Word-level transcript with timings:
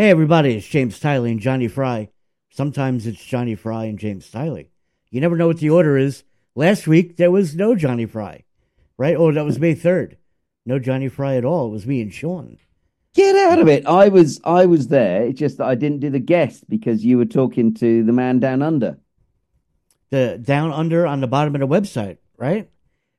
Hey, 0.00 0.08
everybody, 0.08 0.54
it's 0.54 0.66
James 0.66 0.98
Tylee 0.98 1.32
and 1.32 1.40
Jonny 1.40 1.68
Fry. 1.68 2.08
Sometimes 2.48 3.06
it's 3.06 3.22
Jonny 3.22 3.54
Fry 3.54 3.84
and 3.84 3.98
James 3.98 4.30
Tylee. 4.30 4.68
You 5.10 5.20
never 5.20 5.36
know 5.36 5.46
what 5.46 5.58
the 5.58 5.68
order 5.68 5.98
is. 5.98 6.24
Last 6.54 6.86
week, 6.86 7.18
there 7.18 7.30
was 7.30 7.54
no 7.54 7.74
Jonny 7.74 8.06
Fry, 8.06 8.44
right? 8.96 9.14
Oh, 9.14 9.30
that 9.30 9.44
was 9.44 9.58
May 9.60 9.74
3rd. 9.74 10.16
No 10.64 10.78
Jonny 10.78 11.10
Fry 11.10 11.36
at 11.36 11.44
all. 11.44 11.66
It 11.66 11.72
was 11.72 11.86
me 11.86 12.00
and 12.00 12.14
Sean. 12.14 12.56
Get 13.12 13.36
out 13.36 13.58
of 13.58 13.68
it. 13.68 13.84
I 13.84 14.08
was 14.08 14.40
I 14.42 14.64
was 14.64 14.88
there. 14.88 15.24
It's 15.24 15.38
just 15.38 15.58
that 15.58 15.66
I 15.66 15.74
didn't 15.74 16.00
do 16.00 16.08
the 16.08 16.18
guest 16.18 16.66
because 16.66 17.04
you 17.04 17.18
were 17.18 17.26
talking 17.26 17.74
to 17.74 18.02
the 18.02 18.12
man 18.14 18.38
down 18.38 18.62
under. 18.62 18.98
The 20.08 20.40
down 20.42 20.72
under 20.72 21.06
on 21.06 21.20
the 21.20 21.26
bottom 21.26 21.54
of 21.54 21.60
the 21.60 21.68
website, 21.68 22.16
right? 22.38 22.70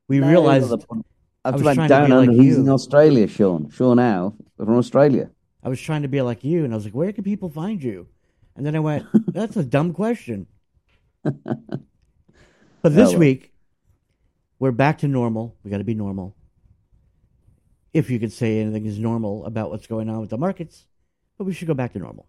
We 0.08 0.18
No, 0.20 0.30
realized 0.30 0.72
not 0.72 0.80
the 0.80 0.88
point. 0.88 1.06
I 1.46 1.50
I 1.50 1.52
was 1.52 1.62
was 1.62 1.78
about 1.78 1.84
to 1.84 1.88
down 1.90 2.12
under. 2.12 2.32
like 2.32 2.42
He's 2.42 2.56
you. 2.56 2.64
in 2.64 2.70
Australia, 2.70 3.28
Sean. 3.28 3.70
Sean 3.70 4.00
Howe 4.00 4.34
from 4.58 4.76
Australia. 4.78 5.30
I 5.64 5.70
was 5.70 5.80
trying 5.80 6.02
to 6.02 6.08
be 6.08 6.22
like 6.22 6.44
you, 6.44 6.64
and 6.64 6.74
I 6.74 6.76
was 6.76 6.86
like, 6.86 6.96
where 6.96 7.12
can 7.14 7.24
people 7.24 7.50
find 7.50 7.82
you? 7.82 8.08
And 8.56 8.66
then 8.66 8.76
I 8.76 8.80
went, 8.80 9.06
that's 9.28 9.56
a 9.58 9.64
dumb 9.64 9.94
question. 9.94 10.48
But 12.82 12.96
this 12.96 13.14
week, 13.14 13.54
we're 14.58 14.72
back 14.72 15.00
to 15.00 15.08
normal. 15.08 15.56
We 15.64 15.70
got 15.70 15.78
to 15.78 15.84
be 15.84 15.94
normal. 15.94 16.36
If 17.94 18.10
you 18.10 18.20
could 18.20 18.32
say 18.32 18.60
anything 18.60 18.86
is 18.86 18.98
normal 18.98 19.46
about 19.46 19.70
what's 19.70 19.86
going 19.86 20.10
on 20.10 20.20
with 20.20 20.32
the 20.32 20.38
markets, 20.38 20.86
but 21.38 21.44
we 21.44 21.54
should 21.54 21.68
go 21.68 21.74
back 21.74 21.94
to 21.94 22.00
normal. 22.00 22.28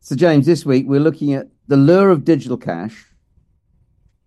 So, 0.00 0.14
James, 0.14 0.46
this 0.46 0.64
week 0.64 0.86
we're 0.86 1.00
looking 1.00 1.34
at 1.34 1.48
the 1.66 1.76
lure 1.76 2.10
of 2.10 2.24
digital 2.24 2.56
cash. 2.56 3.06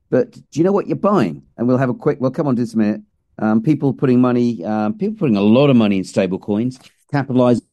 But 0.10 0.32
do 0.32 0.42
you 0.52 0.64
know 0.64 0.72
what 0.72 0.88
you're 0.88 0.96
buying? 0.98 1.44
And 1.58 1.68
we'll 1.68 1.78
have 1.78 1.90
a 1.90 1.94
quick. 1.94 2.20
We'll 2.20 2.32
come 2.32 2.48
on 2.48 2.56
to 2.56 2.62
this 2.62 2.74
in 2.74 2.82
a 2.82 2.84
minute. 2.84 3.02
Um, 3.40 3.62
people 3.62 3.94
putting 3.94 4.22
money. 4.22 4.64
Um, 4.64 4.98
people 4.98 5.18
putting 5.18 5.38
a 5.38 5.42
lot 5.42 5.70
of 5.70 5.76
money 5.76 5.98
in 5.98 6.04
stable 6.04 6.40
coins, 6.40 6.80
capitalized 7.12 7.64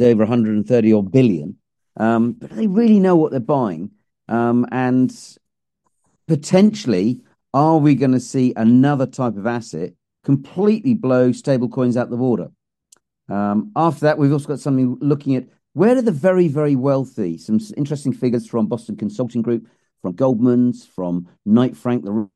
over 0.00 0.20
130 0.20 0.92
or 0.92 1.02
billion. 1.02 1.56
Um, 1.96 2.32
but 2.32 2.50
they 2.50 2.66
really 2.66 3.00
know 3.00 3.16
what 3.16 3.32
they're 3.32 3.40
buying. 3.40 3.90
Um, 4.28 4.66
and 4.70 5.12
potentially, 6.28 7.22
are 7.52 7.78
we 7.78 7.94
going 7.94 8.12
to 8.12 8.20
see 8.20 8.52
another 8.56 9.06
type 9.06 9.36
of 9.36 9.46
asset 9.46 9.94
completely 10.24 10.94
blow 10.94 11.32
stable 11.32 11.68
coins 11.68 11.96
out 11.96 12.10
the 12.10 12.16
water? 12.16 12.50
Um, 13.28 13.72
after 13.74 14.00
that, 14.00 14.18
we've 14.18 14.32
also 14.32 14.48
got 14.48 14.60
something 14.60 14.96
looking 15.00 15.34
at 15.34 15.48
where 15.74 15.96
are 15.96 16.02
the 16.02 16.12
very, 16.12 16.48
very 16.48 16.76
wealthy? 16.76 17.38
Some 17.38 17.60
interesting 17.76 18.12
figures 18.12 18.46
from 18.46 18.66
Boston 18.66 18.96
Consulting 18.96 19.42
Group, 19.42 19.68
from 20.02 20.14
Goldman's, 20.14 20.86
from 20.86 21.28
Knight 21.44 21.76
Frank, 21.76 22.04
the 22.04 22.28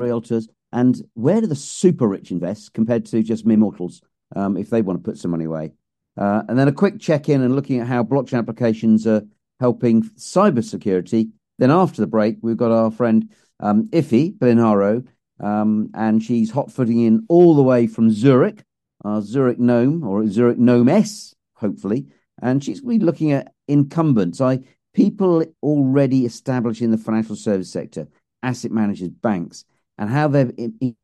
realtors, 0.00 0.48
and 0.72 1.00
where 1.14 1.40
do 1.40 1.46
the 1.46 1.56
super 1.56 2.06
rich 2.06 2.30
invest 2.30 2.72
compared 2.74 3.06
to 3.06 3.22
just 3.22 3.46
mere 3.46 3.56
mortals 3.56 4.02
um, 4.36 4.56
if 4.56 4.70
they 4.70 4.82
want 4.82 5.02
to 5.02 5.10
put 5.10 5.18
some 5.18 5.30
money 5.30 5.44
away? 5.44 5.72
Uh, 6.16 6.42
and 6.48 6.58
then 6.58 6.68
a 6.68 6.72
quick 6.72 7.00
check 7.00 7.28
in 7.28 7.42
and 7.42 7.56
looking 7.56 7.80
at 7.80 7.86
how 7.86 8.02
blockchain 8.02 8.38
applications 8.38 9.06
are 9.06 9.22
helping 9.58 10.02
cybersecurity. 10.02 11.30
Then 11.58 11.70
after 11.70 12.00
the 12.00 12.06
break, 12.06 12.38
we've 12.42 12.56
got 12.56 12.72
our 12.72 12.90
friend 12.90 13.30
um, 13.60 13.88
Efi 13.88 14.36
Pylarinou, 14.36 15.06
um, 15.40 15.90
and 15.94 16.22
she's 16.22 16.50
hot 16.50 16.70
footing 16.70 17.00
in 17.00 17.24
all 17.28 17.54
the 17.54 17.62
way 17.62 17.86
from 17.86 18.10
Zurich, 18.10 18.62
our 19.04 19.22
Zurich 19.22 19.58
Gnome 19.58 20.04
or 20.04 20.26
Zurich 20.26 20.58
Gnome 20.58 20.88
S, 20.88 21.34
hopefully. 21.54 22.06
And 22.42 22.62
she's 22.62 22.80
going 22.80 22.98
to 22.98 22.98
be 23.00 23.06
looking 23.06 23.32
at 23.32 23.52
incumbents, 23.68 24.40
I 24.40 24.60
people 24.94 25.44
already 25.62 26.24
established 26.24 26.82
in 26.82 26.90
the 26.90 26.98
financial 26.98 27.36
service 27.36 27.70
sector, 27.70 28.08
asset 28.42 28.72
managers, 28.72 29.08
banks, 29.08 29.64
and 30.00 30.10
how 30.10 30.26
they're 30.26 30.50
in- 30.56 30.74
in- 30.80 30.96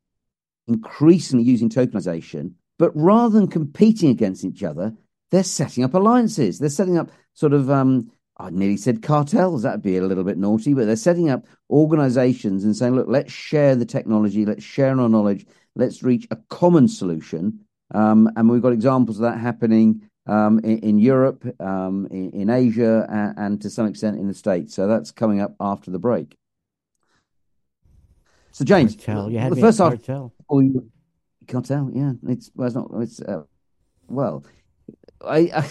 increasingly 0.67 1.45
using 1.45 1.69
tokenization. 1.69 2.51
But 2.77 2.91
rather 2.93 3.39
than 3.39 3.47
competing 3.47 4.09
against 4.09 4.43
each 4.43 4.63
other, 4.63 4.93
they're 5.31 5.43
setting 5.43 5.85
up 5.85 5.93
alliances. 5.93 6.59
They're 6.59 6.69
setting 6.69 6.97
up 6.97 7.09
sort 7.33 7.53
of 7.53 7.71
um, 7.71 8.11
I 8.39 8.49
nearly 8.51 8.77
said 8.77 9.01
cartels. 9.01 9.63
That'd 9.63 9.81
be 9.81 9.97
a 9.97 10.03
little 10.03 10.23
bit 10.23 10.37
naughty, 10.37 10.73
but 10.73 10.85
they're 10.85 10.95
setting 10.95 11.29
up 11.29 11.45
organizations 11.69 12.63
and 12.63 12.75
saying, 12.75 12.95
look, 12.95 13.07
let's 13.07 13.31
share 13.31 13.75
the 13.75 13.85
technology, 13.85 14.45
let's 14.45 14.63
share 14.63 14.99
our 14.99 15.09
knowledge, 15.09 15.45
let's 15.75 16.03
reach 16.03 16.27
a 16.29 16.37
common 16.49 16.87
solution. 16.87 17.61
Um, 17.93 18.29
and 18.35 18.49
we've 18.49 18.61
got 18.61 18.73
examples 18.73 19.17
of 19.17 19.23
that 19.23 19.39
happening 19.39 20.09
um, 20.27 20.59
in, 20.59 20.79
in 20.79 20.99
Europe, 20.99 21.45
um, 21.59 22.07
in, 22.11 22.31
in 22.31 22.49
Asia, 22.49 23.07
and, 23.09 23.33
and 23.37 23.61
to 23.61 23.69
some 23.69 23.87
extent 23.87 24.19
in 24.19 24.27
the 24.27 24.33
States. 24.33 24.75
So 24.75 24.87
that's 24.87 25.11
coming 25.11 25.41
up 25.41 25.55
after 25.59 25.89
the 25.89 25.99
break. 25.99 26.37
So, 28.57 28.65
James, 28.65 28.95
Cartel. 28.95 29.29
You 29.31 29.37
had 29.37 29.51
the 29.51 29.61
first 29.61 29.77
half, 29.77 29.91
cartel. 29.91 30.33
Oh, 30.49 30.61
you 30.61 30.89
cartel, 31.47 31.91
yeah. 31.93 32.13
It's 32.27 32.49
well, 32.55 32.65
it's 32.65 32.75
not. 32.75 32.89
It's 32.95 33.21
uh, 33.21 33.43
well, 34.07 34.43
I, 35.23 35.51
I 35.53 35.69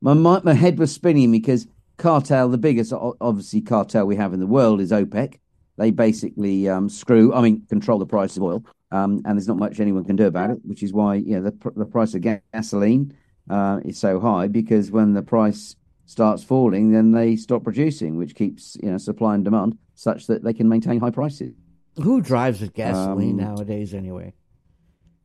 my 0.00 0.14
mi- 0.14 0.40
my 0.42 0.54
head 0.54 0.78
was 0.78 0.90
spinning 0.90 1.30
because 1.30 1.66
cartel, 1.98 2.48
the 2.48 2.56
biggest 2.56 2.90
obviously 3.20 3.60
cartel 3.60 4.06
we 4.06 4.16
have 4.16 4.32
in 4.32 4.40
the 4.40 4.46
world 4.46 4.80
is 4.80 4.92
OPEC. 4.92 5.40
They 5.76 5.90
basically 5.90 6.70
um, 6.70 6.88
screw, 6.88 7.34
I 7.34 7.42
mean, 7.42 7.66
control 7.68 7.98
the 7.98 8.06
price 8.06 8.38
of 8.38 8.44
oil, 8.44 8.64
um, 8.92 9.20
and 9.26 9.36
there's 9.36 9.46
not 9.46 9.58
much 9.58 9.78
anyone 9.78 10.06
can 10.06 10.16
do 10.16 10.24
about 10.24 10.48
it. 10.48 10.60
Which 10.64 10.82
is 10.82 10.94
why 10.94 11.16
you 11.16 11.38
know 11.38 11.42
the 11.42 11.72
the 11.76 11.84
price 11.84 12.14
of 12.14 12.22
gasoline 12.22 13.14
uh, 13.50 13.80
is 13.84 13.98
so 13.98 14.20
high 14.20 14.48
because 14.48 14.90
when 14.90 15.12
the 15.12 15.22
price 15.22 15.76
starts 16.06 16.42
falling, 16.42 16.92
then 16.92 17.12
they 17.12 17.36
stop 17.36 17.62
producing, 17.62 18.16
which 18.16 18.34
keeps 18.34 18.74
you 18.82 18.90
know 18.90 18.96
supply 18.96 19.34
and 19.34 19.44
demand 19.44 19.76
such 19.94 20.28
that 20.28 20.42
they 20.42 20.54
can 20.54 20.66
maintain 20.66 20.98
high 20.98 21.10
prices. 21.10 21.52
Who 22.02 22.20
drives 22.20 22.60
with 22.60 22.74
gasoline 22.74 23.38
Um, 23.40 23.46
nowadays 23.46 23.94
anyway? 23.94 24.34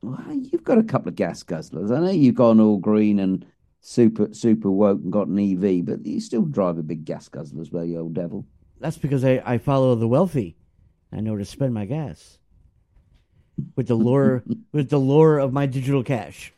Well, 0.01 0.33
you've 0.33 0.63
got 0.63 0.77
a 0.77 0.83
couple 0.83 1.09
of 1.09 1.15
gas 1.15 1.43
guzzlers. 1.43 1.95
I 1.95 1.99
know 1.99 2.11
you've 2.11 2.35
gone 2.35 2.59
all 2.59 2.77
green 2.77 3.19
and 3.19 3.45
super 3.81 4.33
super 4.33 4.69
woke 4.69 5.01
and 5.01 5.11
got 5.11 5.27
an 5.27 5.39
EV, 5.39 5.85
but 5.85 6.05
you 6.05 6.19
still 6.19 6.43
drive 6.43 6.77
a 6.77 6.83
big 6.83 7.05
gas 7.05 7.27
guzzler 7.29 7.61
as 7.61 7.71
well, 7.71 7.85
you 7.85 7.99
old 7.99 8.13
devil. 8.13 8.45
That's 8.79 8.97
because 8.97 9.23
I, 9.23 9.41
I 9.45 9.57
follow 9.57 9.95
the 9.95 10.07
wealthy. 10.07 10.57
I 11.11 11.19
know 11.21 11.37
to 11.37 11.45
spend 11.45 11.73
my 11.73 11.85
gas. 11.85 12.39
With 13.75 13.87
the 13.87 13.95
lure 13.95 14.43
with 14.71 14.89
the 14.89 14.97
lure 14.97 15.37
of 15.39 15.53
my 15.53 15.65
digital 15.65 16.03
cash. 16.03 16.53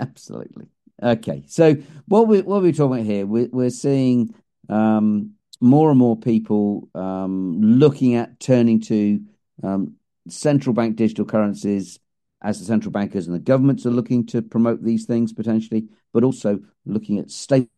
Absolutely. 0.00 0.66
Okay, 1.02 1.44
so 1.46 1.74
what 2.06 2.26
we 2.26 2.40
what 2.42 2.62
we're 2.62 2.72
talking 2.72 2.94
about 2.98 3.06
here, 3.06 3.26
we're 3.26 3.48
we're 3.52 3.70
seeing 3.70 4.34
um, 4.68 5.34
more 5.60 5.90
and 5.90 5.98
more 5.98 6.16
people 6.16 6.88
um, 6.94 7.60
looking 7.60 8.14
at 8.14 8.38
turning 8.38 8.80
to 8.80 9.20
um, 9.62 9.94
central 10.28 10.74
bank 10.74 10.96
digital 10.96 11.24
currencies 11.24 11.98
as 12.42 12.60
the 12.60 12.64
central 12.64 12.92
bankers 12.92 13.26
and 13.26 13.34
the 13.34 13.40
governments 13.40 13.84
are 13.84 13.90
looking 13.90 14.24
to 14.26 14.42
promote 14.42 14.82
these 14.82 15.06
things 15.06 15.32
potentially, 15.32 15.88
but 16.12 16.22
also 16.22 16.60
looking 16.86 17.18
at 17.18 17.30
stable 17.30 17.68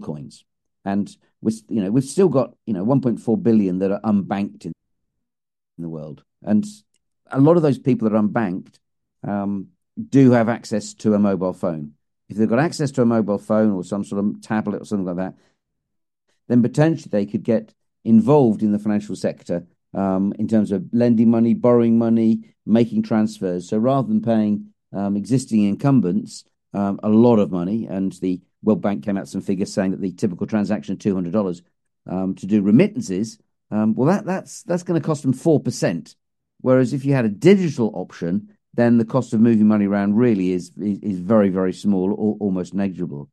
coins. 0.00 0.44
And 0.84 1.14
we 1.40 1.52
you 1.68 1.82
know 1.82 1.90
we've 1.90 2.04
still 2.04 2.28
got 2.28 2.54
you 2.66 2.72
know 2.72 2.84
1.4 2.84 3.42
billion 3.42 3.80
that 3.80 3.90
are 3.90 4.00
unbanked 4.02 4.64
in, 4.64 4.72
in 5.76 5.82
the 5.82 5.88
world, 5.88 6.22
and 6.42 6.64
a 7.30 7.40
lot 7.40 7.56
of 7.56 7.62
those 7.62 7.78
people 7.78 8.08
that 8.08 8.16
are 8.16 8.22
unbanked 8.22 8.78
um, 9.24 9.68
do 10.08 10.30
have 10.30 10.48
access 10.48 10.94
to 10.94 11.14
a 11.14 11.18
mobile 11.18 11.52
phone. 11.52 11.92
If 12.28 12.36
they've 12.36 12.48
got 12.48 12.60
access 12.60 12.92
to 12.92 13.02
a 13.02 13.06
mobile 13.06 13.38
phone 13.38 13.72
or 13.72 13.82
some 13.82 14.04
sort 14.04 14.24
of 14.24 14.40
tablet 14.42 14.82
or 14.82 14.84
something 14.84 15.06
like 15.06 15.16
that, 15.16 15.34
then 16.48 16.62
potentially 16.62 17.10
they 17.10 17.26
could 17.26 17.42
get 17.42 17.74
involved 18.04 18.62
in 18.62 18.72
the 18.72 18.78
financial 18.78 19.16
sector 19.16 19.66
um, 19.94 20.32
in 20.38 20.46
terms 20.46 20.72
of 20.72 20.84
lending 20.92 21.30
money, 21.30 21.54
borrowing 21.54 21.98
money, 21.98 22.54
making 22.64 23.02
transfers. 23.02 23.68
So 23.68 23.78
rather 23.78 24.08
than 24.08 24.22
paying 24.22 24.72
um, 24.92 25.16
existing 25.16 25.64
incumbents 25.64 26.44
um, 26.74 27.00
a 27.02 27.08
lot 27.08 27.38
of 27.38 27.50
money, 27.50 27.86
and 27.86 28.12
the 28.20 28.40
World 28.62 28.82
Bank 28.82 29.04
came 29.04 29.16
out 29.16 29.28
some 29.28 29.40
figures 29.40 29.72
saying 29.72 29.92
that 29.92 30.00
the 30.00 30.12
typical 30.12 30.46
transaction 30.46 30.92
of 30.92 30.98
two 30.98 31.14
hundred 31.14 31.32
dollars 31.32 31.62
um, 32.08 32.34
to 32.34 32.46
do 32.46 32.62
remittances, 32.62 33.38
um, 33.70 33.94
well, 33.94 34.08
that 34.08 34.24
that's 34.26 34.62
that's 34.64 34.82
going 34.82 35.00
to 35.00 35.06
cost 35.06 35.22
them 35.22 35.32
four 35.32 35.60
percent. 35.60 36.14
Whereas 36.60 36.92
if 36.92 37.04
you 37.04 37.14
had 37.14 37.24
a 37.24 37.30
digital 37.30 37.90
option, 37.94 38.56
then 38.74 38.98
the 38.98 39.04
cost 39.04 39.32
of 39.32 39.40
moving 39.40 39.68
money 39.68 39.86
around 39.86 40.16
really 40.16 40.52
is 40.52 40.70
is, 40.76 40.98
is 41.00 41.18
very 41.18 41.48
very 41.48 41.72
small 41.72 42.12
or 42.12 42.36
almost 42.40 42.74
negligible. 42.74 43.30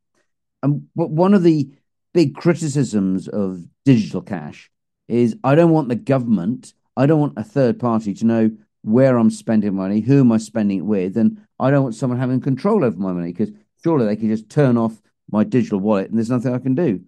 And 0.61 0.87
one 0.93 1.33
of 1.33 1.43
the 1.43 1.71
big 2.13 2.35
criticisms 2.35 3.27
of 3.27 3.63
digital 3.85 4.21
cash 4.21 4.71
is 5.07 5.35
I 5.43 5.55
don't 5.55 5.71
want 5.71 5.89
the 5.89 5.95
government, 5.95 6.73
I 6.95 7.05
don't 7.05 7.19
want 7.19 7.37
a 7.37 7.43
third 7.43 7.79
party 7.79 8.13
to 8.13 8.25
know 8.25 8.51
where 8.83 9.17
I'm 9.17 9.29
spending 9.29 9.75
money, 9.75 10.01
who 10.01 10.19
am 10.19 10.31
I 10.31 10.37
spending 10.37 10.79
it 10.79 10.85
with, 10.85 11.17
and 11.17 11.41
I 11.59 11.71
don't 11.71 11.83
want 11.83 11.95
someone 11.95 12.19
having 12.19 12.41
control 12.41 12.83
over 12.83 12.97
my 12.97 13.13
money 13.13 13.31
because 13.31 13.51
surely 13.83 14.05
they 14.05 14.15
can 14.15 14.29
just 14.29 14.49
turn 14.49 14.77
off 14.77 15.01
my 15.29 15.43
digital 15.43 15.79
wallet 15.79 16.09
and 16.09 16.17
there's 16.17 16.29
nothing 16.29 16.53
I 16.53 16.59
can 16.59 16.75
do. 16.75 17.01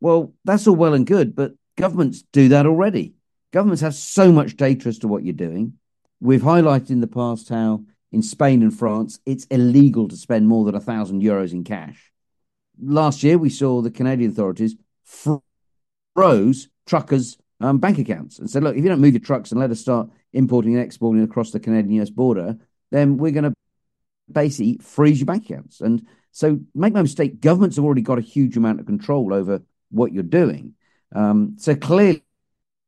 Well, 0.00 0.34
that's 0.44 0.66
all 0.66 0.76
well 0.76 0.94
and 0.94 1.06
good, 1.06 1.36
but 1.36 1.52
governments 1.76 2.24
do 2.32 2.48
that 2.48 2.66
already. 2.66 3.14
Governments 3.52 3.82
have 3.82 3.94
so 3.94 4.32
much 4.32 4.56
data 4.56 4.88
as 4.88 4.98
to 5.00 5.08
what 5.08 5.24
you're 5.24 5.32
doing. 5.32 5.74
We've 6.20 6.42
highlighted 6.42 6.90
in 6.90 7.00
the 7.00 7.06
past 7.06 7.48
how 7.48 7.84
in 8.12 8.22
Spain 8.22 8.62
and 8.62 8.76
France 8.76 9.20
it's 9.26 9.44
illegal 9.46 10.08
to 10.08 10.16
spend 10.16 10.48
more 10.48 10.64
than 10.64 10.74
a 10.74 10.80
thousand 10.80 11.22
euros 11.22 11.52
in 11.52 11.64
cash. 11.64 12.10
Last 12.82 13.22
year, 13.22 13.38
we 13.38 13.50
saw 13.50 13.82
the 13.82 13.90
Canadian 13.90 14.30
authorities 14.30 14.76
froze 16.14 16.68
truckers' 16.86 17.38
um, 17.60 17.78
bank 17.78 17.98
accounts 17.98 18.38
and 18.38 18.48
said, 18.48 18.62
"Look, 18.62 18.76
if 18.76 18.82
you 18.82 18.88
don't 18.88 19.00
move 19.00 19.14
your 19.14 19.20
trucks 19.20 19.50
and 19.52 19.60
let 19.60 19.70
us 19.70 19.80
start 19.80 20.08
importing 20.32 20.74
and 20.74 20.84
exporting 20.84 21.22
across 21.22 21.50
the 21.50 21.60
Canadian-US 21.60 22.10
border, 22.10 22.56
then 22.90 23.16
we're 23.16 23.32
going 23.32 23.44
to 23.44 23.54
basically 24.30 24.78
freeze 24.78 25.20
your 25.20 25.26
bank 25.26 25.44
accounts." 25.50 25.80
And 25.80 26.06
So 26.32 26.60
make 26.74 26.94
no 26.94 27.02
mistake, 27.02 27.40
governments 27.40 27.76
have 27.76 27.84
already 27.84 28.02
got 28.02 28.18
a 28.18 28.22
huge 28.22 28.56
amount 28.56 28.80
of 28.80 28.86
control 28.86 29.34
over 29.34 29.62
what 29.90 30.12
you're 30.12 30.22
doing. 30.22 30.74
Um, 31.12 31.56
so 31.58 31.74
clearly, 31.74 32.22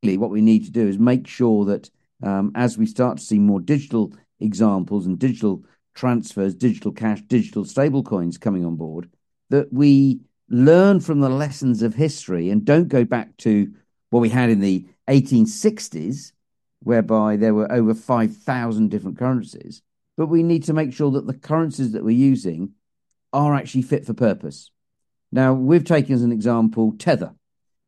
what 0.03 0.31
we 0.31 0.41
need 0.41 0.65
to 0.65 0.71
do 0.71 0.87
is 0.87 0.99
make 0.99 1.27
sure 1.27 1.65
that 1.67 1.91
um, 2.23 2.53
as 2.55 2.79
we 2.79 2.87
start 2.87 3.19
to 3.19 3.25
see 3.25 3.39
more 3.39 3.61
digital 3.61 4.15
examples 4.39 5.07
and 5.07 5.19
digital 5.19 5.65
transfers, 5.95 6.55
digital 6.55 6.93
cash, 6.93 7.21
digital 7.23 7.65
stablecoins 7.65 8.41
coming 8.41 8.65
on 8.65 8.77
board, 8.77 9.11
that 9.53 9.71
we 9.71 10.19
learn 10.49 10.99
from 10.99 11.21
the 11.21 11.29
lessons 11.29 11.83
of 11.83 11.95
history 11.95 12.49
and 12.49 12.65
don't 12.65 12.89
go 12.89 13.05
back 13.05 13.37
to 13.37 13.71
what 14.09 14.21
we 14.21 14.31
had 14.31 14.49
in 14.49 14.61
the 14.61 14.87
1860s, 15.09 16.33
whereby 16.81 17.37
there 17.37 17.53
were 17.53 17.71
over 17.71 17.93
5,000 17.93 18.89
different 18.91 19.19
currencies. 19.19 19.83
But 20.17 20.29
we 20.29 20.43
need 20.43 20.65
to 20.65 20.73
make 20.73 20.95
sure 20.95 21.11
that 21.11 21.27
the 21.27 21.35
currencies 21.35 21.93
that 21.93 22.03
we're 22.03 22.17
using 22.17 22.73
are 23.35 23.55
actually 23.55 23.83
fit 23.83 24.07
for 24.07 24.15
purpose. 24.15 24.71
Now, 25.31 25.53
we've 25.53 25.85
taken 25.85 26.15
as 26.15 26.23
an 26.23 26.33
example 26.33 26.95
Tether, 26.99 27.35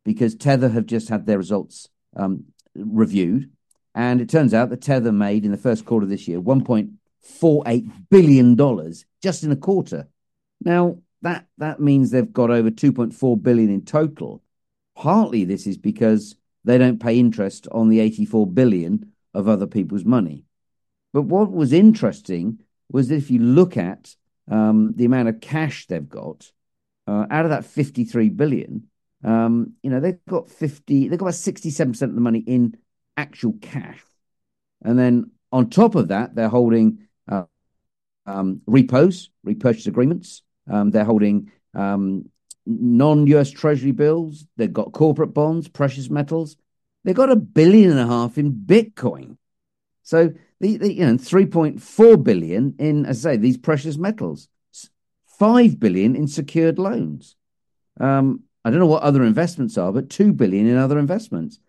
because 0.04 0.34
Tether 0.34 0.68
have 0.68 0.84
just 0.84 1.08
had 1.08 1.24
their 1.24 1.38
results 1.38 1.88
um, 2.14 2.44
reviewed. 2.74 3.50
And 3.94 4.20
it 4.20 4.28
turns 4.28 4.52
out 4.52 4.68
that 4.68 4.82
Tether 4.82 5.12
made 5.12 5.46
in 5.46 5.50
the 5.50 5.56
first 5.56 5.86
quarter 5.86 6.04
of 6.04 6.10
this 6.10 6.28
year 6.28 6.42
$1.48 6.42 7.92
billion 8.10 8.92
just 9.22 9.44
in 9.44 9.50
a 9.50 9.56
quarter. 9.56 10.08
Now, 10.62 10.98
that, 11.24 11.46
that 11.58 11.80
means 11.80 12.10
they've 12.10 12.32
got 12.32 12.50
over 12.50 12.70
2.4 12.70 13.42
billion 13.42 13.70
in 13.70 13.84
total. 13.84 14.42
Partly 14.94 15.44
this 15.44 15.66
is 15.66 15.76
because 15.76 16.36
they 16.64 16.78
don't 16.78 17.00
pay 17.00 17.18
interest 17.18 17.66
on 17.72 17.88
the 17.88 18.00
84 18.00 18.46
billion 18.46 19.12
of 19.32 19.48
other 19.48 19.66
people's 19.66 20.04
money. 20.04 20.44
But 21.12 21.22
what 21.22 21.50
was 21.50 21.72
interesting 21.72 22.60
was 22.90 23.08
that 23.08 23.16
if 23.16 23.30
you 23.30 23.40
look 23.40 23.76
at 23.76 24.14
um, 24.50 24.92
the 24.96 25.06
amount 25.06 25.28
of 25.28 25.40
cash 25.40 25.86
they've 25.86 26.08
got, 26.08 26.50
uh, 27.06 27.26
out 27.30 27.44
of 27.44 27.50
that 27.50 27.64
53 27.64 28.28
billion, 28.28 28.88
um, 29.24 29.72
you 29.82 29.90
know, 29.90 30.00
they've 30.00 30.24
got 30.28 30.50
50, 30.50 31.08
they've 31.08 31.18
got 31.18 31.26
about 31.26 31.34
67% 31.34 32.02
of 32.02 32.14
the 32.14 32.20
money 32.20 32.40
in 32.40 32.76
actual 33.16 33.54
cash. 33.60 34.02
And 34.82 34.98
then 34.98 35.30
on 35.50 35.70
top 35.70 35.94
of 35.94 36.08
that, 36.08 36.34
they're 36.34 36.48
holding 36.48 37.06
uh, 37.26 37.44
um, 38.26 38.60
repos, 38.66 39.30
repurchase 39.42 39.86
agreements. 39.86 40.42
Um, 40.68 40.90
they're 40.90 41.04
holding 41.04 41.50
um, 41.74 42.28
non 42.66 43.26
US 43.28 43.50
Treasury 43.50 43.92
bills. 43.92 44.46
They've 44.56 44.72
got 44.72 44.92
corporate 44.92 45.34
bonds, 45.34 45.68
precious 45.68 46.10
metals. 46.10 46.56
They've 47.04 47.14
got 47.14 47.30
a 47.30 47.36
billion 47.36 47.90
and 47.90 48.00
a 48.00 48.06
half 48.06 48.38
in 48.38 48.52
Bitcoin. 48.52 49.36
So 50.02 50.32
the, 50.60 50.76
the 50.76 50.92
you 50.92 51.06
know 51.06 51.14
3.4 51.14 52.22
billion 52.22 52.74
in 52.78 53.06
as 53.06 53.24
I 53.24 53.32
say 53.32 53.36
these 53.36 53.58
precious 53.58 53.96
metals, 53.96 54.48
five 55.26 55.78
billion 55.78 56.16
in 56.16 56.28
secured 56.28 56.78
loans. 56.78 57.36
Um, 58.00 58.44
I 58.64 58.70
don't 58.70 58.80
know 58.80 58.86
what 58.86 59.02
other 59.02 59.24
investments 59.24 59.76
are, 59.76 59.92
but 59.92 60.08
two 60.08 60.32
billion 60.32 60.66
in 60.66 60.76
other 60.76 60.98
investments. 60.98 61.60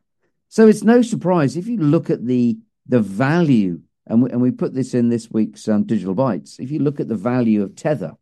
So 0.48 0.68
it's 0.68 0.84
no 0.84 1.02
surprise 1.02 1.58
if 1.58 1.68
you 1.68 1.78
look 1.78 2.10
at 2.10 2.26
the 2.26 2.58
the 2.88 3.02
value, 3.02 3.82
and 4.06 4.22
we, 4.22 4.30
and 4.30 4.42
we 4.42 4.52
put 4.52 4.74
this 4.74 4.94
in 4.94 5.10
this 5.10 5.30
week's 5.32 5.68
um, 5.68 5.84
Digital 5.84 6.16
Bytes. 6.16 6.60
If 6.60 6.72
you 6.72 6.80
look 6.80 7.00
at 7.00 7.08
the 7.08 7.16
value 7.16 7.64
of 7.64 7.76
Tether 7.76 8.16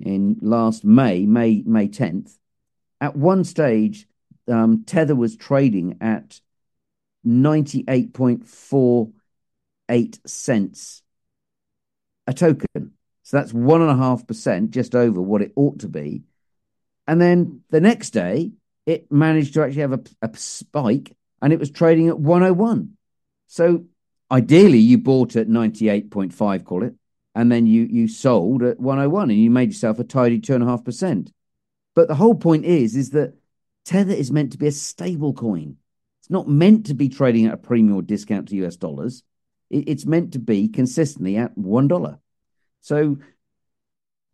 in 0.00 0.38
last 0.40 0.84
May, 0.84 1.26
May 1.26 1.62
May 1.66 1.88
tenth, 1.88 2.38
at 3.00 3.16
one 3.16 3.44
stage, 3.44 4.06
um, 4.48 4.84
Tether 4.84 5.14
was 5.14 5.36
trading 5.36 5.98
at 6.00 6.40
ninety 7.24 7.84
eight 7.88 8.12
point 8.12 8.46
four 8.46 9.10
eight 9.88 10.18
cents 10.26 11.02
a 12.28 12.34
token. 12.34 12.92
So 13.22 13.36
that's 13.38 13.52
one 13.52 13.80
and 13.82 13.90
a 13.90 13.96
half 13.96 14.26
percent, 14.26 14.70
just 14.70 14.94
over 14.94 15.20
what 15.20 15.42
it 15.42 15.52
ought 15.56 15.80
to 15.80 15.88
be. 15.88 16.22
And 17.06 17.20
then 17.20 17.62
the 17.70 17.80
next 17.80 18.10
day, 18.10 18.52
it 18.86 19.10
managed 19.10 19.54
to 19.54 19.62
actually 19.62 19.80
have 19.80 19.92
a, 19.92 20.00
a 20.22 20.30
spike 20.36 21.16
and 21.40 21.52
it 21.52 21.58
was 21.58 21.70
trading 21.70 22.08
at 22.08 22.18
101. 22.18 22.96
So 23.46 23.86
ideally, 24.30 24.78
you 24.78 24.98
bought 24.98 25.36
at 25.36 25.48
98.5, 25.48 26.64
call 26.64 26.84
it, 26.84 26.94
and 27.38 27.52
then 27.52 27.66
you, 27.66 27.84
you 27.88 28.08
sold 28.08 28.64
at 28.64 28.80
101 28.80 29.30
and 29.30 29.38
you 29.38 29.48
made 29.48 29.68
yourself 29.68 30.00
a 30.00 30.04
tidy 30.04 30.40
2.5%. 30.40 31.30
But 31.94 32.08
the 32.08 32.16
whole 32.16 32.34
point 32.34 32.64
is, 32.64 32.96
is 32.96 33.10
that 33.10 33.34
Tether 33.84 34.12
is 34.12 34.32
meant 34.32 34.50
to 34.52 34.58
be 34.58 34.66
a 34.66 34.72
stable 34.72 35.32
coin. 35.32 35.76
It's 36.20 36.30
not 36.30 36.48
meant 36.48 36.86
to 36.86 36.94
be 36.94 37.08
trading 37.08 37.46
at 37.46 37.54
a 37.54 37.56
premium 37.56 37.96
or 37.96 38.02
discount 38.02 38.48
to 38.48 38.56
US 38.64 38.74
dollars. 38.74 39.22
It's 39.70 40.04
meant 40.04 40.32
to 40.32 40.40
be 40.40 40.66
consistently 40.66 41.36
at 41.36 41.56
$1. 41.56 42.18
So 42.80 43.18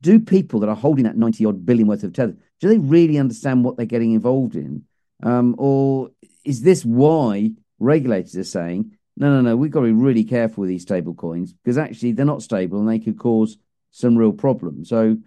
do 0.01 0.19
people 0.19 0.61
that 0.61 0.71
are 0.71 0.75
holding 0.75 1.05
that 1.05 1.19
90 1.19 1.45
odd 1.45 1.67
billion 1.67 1.89
worth 1.89 2.05
of 2.05 2.15
tether, 2.15 2.39
do 2.59 2.69
they 2.69 2.79
really 2.79 3.19
understand 3.19 3.65
what 3.65 3.77
they're 3.77 3.85
getting 3.85 4.12
involved 4.12 4.56
in? 4.56 4.85
Um, 5.23 5.56
or 5.59 6.09
is 6.43 6.62
this 6.62 6.87
why 6.87 7.51
regulators 7.79 8.35
are 8.39 8.45
saying, 8.45 8.97
no, 9.16 9.31
no, 9.31 9.40
no, 9.40 9.56
we've 9.56 9.70
got 9.70 9.81
to 9.81 9.87
be 9.87 9.93
really 9.93 10.25
careful 10.25 10.62
with 10.62 10.70
these 10.70 10.82
stable 10.82 11.14
coins 11.14 11.52
because 11.52 11.78
actually 11.78 12.12
they're 12.12 12.26
not 12.26 12.43
stable 12.43 12.81
and 12.81 12.88
they 12.88 12.99
could 12.99 13.19
cause 13.19 13.58
some 13.90 14.16
real 14.16 14.32
problems. 14.32 14.88
So 14.88 15.19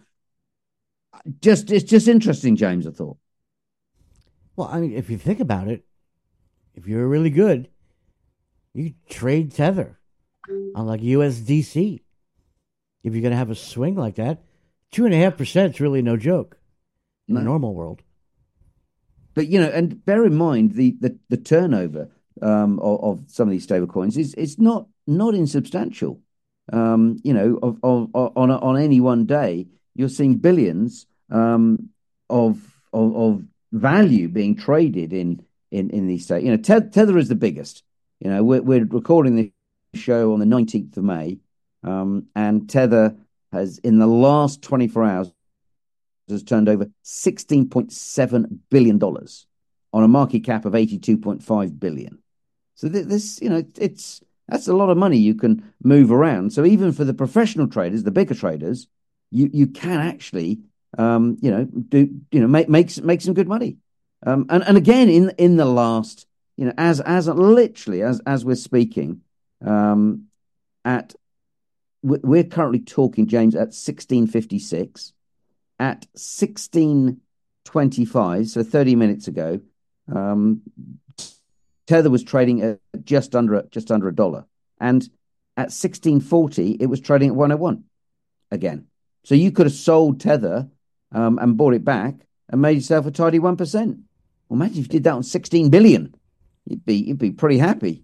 just 1.41 1.71
it's 1.71 1.89
just 1.89 2.07
interesting, 2.07 2.55
James, 2.55 2.85
I 2.85 2.91
thought. 2.91 3.17
Well, 4.55 4.69
I 4.71 4.79
mean, 4.81 4.93
if 4.93 5.09
you 5.09 5.17
think 5.17 5.39
about 5.39 5.67
it, 5.67 5.85
if 6.75 6.87
you're 6.87 7.07
really 7.07 7.29
good, 7.29 7.69
you 8.73 8.93
trade 9.09 9.51
Tether 9.51 9.99
on 10.75 10.85
like 10.85 11.01
USDC. 11.01 12.01
If 13.03 13.13
you're 13.13 13.21
going 13.21 13.31
to 13.31 13.37
have 13.37 13.51
a 13.51 13.55
swing 13.55 13.95
like 13.95 14.15
that, 14.15 14.43
two 14.91 15.05
and 15.05 15.13
a 15.13 15.17
half 15.17 15.37
percent 15.37 15.75
is 15.75 15.81
really 15.81 16.01
no 16.01 16.17
joke 16.17 16.57
in 17.27 17.35
no. 17.35 17.39
the 17.39 17.45
normal 17.45 17.73
world. 17.73 18.01
But 19.33 19.47
you 19.47 19.61
know, 19.61 19.69
and 19.69 20.03
bear 20.03 20.25
in 20.25 20.35
mind 20.35 20.73
the 20.73 20.97
the, 20.99 21.17
the 21.29 21.37
turnover 21.37 22.09
um, 22.41 22.79
of, 22.79 23.03
of, 23.03 23.23
some 23.27 23.47
of 23.47 23.51
these 23.51 23.63
stable 23.63 23.87
coins 23.87 24.17
is 24.17 24.33
is 24.35 24.57
not 24.59 24.87
not 25.05 25.33
insubstantial. 25.33 26.21
Um, 26.71 27.17
you 27.23 27.33
know, 27.33 27.59
of, 27.63 27.79
of, 27.83 28.09
of, 28.13 28.37
on 28.37 28.51
on 28.51 28.77
any 28.77 28.99
one 28.99 29.25
day, 29.25 29.67
you're 29.95 30.09
seeing 30.09 30.35
billions 30.35 31.05
um, 31.31 31.89
of, 32.29 32.61
of, 32.91 33.15
of 33.15 33.43
value 33.71 34.27
being 34.27 34.55
traded 34.55 35.13
in 35.13 35.41
in 35.71 35.89
in 35.89 36.07
these 36.07 36.25
states. 36.25 36.43
You 36.43 36.51
know, 36.51 36.57
Tether 36.57 37.17
is 37.17 37.29
the 37.29 37.35
biggest. 37.35 37.83
You 38.19 38.29
know, 38.29 38.43
we're 38.43 38.61
we're 38.61 38.85
recording 38.85 39.35
the 39.35 39.51
show 39.93 40.33
on 40.33 40.39
the 40.39 40.45
19th 40.45 40.97
of 40.97 41.03
May, 41.03 41.39
um, 41.83 42.27
and 42.35 42.69
Tether 42.69 43.15
has 43.51 43.77
in 43.79 43.99
the 43.99 44.07
last 44.07 44.61
24 44.61 45.03
hours 45.03 45.31
has 46.29 46.43
turned 46.43 46.67
over 46.67 46.87
16.7 47.05 48.59
billion 48.69 48.97
dollars 48.97 49.45
on 49.93 50.03
a 50.03 50.07
market 50.07 50.43
cap 50.43 50.65
of 50.65 50.73
82.5 50.73 51.79
billion. 51.79 52.19
So 52.77 52.87
this, 52.87 53.41
you 53.41 53.49
know, 53.49 53.63
it's 53.75 54.21
that's 54.47 54.67
a 54.67 54.75
lot 54.75 54.89
of 54.89 54.97
money 54.97 55.17
you 55.17 55.35
can 55.35 55.73
move 55.83 56.11
around. 56.11 56.53
So 56.53 56.63
even 56.63 56.93
for 56.93 57.03
the 57.03 57.13
professional 57.13 57.67
traders, 57.67 58.03
the 58.03 58.11
bigger 58.11 58.35
traders, 58.35 58.87
you 59.31 59.49
you 59.51 59.67
can 59.67 59.99
actually, 59.99 60.59
um, 60.97 61.37
you 61.41 61.51
know, 61.51 61.65
do 61.65 62.09
you 62.31 62.39
know 62.39 62.47
make 62.47 62.69
make 62.69 63.03
make 63.03 63.21
some 63.21 63.33
good 63.33 63.47
money. 63.47 63.77
Um, 64.25 64.45
and 64.49 64.63
and 64.63 64.77
again 64.77 65.09
in 65.09 65.31
in 65.37 65.57
the 65.57 65.65
last, 65.65 66.27
you 66.55 66.65
know, 66.65 66.73
as 66.77 67.01
as 67.01 67.27
literally 67.27 68.03
as 68.03 68.21
as 68.27 68.45
we're 68.45 68.55
speaking, 68.55 69.21
um, 69.65 70.27
at 70.85 71.15
we're 72.03 72.43
currently 72.43 72.79
talking, 72.79 73.25
James, 73.27 73.55
at 73.55 73.73
1656. 73.73 75.13
At 75.79 76.07
1625, 76.13 78.47
so 78.47 78.63
30 78.63 78.95
minutes 78.95 79.27
ago, 79.27 79.59
um, 80.11 80.63
Tether 81.87 82.09
was 82.09 82.23
trading 82.23 82.61
at 82.61 82.79
just 83.03 83.35
under 83.35 83.63
just 83.71 83.91
under 83.91 84.07
a 84.07 84.15
dollar, 84.15 84.45
and 84.79 85.01
at 85.55 85.71
1640, 85.73 86.77
it 86.79 86.85
was 86.85 86.99
trading 86.99 87.29
at 87.29 87.35
101 87.35 87.83
again. 88.51 88.85
So 89.23 89.33
you 89.33 89.51
could 89.51 89.65
have 89.65 89.73
sold 89.73 90.19
Tether 90.19 90.69
um, 91.11 91.39
and 91.39 91.57
bought 91.57 91.73
it 91.73 91.83
back 91.83 92.13
and 92.49 92.61
made 92.61 92.75
yourself 92.75 93.05
a 93.05 93.11
tidy 93.11 93.39
one 93.39 93.57
percent. 93.57 93.99
Well, 94.47 94.57
imagine 94.57 94.79
if 94.79 94.85
you 94.85 94.99
did 94.99 95.03
that 95.05 95.13
on 95.13 95.23
16 95.23 95.69
billion, 95.69 96.13
you'd 96.65 96.85
be 96.85 96.95
you'd 96.95 97.17
be 97.17 97.31
pretty 97.31 97.57
happy. 97.57 98.03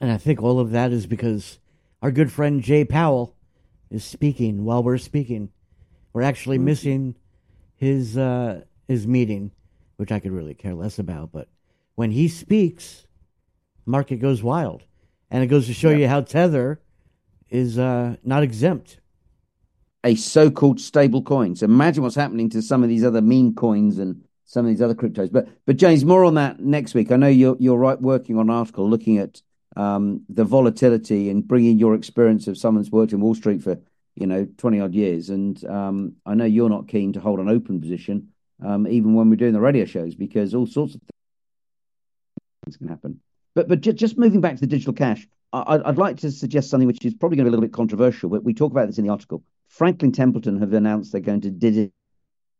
And 0.00 0.10
I 0.10 0.16
think 0.16 0.42
all 0.42 0.58
of 0.58 0.72
that 0.72 0.90
is 0.92 1.06
because 1.06 1.60
our 2.02 2.10
good 2.10 2.32
friend 2.32 2.62
Jay 2.62 2.84
Powell 2.84 3.36
is 3.90 4.04
speaking 4.04 4.64
while 4.64 4.82
we're 4.82 4.98
speaking. 4.98 5.50
We're 6.12 6.22
actually 6.22 6.56
mm-hmm. 6.56 6.64
missing 6.64 7.16
his 7.76 8.18
uh, 8.18 8.62
his 8.88 9.06
meeting, 9.06 9.52
which 9.96 10.10
I 10.10 10.18
could 10.18 10.32
really 10.32 10.54
care 10.54 10.74
less 10.74 10.98
about. 10.98 11.30
But 11.32 11.48
when 11.94 12.10
he 12.10 12.28
speaks, 12.28 13.06
market 13.86 14.16
goes 14.16 14.42
wild, 14.42 14.82
and 15.30 15.42
it 15.42 15.48
goes 15.48 15.66
to 15.66 15.74
show 15.74 15.90
yep. 15.90 15.98
you 16.00 16.08
how 16.08 16.20
Tether 16.20 16.80
is 17.50 17.78
uh, 17.78 18.16
not 18.24 18.42
exempt. 18.42 18.98
A 20.04 20.14
so-called 20.16 20.80
stable 20.80 21.22
coin. 21.22 21.54
So 21.54 21.64
imagine 21.64 22.02
what's 22.02 22.16
happening 22.16 22.50
to 22.50 22.62
some 22.62 22.82
of 22.82 22.88
these 22.88 23.04
other 23.04 23.20
meme 23.20 23.54
coins 23.54 23.98
and 23.98 24.24
some 24.44 24.66
of 24.66 24.70
these 24.70 24.82
other 24.82 24.94
cryptos. 24.94 25.30
But 25.30 25.48
but 25.64 25.76
James, 25.76 26.04
more 26.04 26.24
on 26.24 26.34
that 26.34 26.58
next 26.58 26.94
week. 26.94 27.12
I 27.12 27.16
know 27.16 27.28
you're 27.28 27.56
you're 27.60 27.78
right 27.78 28.00
working 28.00 28.36
on 28.36 28.50
an 28.50 28.56
article 28.56 28.88
looking 28.88 29.18
at 29.18 29.40
um, 29.76 30.22
the 30.28 30.44
volatility 30.44 31.30
and 31.30 31.46
bringing 31.46 31.78
your 31.78 31.94
experience 31.94 32.48
of 32.48 32.58
someone's 32.58 32.90
worked 32.90 33.12
in 33.12 33.20
Wall 33.20 33.36
Street 33.36 33.62
for 33.62 33.78
you 34.14 34.26
know, 34.26 34.46
20 34.58 34.80
odd 34.80 34.94
years. 34.94 35.30
And 35.30 35.62
um, 35.66 36.14
I 36.26 36.34
know 36.34 36.44
you're 36.44 36.68
not 36.68 36.88
keen 36.88 37.12
to 37.14 37.20
hold 37.20 37.40
an 37.40 37.48
open 37.48 37.80
position, 37.80 38.28
um, 38.64 38.86
even 38.86 39.14
when 39.14 39.30
we're 39.30 39.36
doing 39.36 39.52
the 39.52 39.60
radio 39.60 39.84
shows, 39.84 40.14
because 40.14 40.54
all 40.54 40.66
sorts 40.66 40.94
of 40.94 41.00
things 42.64 42.76
can 42.76 42.88
happen. 42.88 43.20
But 43.54 43.68
but 43.68 43.80
just 43.80 44.18
moving 44.18 44.40
back 44.40 44.54
to 44.54 44.60
the 44.60 44.66
digital 44.66 44.92
cash, 44.92 45.26
I, 45.52 45.76
would 45.76 45.98
like 45.98 46.16
to 46.18 46.30
suggest 46.30 46.70
something 46.70 46.86
which 46.86 47.04
is 47.04 47.14
probably 47.14 47.36
going 47.36 47.44
to 47.44 47.50
be 47.50 47.54
a 47.54 47.56
little 47.58 47.66
bit 47.66 47.74
controversial, 47.74 48.30
but 48.30 48.42
we 48.42 48.54
talk 48.54 48.72
about 48.72 48.86
this 48.86 48.98
in 48.98 49.04
the 49.04 49.10
article. 49.10 49.42
Franklin 49.68 50.12
Templeton 50.12 50.58
have 50.60 50.72
announced 50.72 51.12
they're 51.12 51.20
going 51.20 51.42
to 51.42 51.90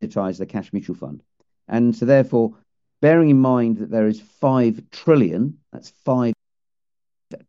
digitize 0.03 0.39
the 0.39 0.47
cash 0.47 0.73
mutual 0.73 0.97
fund. 0.97 1.23
And 1.69 1.97
so, 1.97 2.05
therefore, 2.05 2.55
bearing 3.01 3.31
in 3.31 3.41
mind 3.41 3.79
that 3.79 3.91
there 3.91 4.07
is 4.07 4.21
five 4.21 4.83
trillion, 4.91 5.59
that's 5.73 5.91
five 6.05 6.35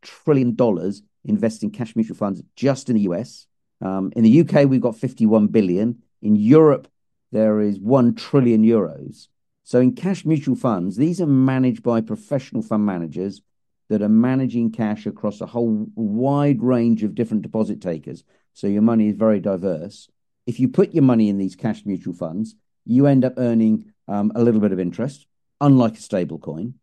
trillion 0.02 0.56
dollars 0.56 1.02
invested 1.26 1.66
in 1.66 1.72
cash 1.72 1.96
mutual 1.96 2.16
funds 2.16 2.42
just 2.56 2.90
in 2.90 2.96
the 2.96 3.02
US. 3.02 3.48
Um, 3.82 4.14
in 4.16 4.24
the 4.24 4.42
UK, 4.42 4.68
we've 4.70 4.82
got 4.82 4.96
51 4.96 5.48
billion. 5.48 6.02
In 6.22 6.36
Europe, 6.38 6.88
there 7.34 7.60
is 7.60 7.80
1 7.80 8.16
trillion 8.16 8.64
euros. 8.64 9.28
So 9.64 9.80
in 9.80 9.96
cash 9.96 10.26
mutual 10.26 10.56
funds, 10.56 10.98
these 10.98 11.22
are 11.22 11.28
managed 11.28 11.84
by 11.84 12.02
professional 12.02 12.62
fund 12.62 12.86
managers 12.86 13.42
that 13.90 14.02
are 14.02 14.10
managing 14.10 14.72
cash 14.72 15.06
across 15.06 15.42
a 15.42 15.46
whole 15.46 15.88
wide 15.96 16.62
range 16.62 17.04
of 17.04 17.16
different 17.16 17.44
deposit 17.44 17.82
takers. 17.82 18.24
So 18.54 18.68
your 18.68 18.82
money 18.82 19.10
is 19.10 19.16
very 19.16 19.40
diverse. 19.40 20.10
If 20.46 20.60
you 20.60 20.68
put 20.68 20.94
your 20.94 21.04
money 21.04 21.30
in 21.30 21.38
these 21.38 21.56
cash 21.56 21.86
mutual 21.86 22.14
funds, 22.14 22.56
you 22.86 23.08
end 23.08 23.24
up 23.24 23.34
earning 23.38 23.94
um, 24.08 24.32
a 24.36 24.44
little 24.44 24.60
bit 24.60 24.74
of 24.74 24.80
interest, 24.80 25.26
unlike 25.62 25.98
a 25.98 26.02
stable 26.02 26.40
coin. 26.40 26.76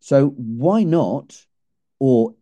So 0.00 0.28
why 0.30 0.82
not, 0.82 1.44
or 1.98 2.34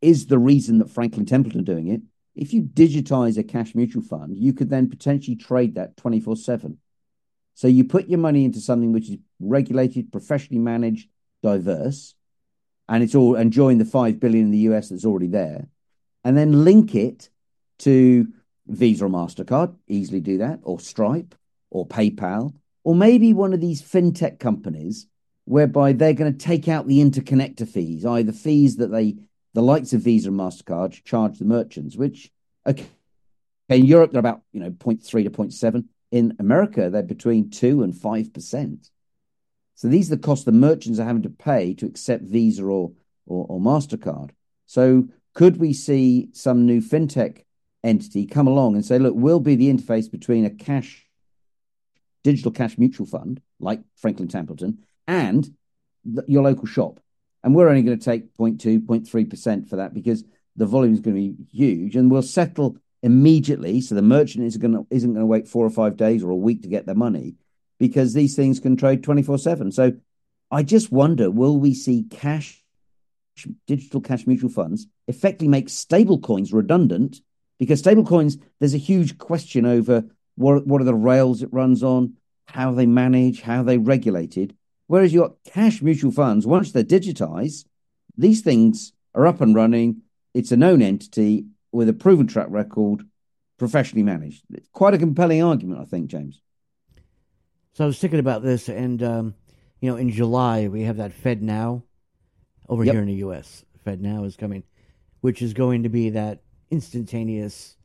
is 0.00 0.26
the 0.26 0.38
reason 0.38 0.78
that 0.78 0.90
Franklin 0.90 1.26
Templeton 1.26 1.64
doing 1.64 1.88
it? 1.88 2.02
If 2.34 2.52
you 2.52 2.62
digitize 2.62 3.38
a 3.38 3.42
cash 3.42 3.74
mutual 3.74 4.02
fund, 4.02 4.36
you 4.36 4.52
could 4.52 4.68
then 4.68 4.90
potentially 4.90 5.36
trade 5.36 5.74
that 5.74 5.96
24 5.96 6.36
7. 6.36 6.78
So 7.56 7.68
you 7.68 7.84
put 7.84 8.06
your 8.06 8.18
money 8.18 8.44
into 8.44 8.60
something 8.60 8.92
which 8.92 9.08
is 9.08 9.16
regulated, 9.40 10.12
professionally 10.12 10.60
managed, 10.60 11.08
diverse, 11.42 12.14
and 12.86 13.02
it's 13.02 13.14
all 13.14 13.34
enjoying 13.34 13.78
the 13.78 13.86
five 13.86 14.20
billion 14.20 14.44
in 14.44 14.50
the 14.50 14.68
US 14.70 14.90
that's 14.90 15.06
already 15.06 15.28
there, 15.28 15.66
and 16.22 16.36
then 16.36 16.64
link 16.64 16.94
it 16.94 17.30
to 17.78 18.28
Visa 18.66 19.06
or 19.06 19.08
Mastercard, 19.08 19.74
easily 19.88 20.20
do 20.20 20.36
that, 20.38 20.60
or 20.64 20.78
Stripe, 20.78 21.34
or 21.70 21.86
PayPal, 21.86 22.54
or 22.84 22.94
maybe 22.94 23.32
one 23.32 23.54
of 23.54 23.60
these 23.62 23.80
fintech 23.80 24.38
companies 24.38 25.06
whereby 25.46 25.94
they're 25.94 26.12
going 26.12 26.30
to 26.30 26.38
take 26.38 26.68
out 26.68 26.86
the 26.86 26.98
interconnector 26.98 27.66
fees, 27.66 28.04
either 28.04 28.32
fees 28.32 28.76
that 28.76 28.88
they, 28.88 29.16
the 29.54 29.62
likes 29.62 29.94
of 29.94 30.02
Visa 30.02 30.28
and 30.28 30.38
Mastercard, 30.38 31.02
charge 31.04 31.38
the 31.38 31.46
merchants, 31.46 31.96
which 31.96 32.30
okay, 32.66 32.86
in 33.70 33.86
Europe 33.86 34.12
they're 34.12 34.20
about 34.20 34.42
you 34.52 34.60
know 34.60 34.70
0.3 34.70 35.24
to 35.24 35.30
0.7 35.30 35.84
in 36.10 36.36
America, 36.38 36.90
they're 36.90 37.02
between 37.02 37.50
2 37.50 37.82
and 37.82 37.94
5%. 37.94 38.90
So 39.74 39.88
these 39.88 40.10
are 40.10 40.16
the 40.16 40.22
costs 40.22 40.44
the 40.44 40.52
merchants 40.52 40.98
are 40.98 41.04
having 41.04 41.22
to 41.22 41.30
pay 41.30 41.74
to 41.74 41.86
accept 41.86 42.24
Visa 42.24 42.64
or, 42.64 42.92
or, 43.26 43.46
or 43.48 43.60
MasterCard. 43.60 44.30
So 44.66 45.08
could 45.34 45.58
we 45.58 45.72
see 45.72 46.30
some 46.32 46.64
new 46.64 46.80
fintech 46.80 47.42
entity 47.84 48.26
come 48.26 48.46
along 48.46 48.74
and 48.74 48.84
say, 48.84 48.98
look, 48.98 49.14
we'll 49.14 49.40
be 49.40 49.54
the 49.54 49.72
interface 49.72 50.10
between 50.10 50.44
a 50.44 50.50
cash, 50.50 51.06
digital 52.24 52.50
cash 52.50 52.78
mutual 52.78 53.06
fund 53.06 53.40
like 53.60 53.80
Franklin 53.96 54.28
Templeton 54.28 54.78
and 55.06 55.54
the, 56.04 56.24
your 56.26 56.42
local 56.42 56.66
shop. 56.66 57.00
And 57.44 57.54
we're 57.54 57.68
only 57.68 57.82
going 57.82 57.98
to 57.98 58.04
take 58.04 58.34
0.2, 58.34 58.80
0.3% 58.80 59.68
for 59.68 59.76
that 59.76 59.92
because 59.92 60.24
the 60.56 60.66
volume 60.66 60.94
is 60.94 61.00
going 61.00 61.14
to 61.16 61.34
be 61.34 61.44
huge 61.52 61.96
and 61.96 62.10
we'll 62.10 62.22
settle 62.22 62.78
immediately. 63.06 63.80
So 63.80 63.94
the 63.94 64.02
merchant 64.02 64.44
is 64.44 64.56
going 64.56 64.74
to, 64.74 64.86
isn't 64.90 65.12
going 65.12 65.22
to 65.22 65.26
wait 65.26 65.48
four 65.48 65.64
or 65.64 65.70
five 65.70 65.96
days 65.96 66.22
or 66.22 66.30
a 66.30 66.36
week 66.36 66.62
to 66.62 66.68
get 66.68 66.86
their 66.86 66.94
money 66.94 67.36
because 67.78 68.12
these 68.12 68.34
things 68.34 68.58
can 68.60 68.76
trade 68.76 69.04
24 69.04 69.38
7. 69.38 69.72
So 69.72 69.92
I 70.50 70.64
just 70.64 70.92
wonder 70.92 71.30
will 71.30 71.56
we 71.56 71.72
see 71.72 72.04
cash, 72.10 72.62
digital 73.66 74.00
cash 74.00 74.26
mutual 74.26 74.50
funds 74.50 74.88
effectively 75.06 75.48
make 75.48 75.68
stable 75.68 76.18
coins 76.18 76.52
redundant? 76.52 77.20
Because 77.58 77.78
stable 77.78 78.04
coins, 78.04 78.38
there's 78.58 78.74
a 78.74 78.78
huge 78.78 79.16
question 79.18 79.64
over 79.64 80.04
what, 80.34 80.66
what 80.66 80.82
are 80.82 80.84
the 80.84 80.94
rails 80.94 81.42
it 81.42 81.52
runs 81.52 81.82
on, 81.82 82.14
how 82.46 82.72
they 82.72 82.86
manage, 82.86 83.40
how 83.40 83.62
they 83.62 83.78
regulated. 83.78 84.54
Whereas 84.88 85.14
your 85.14 85.36
cash 85.46 85.80
mutual 85.80 86.10
funds, 86.10 86.46
once 86.46 86.72
they're 86.72 86.84
digitized, 86.84 87.64
these 88.18 88.42
things 88.42 88.92
are 89.14 89.26
up 89.26 89.40
and 89.40 89.54
running. 89.54 90.02
It's 90.34 90.52
a 90.52 90.56
known 90.56 90.82
entity 90.82 91.46
with 91.76 91.90
a 91.90 91.92
proven 91.92 92.26
track 92.26 92.46
record, 92.48 93.06
professionally 93.58 94.02
managed. 94.02 94.42
It's 94.50 94.68
quite 94.72 94.94
a 94.94 94.98
compelling 94.98 95.42
argument, 95.42 95.78
I 95.78 95.84
think, 95.84 96.10
James. 96.10 96.40
So 97.74 97.84
I 97.84 97.86
was 97.86 97.98
thinking 97.98 98.18
about 98.18 98.42
this, 98.42 98.70
and 98.70 99.02
um, 99.02 99.34
you 99.82 99.90
know, 99.90 99.96
in 99.98 100.10
July 100.10 100.68
we 100.68 100.84
have 100.84 100.96
that 100.96 101.12
FedNow 101.12 101.82
over 102.66 102.82
yep. 102.82 102.94
here 102.94 103.02
in 103.02 103.08
the 103.08 103.14
U.S. 103.16 103.62
FedNow 103.84 104.24
is 104.24 104.36
coming, 104.36 104.62
which 105.20 105.42
is 105.42 105.52
going 105.52 105.82
to 105.82 105.90
be 105.90 106.10
that 106.10 106.40
instantaneous 106.70 107.76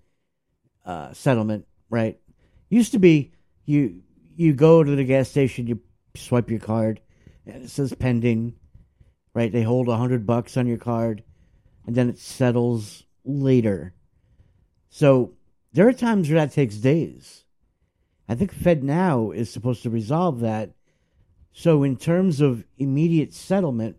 uh, 0.85 1.11
settlement, 1.11 1.67
right? 1.89 2.17
Used 2.69 2.93
to 2.93 2.99
be 2.99 3.33
you 3.65 4.03
you 4.37 4.53
go 4.53 4.85
to 4.85 4.95
the 4.95 5.03
gas 5.03 5.27
station, 5.27 5.67
you 5.67 5.81
swipe 6.15 6.49
your 6.49 6.61
card, 6.61 7.01
and 7.45 7.65
it 7.65 7.69
says 7.69 7.93
pending, 7.93 8.55
right? 9.33 9.51
They 9.51 9.63
hold 9.63 9.89
a 9.89 9.97
hundred 9.97 10.25
bucks 10.25 10.55
on 10.55 10.65
your 10.65 10.77
card, 10.77 11.25
and 11.85 11.93
then 11.93 12.07
it 12.07 12.19
settles 12.19 13.03
later. 13.23 13.93
So 14.89 15.33
there 15.73 15.87
are 15.87 15.93
times 15.93 16.29
where 16.29 16.39
that 16.39 16.53
takes 16.53 16.75
days. 16.75 17.45
I 18.27 18.35
think 18.35 18.53
FedNow 18.55 19.35
is 19.35 19.51
supposed 19.51 19.83
to 19.83 19.89
resolve 19.89 20.39
that. 20.41 20.71
So, 21.53 21.83
in 21.83 21.97
terms 21.97 22.39
of 22.39 22.63
immediate 22.77 23.33
settlement, 23.33 23.97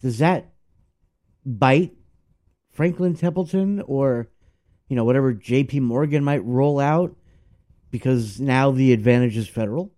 does 0.00 0.18
that 0.18 0.52
bite 1.44 1.92
Franklin 2.70 3.16
Templeton 3.16 3.82
or, 3.86 4.28
you 4.88 4.94
know, 4.94 5.04
whatever 5.04 5.34
JP 5.34 5.80
Morgan 5.80 6.22
might 6.22 6.44
roll 6.44 6.78
out 6.78 7.16
because 7.90 8.40
now 8.40 8.70
the 8.70 8.92
advantage 8.92 9.36
is 9.36 9.48
federal? 9.48 9.92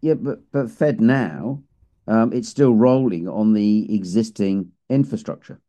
Yeah, 0.00 0.14
but, 0.14 0.52
but 0.52 0.66
FedNow, 0.66 1.62
um, 2.06 2.32
it's 2.32 2.48
still 2.48 2.72
rolling 2.72 3.28
on 3.28 3.52
the 3.52 3.92
existing 3.92 4.70
infrastructure. 4.88 5.60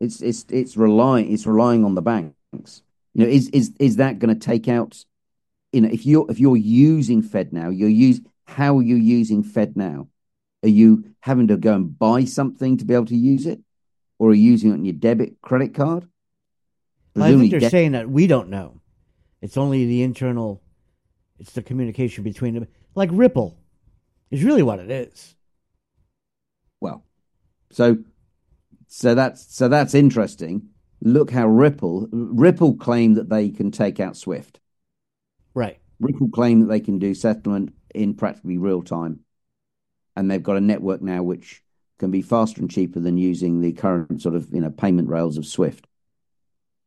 It's 0.00 0.22
it's 0.22 0.46
it's 0.48 0.76
relying 0.76 1.30
it's 1.32 1.46
relying 1.46 1.84
on 1.84 1.94
the 1.94 2.02
banks. 2.02 2.82
You 3.14 3.24
know, 3.24 3.26
is 3.26 3.48
is 3.50 3.74
is 3.78 3.96
that 3.96 4.18
going 4.18 4.34
to 4.34 4.46
take 4.46 4.66
out? 4.66 5.04
You 5.72 5.82
know, 5.82 5.90
if 5.92 6.06
you're 6.06 6.28
if 6.30 6.40
you're 6.40 6.56
using 6.56 7.22
FedNow, 7.22 7.76
you're 7.76 7.88
use 7.88 8.20
how 8.46 8.78
are 8.78 8.82
you 8.82 8.96
using 8.96 9.44
FedNow? 9.44 10.08
Are 10.62 10.68
you 10.68 11.04
having 11.20 11.48
to 11.48 11.56
go 11.56 11.74
and 11.74 11.98
buy 11.98 12.24
something 12.24 12.76
to 12.78 12.84
be 12.84 12.94
able 12.94 13.06
to 13.06 13.16
use 13.16 13.46
it, 13.46 13.60
or 14.18 14.30
are 14.30 14.34
you 14.34 14.50
using 14.50 14.70
it 14.70 14.74
on 14.74 14.84
your 14.84 14.94
debit 14.94 15.40
credit 15.42 15.74
card? 15.74 16.08
I 17.16 17.32
think 17.32 17.50
they're 17.50 17.60
de- 17.60 17.70
saying 17.70 17.92
that 17.92 18.08
we 18.08 18.26
don't 18.26 18.48
know. 18.48 18.80
It's 19.42 19.56
only 19.56 19.86
the 19.86 20.02
internal. 20.02 20.62
It's 21.38 21.52
the 21.52 21.62
communication 21.62 22.24
between 22.24 22.54
them, 22.54 22.66
like 22.94 23.10
Ripple, 23.12 23.56
is 24.30 24.44
really 24.44 24.62
what 24.62 24.78
it 24.78 24.90
is. 24.90 25.34
Well, 26.80 27.04
so 27.70 27.98
so 28.92 29.14
that's 29.14 29.54
so 29.54 29.68
that's 29.68 29.94
interesting. 29.94 30.70
Look 31.00 31.30
how 31.30 31.46
Ripple 31.46 32.08
Ripple 32.10 32.74
claim 32.74 33.14
that 33.14 33.28
they 33.28 33.48
can 33.50 33.70
take 33.70 34.00
out 34.00 34.16
Swift. 34.16 34.58
Right. 35.54 35.78
Ripple 36.00 36.28
claim 36.28 36.60
that 36.60 36.66
they 36.66 36.80
can 36.80 36.98
do 36.98 37.14
settlement 37.14 37.72
in 37.94 38.14
practically 38.14 38.58
real 38.58 38.82
time. 38.82 39.20
And 40.16 40.28
they've 40.28 40.42
got 40.42 40.56
a 40.56 40.60
network 40.60 41.02
now 41.02 41.22
which 41.22 41.62
can 42.00 42.10
be 42.10 42.20
faster 42.20 42.60
and 42.60 42.70
cheaper 42.70 42.98
than 42.98 43.16
using 43.16 43.60
the 43.60 43.72
current 43.72 44.20
sort 44.20 44.34
of 44.34 44.48
you 44.52 44.60
know 44.60 44.70
payment 44.70 45.08
rails 45.08 45.38
of 45.38 45.46
Swift. 45.46 45.86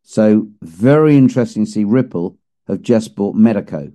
So 0.03 0.49
very 0.61 1.15
interesting 1.15 1.63
to 1.63 1.71
see 1.71 1.85
Ripple 1.85 2.37
have 2.67 2.81
just 2.81 3.15
bought 3.15 3.37
Metaco. 3.37 3.93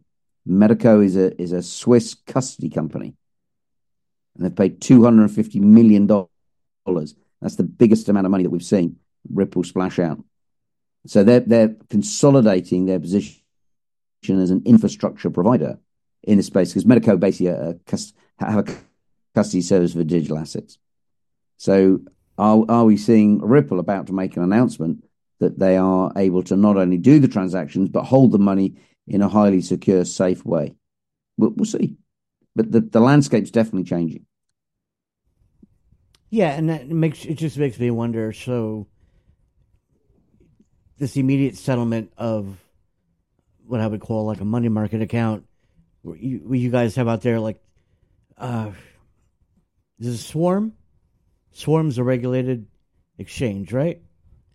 Metaco 0.48 1.04
is 1.04 1.14
a 1.14 1.38
is 1.40 1.52
a 1.52 1.62
Swiss 1.62 2.14
custody 2.14 2.70
company. 2.70 3.16
And 4.34 4.46
they've 4.46 4.56
paid 4.56 4.80
two 4.80 5.04
hundred 5.04 5.24
and 5.24 5.34
fifty 5.34 5.60
million 5.60 6.06
dollars 6.06 7.14
that's 7.40 7.56
the 7.56 7.62
biggest 7.62 8.08
amount 8.08 8.26
of 8.26 8.30
money 8.30 8.44
that 8.44 8.50
we've 8.50 8.62
seen 8.62 8.96
Ripple 9.32 9.64
splash 9.64 9.98
out. 9.98 10.22
So 11.06 11.24
they're 11.24 11.40
they're 11.40 11.76
consolidating 11.90 12.86
their 12.86 13.00
position 13.00 13.42
as 14.28 14.50
an 14.50 14.62
infrastructure 14.64 15.30
provider 15.30 15.78
in 16.22 16.36
this 16.36 16.46
space 16.46 16.72
because 16.72 16.84
Metaco 16.84 17.18
basically 17.18 17.78
have 18.38 18.68
a 18.68 18.76
custody 19.34 19.62
service 19.62 19.92
for 19.92 20.04
digital 20.04 20.38
assets. 20.38 20.78
So 21.56 22.00
are 22.36 22.64
are 22.68 22.84
we 22.84 22.96
seeing 22.96 23.40
Ripple 23.40 23.78
about 23.78 24.06
to 24.08 24.12
make 24.12 24.36
an 24.36 24.42
announcement 24.42 25.04
that 25.40 25.58
they 25.58 25.76
are 25.76 26.12
able 26.16 26.42
to 26.44 26.56
not 26.56 26.76
only 26.76 26.98
do 26.98 27.20
the 27.20 27.28
transactions 27.28 27.88
but 27.88 28.04
hold 28.04 28.32
the 28.32 28.38
money 28.38 28.74
in 29.06 29.22
a 29.22 29.28
highly 29.28 29.60
secure, 29.60 30.04
safe 30.04 30.44
way? 30.44 30.74
We'll, 31.36 31.50
we'll 31.50 31.66
see, 31.66 31.96
but 32.56 32.72
the 32.72 32.80
the 32.80 33.00
landscape's 33.00 33.50
definitely 33.50 33.84
changing. 33.84 34.26
Yeah, 36.30 36.50
and 36.50 36.68
that 36.68 36.88
makes 36.88 37.24
it 37.24 37.34
just 37.34 37.56
makes 37.56 37.78
me 37.78 37.90
wonder. 37.90 38.32
So, 38.32 38.86
this 40.98 41.16
immediate 41.16 41.56
settlement 41.56 42.12
of 42.18 42.58
what 43.66 43.80
I 43.80 43.86
would 43.86 44.00
call 44.00 44.26
like 44.26 44.40
a 44.40 44.44
money 44.44 44.68
market 44.68 45.00
account. 45.00 45.44
What 46.02 46.20
you, 46.20 46.38
what 46.44 46.58
you 46.58 46.70
guys 46.70 46.96
have 46.96 47.08
out 47.08 47.22
there, 47.22 47.40
like, 47.40 47.60
uh, 48.36 48.70
this 49.98 50.08
is 50.08 50.24
Swarm. 50.24 50.74
Swarm's 51.52 51.98
a 51.98 52.04
regulated 52.04 52.66
exchange, 53.18 53.72
right? 53.72 54.00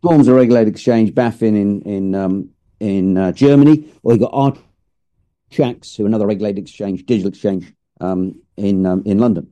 Swarm's 0.01 0.27
a 0.27 0.34
regulated 0.34 0.74
exchange. 0.74 1.12
BaFin 1.12 1.56
in 1.60 1.82
in 1.82 2.15
um, 2.15 2.50
in 2.80 3.18
uh, 3.18 3.32
Germany, 3.32 3.92
or 4.03 4.13
you 4.13 4.20
got 4.20 4.32
Archax, 4.32 5.96
who 5.96 6.03
are 6.03 6.08
another 6.08 6.27
regulated 6.27 6.63
exchange, 6.63 7.06
digital 7.06 7.30
exchange 7.30 7.74
um, 8.00 8.42
in 8.58 8.86
um, 8.86 9.03
in 9.06 9.18
London. 9.18 9.51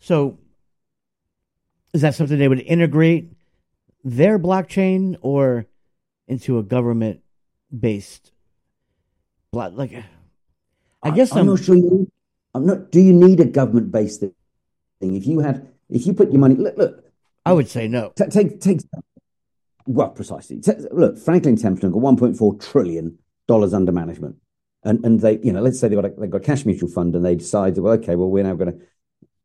So, 0.00 0.38
is 1.92 2.02
that 2.02 2.14
something 2.14 2.38
they 2.38 2.48
would 2.48 2.60
integrate 2.60 3.32
their 4.04 4.38
blockchain 4.38 5.16
or 5.20 5.66
into 6.26 6.58
a 6.58 6.62
government 6.62 7.20
based 7.78 8.32
block? 9.52 9.72
Like, 9.74 9.92
I 11.02 11.10
guess 11.10 11.32
I'm, 11.32 11.40
I'm, 11.40 11.46
not 11.46 11.60
sure. 11.60 11.76
You, 11.76 12.10
I'm 12.54 12.66
not. 12.66 12.90
Do 12.90 13.00
you 13.00 13.12
need 13.12 13.40
a 13.40 13.44
government 13.44 13.90
based 13.90 14.20
thing? 14.20 14.34
If 15.16 15.26
you 15.26 15.40
had, 15.40 15.68
if 15.88 16.06
you 16.06 16.14
put 16.14 16.30
your 16.30 16.40
money, 16.40 16.54
look, 16.54 16.76
look. 16.76 17.04
I 17.44 17.52
would 17.52 17.68
say 17.68 17.88
no. 17.88 18.12
T- 18.16 18.26
take 18.26 18.60
take. 18.60 18.80
Well, 19.86 20.10
precisely. 20.10 20.60
T- 20.60 20.72
look, 20.92 21.18
Franklin 21.18 21.56
Templeton 21.56 21.90
got 21.90 22.00
1.4 22.00 22.70
trillion 22.70 23.18
dollars 23.48 23.74
under 23.74 23.92
management, 23.92 24.36
and 24.84 25.04
and 25.04 25.20
they, 25.20 25.38
you 25.42 25.52
know, 25.52 25.60
let's 25.60 25.80
say 25.80 25.88
they 25.88 25.96
got 25.96 26.04
a, 26.04 26.10
they 26.10 26.28
got 26.28 26.40
a 26.42 26.44
cash 26.44 26.64
mutual 26.64 26.88
fund, 26.88 27.14
and 27.16 27.24
they 27.24 27.34
decide, 27.34 27.76
well, 27.78 27.94
okay, 27.94 28.14
well, 28.14 28.28
we're 28.28 28.44
now 28.44 28.54
going 28.54 28.72
to, 28.72 28.86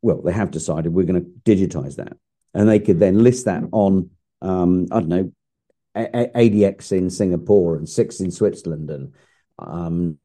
well, 0.00 0.22
they 0.22 0.32
have 0.32 0.50
decided 0.50 0.94
we're 0.94 1.06
going 1.06 1.22
to 1.22 1.30
digitize 1.44 1.96
that, 1.96 2.16
and 2.54 2.68
they 2.68 2.80
could 2.80 2.98
then 2.98 3.22
list 3.22 3.44
that 3.44 3.64
on, 3.72 4.10
um, 4.42 4.86
I 4.90 5.00
don't 5.00 5.08
know, 5.08 5.32
ADDX 5.96 6.92
in 6.92 7.10
Singapore 7.10 7.76
and 7.76 7.88
Six 7.88 8.20
in 8.20 8.30
Switzerland, 8.30 8.90
and 8.90 9.12
um, 9.58 10.18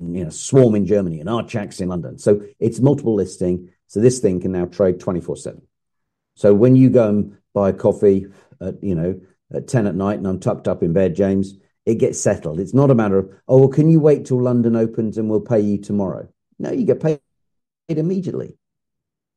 you 0.00 0.24
know, 0.24 0.30
Swarm 0.30 0.74
in 0.74 0.86
Germany 0.86 1.20
and 1.20 1.28
Archax 1.28 1.80
in 1.80 1.88
London. 1.88 2.18
So 2.18 2.42
it's 2.58 2.80
multiple 2.80 3.14
listing. 3.14 3.70
So 3.86 4.00
this 4.00 4.18
thing 4.20 4.40
can 4.40 4.52
now 4.52 4.66
trade 4.66 5.00
24 5.00 5.36
7. 5.36 5.62
So 6.34 6.54
when 6.54 6.76
you 6.76 6.90
go 6.90 7.08
and 7.08 7.36
buy 7.54 7.70
a 7.70 7.72
coffee 7.72 8.26
at, 8.60 8.82
you 8.82 8.94
know, 8.94 9.20
at 9.52 9.68
10 9.68 9.86
at 9.86 9.94
night 9.94 10.18
and 10.18 10.26
I'm 10.26 10.40
tucked 10.40 10.68
up 10.68 10.82
in 10.82 10.92
bed, 10.92 11.14
James, 11.14 11.54
it 11.84 11.96
gets 11.96 12.20
settled. 12.20 12.60
It's 12.60 12.74
not 12.74 12.90
a 12.90 12.94
matter 12.94 13.18
of, 13.18 13.30
oh, 13.48 13.58
well, 13.58 13.68
can 13.68 13.90
you 13.90 14.00
wait 14.00 14.26
till 14.26 14.40
London 14.40 14.76
opens 14.76 15.18
and 15.18 15.28
we'll 15.28 15.40
pay 15.40 15.60
you 15.60 15.78
tomorrow? 15.78 16.28
No, 16.58 16.70
you 16.70 16.84
get 16.84 17.00
paid 17.00 17.20
immediately. 17.88 18.56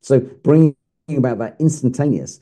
So 0.02 0.20
bringing 0.20 0.76
about 1.10 1.40
that 1.40 1.58
instantaneous. 1.60 2.40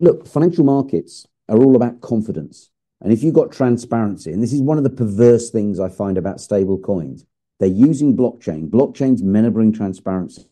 Look, 0.00 0.26
financial 0.26 0.64
markets 0.64 1.26
are 1.48 1.58
all 1.58 1.76
about 1.76 2.00
confidence. 2.00 2.70
And 3.00 3.12
if 3.12 3.22
you've 3.22 3.34
got 3.34 3.52
transparency, 3.52 4.32
and 4.32 4.42
this 4.42 4.52
is 4.52 4.60
one 4.60 4.76
of 4.76 4.84
the 4.84 4.90
perverse 4.90 5.50
things 5.50 5.80
I 5.80 5.88
find 5.88 6.18
about 6.18 6.40
stable 6.40 6.78
coins, 6.78 7.24
they're 7.58 7.68
using 7.68 8.16
blockchain. 8.16 8.68
Blockchain's 8.68 9.22
meant 9.22 9.46
to 9.46 9.50
bring 9.50 9.72
transparency. 9.72 10.46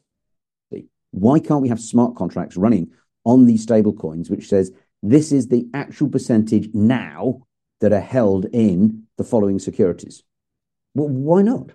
Why 1.11 1.41
can't 1.41 1.63
we 1.63 1.71
have 1.71 1.81
smart 1.81 2.17
contracts 2.17 2.57
running 2.57 2.91
on 3.25 3.47
these 3.47 3.63
stable 3.63 3.93
coins, 3.95 4.31
which 4.31 4.49
says 4.49 4.73
this 5.03 5.33
is 5.33 5.49
the 5.49 5.67
actual 5.75 6.09
percentage 6.09 6.69
now 6.75 7.47
that 7.81 7.93
are 7.93 8.01
held 8.01 8.47
in 8.53 9.05
the 9.17 9.25
following 9.25 9.59
securities? 9.59 10.23
Well, 10.95 11.09
why 11.09 11.43
not? 11.43 11.73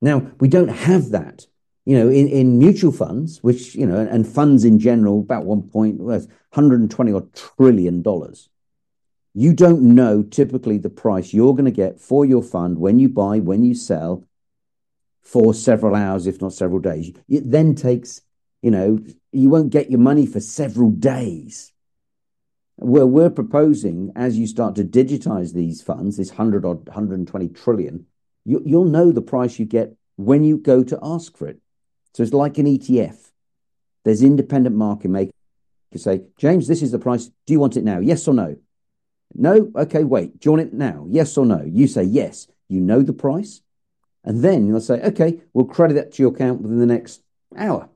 Now, 0.00 0.30
we 0.40 0.48
don't 0.48 0.68
have 0.68 1.10
that. 1.10 1.46
You 1.88 1.98
know, 1.98 2.08
in, 2.08 2.28
in 2.28 2.58
mutual 2.58 2.92
funds, 2.92 3.42
which, 3.42 3.74
you 3.74 3.86
know, 3.86 3.98
and 3.98 4.26
funds 4.26 4.64
in 4.64 4.78
general, 4.78 5.20
about 5.20 5.46
one 5.46 5.62
point, 5.62 5.96
well, 5.98 6.18
120 6.18 7.12
or 7.12 7.26
trillion 7.34 8.02
dollars 8.02 8.50
you 9.38 9.52
don't 9.52 9.80
know 9.80 10.22
typically 10.22 10.78
the 10.78 10.90
price 10.90 11.32
you're 11.32 11.52
going 11.52 11.64
to 11.64 11.70
get 11.70 12.00
for 12.00 12.24
your 12.24 12.42
fund 12.42 12.76
when 12.76 12.98
you 12.98 13.08
buy, 13.08 13.38
when 13.38 13.62
you 13.62 13.72
sell 13.72 14.24
for 15.22 15.54
several 15.54 15.94
hours, 15.94 16.26
if 16.26 16.40
not 16.40 16.52
several 16.52 16.80
days. 16.80 17.12
It 17.28 17.48
then 17.48 17.76
takes, 17.76 18.20
you 18.62 18.72
know, 18.72 18.98
you 19.30 19.48
won't 19.48 19.70
get 19.70 19.90
your 19.90 20.00
money 20.00 20.26
for 20.26 20.40
several 20.40 20.90
days. 20.90 21.72
Where 22.76 23.06
we're 23.06 23.30
proposing, 23.30 24.12
as 24.16 24.36
you 24.36 24.48
start 24.48 24.74
to 24.76 24.84
digitize 24.84 25.52
these 25.52 25.82
funds, 25.82 26.16
this 26.16 26.30
100 26.30 26.64
or 26.64 26.74
120 26.74 27.48
trillion, 27.50 28.06
you, 28.44 28.60
you'll 28.64 28.86
know 28.86 29.12
the 29.12 29.22
price 29.22 29.58
you 29.60 29.66
get 29.66 29.94
when 30.16 30.42
you 30.42 30.58
go 30.58 30.82
to 30.82 30.98
ask 31.00 31.36
for 31.36 31.46
it. 31.46 31.60
So 32.18 32.24
it's 32.24 32.32
like 32.32 32.58
an 32.58 32.66
ETF. 32.66 33.16
There's 34.04 34.24
independent 34.24 34.74
market 34.74 35.08
makers 35.08 35.32
say, 35.94 36.22
James, 36.36 36.66
this 36.66 36.82
is 36.82 36.90
the 36.90 36.98
price. 36.98 37.26
Do 37.46 37.52
you 37.52 37.60
want 37.60 37.76
it 37.76 37.84
now? 37.84 38.00
Yes 38.00 38.26
or 38.26 38.34
no? 38.34 38.56
No? 39.36 39.70
Okay, 39.76 40.02
wait. 40.02 40.40
Do 40.40 40.48
you 40.48 40.50
want 40.50 40.66
it 40.66 40.74
now? 40.74 41.06
Yes 41.08 41.38
or 41.38 41.46
no? 41.46 41.62
You 41.62 41.86
say 41.86 42.02
yes. 42.02 42.48
You 42.68 42.80
know 42.80 43.02
the 43.02 43.12
price. 43.12 43.60
And 44.24 44.42
then 44.42 44.66
you'll 44.66 44.80
say, 44.80 45.00
okay, 45.00 45.42
we'll 45.52 45.66
credit 45.66 45.94
that 45.94 46.10
to 46.14 46.22
your 46.24 46.32
account 46.32 46.60
within 46.60 46.80
the 46.80 46.86
next 46.86 47.22
hour. 47.56 47.88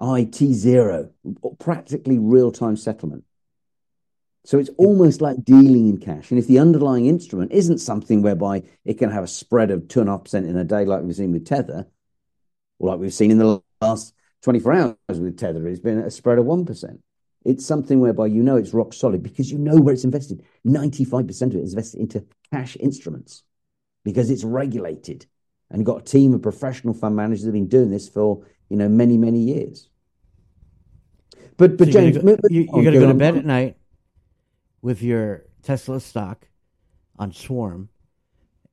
IT 0.00 0.36
zero, 0.36 1.10
practically 1.58 2.20
real 2.20 2.52
time 2.52 2.76
settlement. 2.76 3.24
So 4.44 4.60
it's 4.60 4.70
almost 4.78 5.20
like 5.20 5.44
dealing 5.44 5.88
in 5.88 5.98
cash. 5.98 6.30
And 6.30 6.38
if 6.38 6.46
the 6.46 6.60
underlying 6.60 7.06
instrument 7.06 7.50
isn't 7.50 7.78
something 7.78 8.22
whereby 8.22 8.62
it 8.84 8.94
can 8.94 9.10
have 9.10 9.24
a 9.24 9.26
spread 9.26 9.72
of 9.72 9.88
2.5% 9.88 10.48
in 10.48 10.56
a 10.56 10.62
day, 10.62 10.84
like 10.84 11.02
we've 11.02 11.16
seen 11.16 11.32
with 11.32 11.44
Tether, 11.44 11.88
like 12.88 12.98
we've 12.98 13.14
seen 13.14 13.30
in 13.30 13.38
the 13.38 13.62
last 13.80 14.14
24 14.42 14.72
hours 14.72 14.96
with 15.08 15.38
Tether, 15.38 15.66
it's 15.68 15.80
been 15.80 15.98
a 15.98 16.10
spread 16.10 16.38
of 16.38 16.46
1%. 16.46 16.98
It's 17.44 17.66
something 17.66 18.00
whereby 18.00 18.26
you 18.26 18.42
know 18.42 18.56
it's 18.56 18.72
rock 18.72 18.92
solid 18.92 19.22
because 19.22 19.50
you 19.50 19.58
know 19.58 19.76
where 19.76 19.94
it's 19.94 20.04
invested. 20.04 20.44
95% 20.66 21.42
of 21.42 21.56
it 21.56 21.62
is 21.62 21.72
invested 21.72 22.00
into 22.00 22.24
cash 22.52 22.76
instruments 22.78 23.42
because 24.04 24.30
it's 24.30 24.44
regulated. 24.44 25.26
And 25.70 25.86
got 25.86 26.02
a 26.02 26.04
team 26.04 26.34
of 26.34 26.42
professional 26.42 26.92
fund 26.92 27.16
managers 27.16 27.42
that 27.42 27.48
have 27.48 27.54
been 27.54 27.66
doing 27.66 27.90
this 27.90 28.06
for, 28.06 28.46
you 28.68 28.76
know, 28.76 28.88
many, 28.88 29.16
many 29.16 29.38
years. 29.38 29.88
But, 31.56 31.78
but 31.78 31.86
So 31.86 31.92
James, 31.92 32.16
you're 32.16 32.22
gonna 32.22 32.36
go, 32.36 32.48
you, 32.50 32.68
are 32.72 32.82
gonna 32.82 33.00
go 33.00 33.08
to 33.08 33.14
bed 33.14 33.36
at 33.38 33.46
night 33.46 33.78
with 34.82 35.02
your 35.02 35.46
Tesla 35.62 35.98
stock 35.98 36.46
on 37.18 37.32
Swarm, 37.32 37.88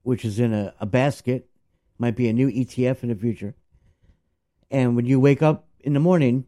which 0.04 0.26
is 0.26 0.40
in 0.40 0.54
a, 0.54 0.74
a 0.80 0.86
basket, 0.86 1.50
might 1.98 2.16
be 2.16 2.28
a 2.28 2.34
new 2.34 2.52
ETF 2.52 3.04
in 3.04 3.10
the 3.10 3.16
future. 3.16 3.56
And 4.72 4.96
when 4.96 5.06
you 5.06 5.20
wake 5.20 5.42
up 5.42 5.68
in 5.80 5.94
the 5.94 6.00
morning, 6.00 6.46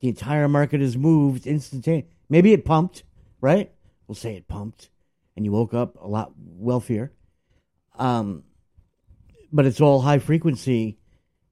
the 0.00 0.08
entire 0.08 0.48
market 0.48 0.80
has 0.80 0.96
moved 0.96 1.46
instantaneously. 1.46 2.10
Maybe 2.28 2.52
it 2.52 2.64
pumped, 2.64 3.04
right? 3.40 3.72
We'll 4.06 4.14
say 4.14 4.36
it 4.36 4.48
pumped, 4.48 4.90
and 5.36 5.44
you 5.44 5.52
woke 5.52 5.74
up 5.74 5.96
a 6.00 6.06
lot 6.06 6.32
wealthier. 6.36 7.12
Um, 7.98 8.44
but 9.52 9.66
it's 9.66 9.80
all 9.80 10.00
high 10.00 10.18
frequency, 10.18 10.98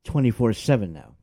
twenty 0.04 0.30
four 0.30 0.52
seven 0.52 0.92
now. 0.92 1.16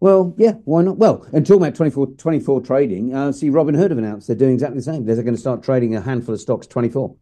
Well, 0.00 0.34
yeah, 0.36 0.52
why 0.64 0.82
not? 0.82 0.98
Well, 0.98 1.26
and 1.32 1.46
talking 1.46 1.62
about 1.62 1.76
24, 1.76 2.08
24 2.18 2.60
trading, 2.60 3.14
uh, 3.14 3.32
see, 3.32 3.48
Robinhood 3.48 3.88
have 3.88 3.96
announced 3.96 4.26
they're 4.26 4.36
doing 4.36 4.52
exactly 4.52 4.76
the 4.76 4.82
same. 4.82 5.06
They're 5.06 5.22
going 5.22 5.34
to 5.34 5.40
start 5.40 5.62
trading 5.62 5.96
a 5.96 6.00
handful 6.02 6.34
of 6.34 6.42
stocks 6.42 6.66
24. 6.66 7.16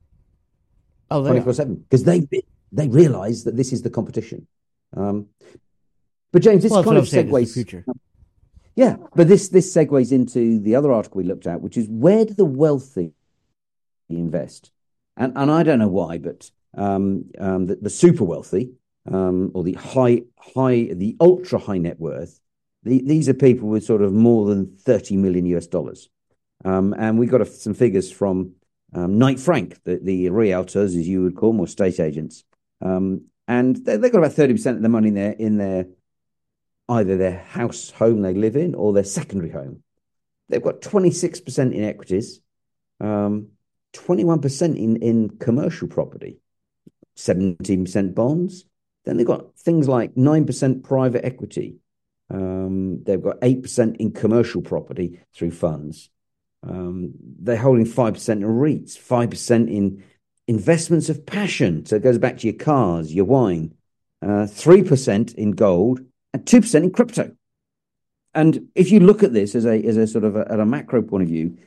Oh, 1.12 1.23
24 1.23 1.53
7. 1.53 1.77
because 1.77 2.03
they, 2.03 2.27
they 2.73 2.88
realize 2.88 3.45
that 3.45 3.57
this 3.57 3.73
is 3.73 3.83
the 3.83 3.90
competition. 3.90 4.49
Um, 4.96 5.26
but 6.33 6.42
James, 6.42 6.62
this 6.62 6.72
Well, 6.72 6.85
kind 6.85 6.96
of 6.96 7.05
I'm 7.05 7.07
saying, 7.07 7.28
it's 7.28 7.35
the 7.35 7.44
segues. 7.44 7.55
future. 7.55 7.85
Yeah, 8.74 8.96
but 9.14 9.28
this 9.28 9.48
this 9.48 9.72
segues 9.74 10.12
into 10.12 10.59
the 10.59 10.74
other 10.76 10.92
article 10.92 11.18
we 11.18 11.24
looked 11.24 11.46
at, 11.46 11.61
which 11.61 11.76
is 11.76 11.88
where 11.88 12.24
do 12.24 12.35
the 12.35 12.44
wealthy 12.44 13.12
invest? 14.09 14.70
And 15.16 15.33
and 15.37 15.50
I 15.50 15.62
don't 15.62 15.78
know 15.78 15.88
why, 15.88 16.18
but 16.18 16.50
um, 16.76 17.26
um, 17.38 17.66
the, 17.66 17.76
the 17.76 17.90
super 17.90 18.24
wealthy 18.24 18.72
um, 19.11 19.50
or 19.55 19.62
the 19.62 19.74
high 19.74 20.22
high 20.38 20.88
the 20.92 21.16
ultra 21.20 21.59
high 21.59 21.78
net 21.78 22.00
worth, 22.00 22.40
the, 22.83 23.02
these 23.05 23.28
are 23.28 23.35
people 23.35 23.68
with 23.68 23.85
sort 23.85 24.00
of 24.00 24.12
more 24.12 24.46
than 24.46 24.76
thirty 24.78 25.16
million 25.18 25.44
US 25.46 25.66
dollars. 25.66 26.09
Um, 26.64 26.94
and 26.96 27.18
we 27.18 27.26
got 27.26 27.40
a, 27.42 27.46
some 27.46 27.74
figures 27.74 28.11
from 28.11 28.52
um, 28.94 29.18
Knight 29.18 29.40
Frank, 29.40 29.83
the, 29.85 29.98
the 30.02 30.26
realtors, 30.26 30.96
as 30.96 31.09
you 31.09 31.22
would 31.22 31.35
call 31.35 31.52
them, 31.52 31.61
or 31.61 31.66
state 31.66 31.98
agents, 31.98 32.44
um, 32.81 33.22
and 33.53 33.77
they, 33.85 33.97
they've 33.97 34.12
got 34.12 34.19
about 34.19 34.33
thirty 34.33 34.55
percent 34.55 34.77
of 34.77 34.83
the 34.83 34.88
money 34.88 35.09
in 35.09 35.15
their 35.15 35.33
in 35.33 35.57
their 35.59 35.87
either 36.88 37.17
their 37.17 37.38
house 37.38 37.91
home 37.91 38.23
they 38.23 38.35
live 38.35 38.57
in 38.57 38.75
or 38.75 38.93
their 38.93 39.05
secondary 39.05 39.51
home. 39.51 39.83
They've 40.49 40.62
got 40.62 40.83
26% 40.83 41.73
in 41.73 41.85
equities, 41.85 42.41
um, 43.01 43.49
21% 43.95 44.77
in, 44.77 44.97
in 44.97 45.31
commercial 45.38 45.88
property, 45.88 46.41
17% 47.17 48.15
bonds. 48.15 48.65
Then 49.05 49.17
they've 49.17 49.27
got 49.27 49.57
things 49.57 49.88
like 49.88 50.15
9% 50.15 50.83
private 50.83 51.25
equity. 51.25 51.77
Um, 52.29 53.03
they've 53.05 53.23
got 53.23 53.41
8% 53.41 53.97
in 53.97 54.12
commercial 54.12 54.61
property 54.61 55.21
through 55.35 55.53
funds. 55.53 56.11
Um, 56.62 57.15
they're 57.41 57.57
holding 57.57 57.87
5% 57.87 58.29
in 58.29 58.43
REITs, 58.43 58.99
5% 58.99 59.75
in 59.75 60.05
investments 60.48 61.09
of 61.09 61.24
passion. 61.24 61.87
So 61.87 61.96
it 61.96 62.02
goes 62.02 62.18
back 62.18 62.38
to 62.38 62.46
your 62.46 62.57
cars, 62.57 63.14
your 63.14 63.24
wine, 63.24 63.74
uh, 64.22 64.46
3% 64.46 65.35
in 65.35 65.52
gold, 65.52 66.00
and 66.33 66.44
2% 66.44 66.74
in 66.83 66.90
crypto. 66.90 67.37
and 68.35 68.68
if 68.74 68.90
you 68.90 69.00
look 69.00 69.22
at 69.22 69.33
this 69.33 69.55
as 69.55 69.66
a 69.66 69.83
as 69.83 69.96
a 69.96 70.07
sort 70.07 70.24
of 70.24 70.37
a, 70.37 70.50
at 70.50 70.61
a 70.61 70.66
macro 70.66 71.02
point 71.02 71.22
of 71.22 71.28
view, 71.28 71.59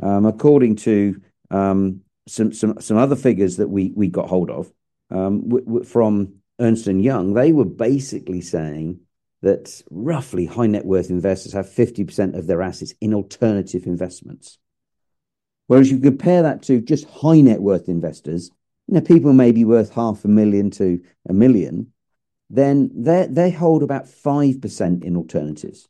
um, 0.00 0.26
according 0.26 0.76
to 0.76 1.20
um, 1.50 2.02
some 2.28 2.52
some 2.52 2.80
some 2.80 2.96
other 2.96 3.16
figures 3.16 3.56
that 3.56 3.68
we 3.68 3.92
we 3.94 4.08
got 4.08 4.28
hold 4.28 4.50
of 4.50 4.72
um, 5.10 5.42
w- 5.48 5.64
w- 5.64 5.84
from 5.84 6.34
Ernst 6.60 6.86
Young, 6.86 7.34
they 7.34 7.52
were 7.52 7.64
basically 7.64 8.40
saying 8.40 9.00
that 9.42 9.82
roughly 9.90 10.46
high 10.46 10.68
net 10.68 10.84
worth 10.84 11.10
investors 11.10 11.52
have 11.52 11.68
fifty 11.68 12.04
percent 12.04 12.36
of 12.36 12.46
their 12.46 12.62
assets 12.62 12.94
in 13.00 13.12
alternative 13.12 13.86
investments. 13.86 14.58
Whereas 15.72 15.90
you 15.90 15.98
compare 15.98 16.42
that 16.42 16.60
to 16.64 16.82
just 16.82 17.08
high 17.08 17.40
net 17.40 17.62
worth 17.62 17.88
investors, 17.88 18.50
you 18.88 18.94
know, 18.94 19.00
people 19.00 19.32
may 19.32 19.52
be 19.52 19.64
worth 19.64 19.90
half 19.94 20.22
a 20.22 20.28
million 20.28 20.70
to 20.72 21.02
a 21.26 21.32
million, 21.32 21.90
then 22.50 22.90
they 22.92 23.50
hold 23.50 23.82
about 23.82 24.06
five 24.06 24.60
percent 24.60 25.02
in 25.02 25.16
alternatives, 25.16 25.88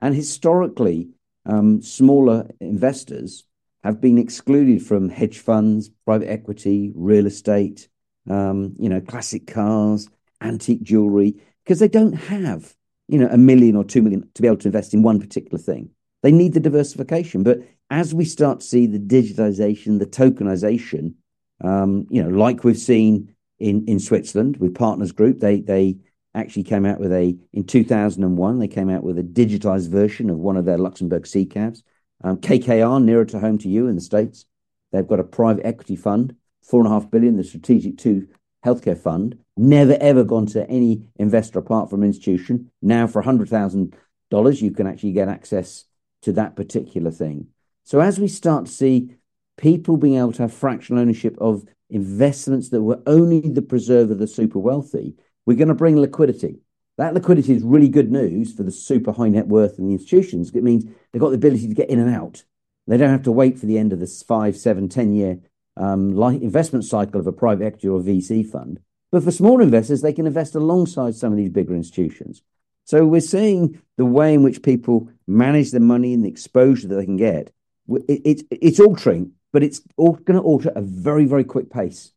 and 0.00 0.14
historically, 0.14 1.10
um, 1.44 1.82
smaller 1.82 2.48
investors 2.60 3.44
have 3.84 4.00
been 4.00 4.16
excluded 4.16 4.82
from 4.82 5.10
hedge 5.10 5.38
funds, 5.38 5.90
private 6.06 6.30
equity, 6.30 6.90
real 6.94 7.26
estate, 7.26 7.90
um, 8.30 8.74
you 8.78 8.88
know, 8.88 9.02
classic 9.02 9.46
cars, 9.46 10.08
antique 10.40 10.82
jewelry, 10.82 11.34
because 11.62 11.78
they 11.78 11.88
don't 11.88 12.14
have, 12.14 12.74
you 13.06 13.18
know, 13.18 13.28
a 13.30 13.36
million 13.36 13.76
or 13.76 13.84
two 13.84 14.00
million 14.00 14.26
to 14.32 14.40
be 14.40 14.48
able 14.48 14.56
to 14.56 14.68
invest 14.68 14.94
in 14.94 15.02
one 15.02 15.20
particular 15.20 15.58
thing. 15.58 15.90
They 16.22 16.32
need 16.32 16.52
the 16.52 16.60
diversification. 16.60 17.42
But 17.42 17.60
as 17.88 18.14
we 18.14 18.24
start 18.24 18.60
to 18.60 18.66
see 18.66 18.86
the 18.86 18.98
digitization, 18.98 19.98
the 19.98 20.06
tokenization, 20.06 21.14
um, 21.62 22.06
you 22.10 22.22
know, 22.22 22.28
like 22.28 22.64
we've 22.64 22.78
seen 22.78 23.34
in, 23.58 23.84
in 23.86 23.98
Switzerland 23.98 24.56
with 24.58 24.74
Partners 24.74 25.12
Group, 25.12 25.40
they 25.40 25.60
they 25.60 25.96
actually 26.34 26.62
came 26.62 26.86
out 26.86 27.00
with 27.00 27.12
a 27.12 27.36
in 27.52 27.64
2001 27.64 28.58
they 28.60 28.68
came 28.68 28.88
out 28.88 29.02
with 29.02 29.18
a 29.18 29.22
digitized 29.22 29.90
version 29.90 30.30
of 30.30 30.38
one 30.38 30.56
of 30.56 30.64
their 30.64 30.78
Luxembourg 30.78 31.24
SICAVs. 31.24 31.82
Um, 32.22 32.36
KKR, 32.36 33.02
nearer 33.02 33.24
to 33.24 33.40
home 33.40 33.58
to 33.58 33.68
you 33.68 33.86
in 33.88 33.94
the 33.94 34.00
States, 34.00 34.44
they've 34.92 35.06
got 35.06 35.20
a 35.20 35.24
private 35.24 35.64
equity 35.64 35.96
fund, 35.96 36.36
four 36.62 36.80
and 36.80 36.86
a 36.86 36.90
half 36.92 37.10
billion, 37.10 37.36
the 37.36 37.44
Strategic 37.44 37.96
Two 37.96 38.28
Healthcare 38.64 38.98
Fund, 38.98 39.38
never 39.56 39.96
ever 40.00 40.22
gone 40.22 40.46
to 40.46 40.68
any 40.68 41.08
investor 41.16 41.58
apart 41.58 41.88
from 41.88 42.04
institution. 42.04 42.70
Now, 42.82 43.06
for 43.06 43.22
$100,000, 43.22 44.62
you 44.62 44.70
can 44.70 44.86
actually 44.86 45.12
get 45.12 45.28
access 45.28 45.84
to 46.22 46.32
that 46.32 46.56
particular 46.56 47.10
thing. 47.10 47.48
So, 47.84 48.00
as 48.00 48.20
we 48.20 48.28
start 48.28 48.66
to 48.66 48.72
see 48.72 49.14
people 49.56 49.96
being 49.96 50.16
able 50.16 50.32
to 50.32 50.42
have 50.42 50.52
fractional 50.52 51.00
ownership 51.00 51.36
of 51.40 51.64
investments 51.88 52.70
that 52.70 52.82
were 52.82 53.02
only 53.06 53.40
the 53.40 53.62
preserve 53.62 54.10
of 54.10 54.18
the 54.18 54.26
super 54.26 54.58
wealthy, 54.58 55.14
we're 55.46 55.56
going 55.56 55.68
to 55.68 55.74
bring 55.74 55.98
liquidity. 55.98 56.60
That 56.98 57.14
liquidity 57.14 57.54
is 57.54 57.62
really 57.62 57.88
good 57.88 58.12
news 58.12 58.52
for 58.52 58.62
the 58.62 58.70
super 58.70 59.12
high 59.12 59.28
net 59.28 59.48
worth 59.48 59.78
and 59.78 59.88
the 59.88 59.92
institutions. 59.92 60.54
It 60.54 60.62
means 60.62 60.84
they've 60.84 61.20
got 61.20 61.30
the 61.30 61.36
ability 61.36 61.68
to 61.68 61.74
get 61.74 61.90
in 61.90 61.98
and 61.98 62.14
out. 62.14 62.44
They 62.86 62.96
don't 62.96 63.10
have 63.10 63.22
to 63.22 63.32
wait 63.32 63.58
for 63.58 63.66
the 63.66 63.78
end 63.78 63.92
of 63.92 64.00
this 64.00 64.22
five, 64.22 64.56
seven, 64.56 64.88
ten 64.88 65.14
year 65.14 65.38
um, 65.76 66.20
investment 66.42 66.84
cycle 66.84 67.20
of 67.20 67.26
a 67.26 67.32
private 67.32 67.64
equity 67.64 67.88
or 67.88 68.00
VC 68.00 68.46
fund. 68.46 68.80
But 69.10 69.24
for 69.24 69.30
small 69.30 69.60
investors, 69.60 70.02
they 70.02 70.12
can 70.12 70.26
invest 70.26 70.54
alongside 70.54 71.14
some 71.14 71.32
of 71.32 71.38
these 71.38 71.50
bigger 71.50 71.74
institutions. 71.74 72.42
So 72.90 73.06
we're 73.06 73.20
seeing 73.20 73.80
the 73.98 74.04
way 74.04 74.34
in 74.34 74.42
which 74.42 74.64
people 74.64 75.08
manage 75.28 75.70
their 75.70 75.80
money 75.80 76.12
and 76.12 76.24
the 76.24 76.28
exposure 76.28 76.88
that 76.88 76.96
they 76.96 77.04
can 77.04 77.18
get. 77.18 77.52
It, 77.88 78.20
it, 78.24 78.42
it's 78.50 78.80
altering, 78.80 79.30
but 79.52 79.62
it's 79.62 79.80
all 79.96 80.14
going 80.14 80.36
to 80.36 80.42
alter 80.42 80.70
at 80.70 80.76
a 80.76 80.80
very, 80.80 81.24
very 81.24 81.44
quick 81.44 81.70
pace. 81.70 82.10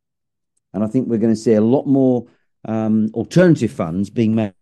And 0.74 0.84
I 0.84 0.88
think 0.88 1.08
we're 1.08 1.20
going 1.20 1.32
to 1.32 1.40
see 1.40 1.54
a 1.54 1.62
lot 1.62 1.86
more 1.86 2.26
um, 2.66 3.12
alternative 3.14 3.72
funds 3.72 4.10
being 4.10 4.34
made 4.34 4.56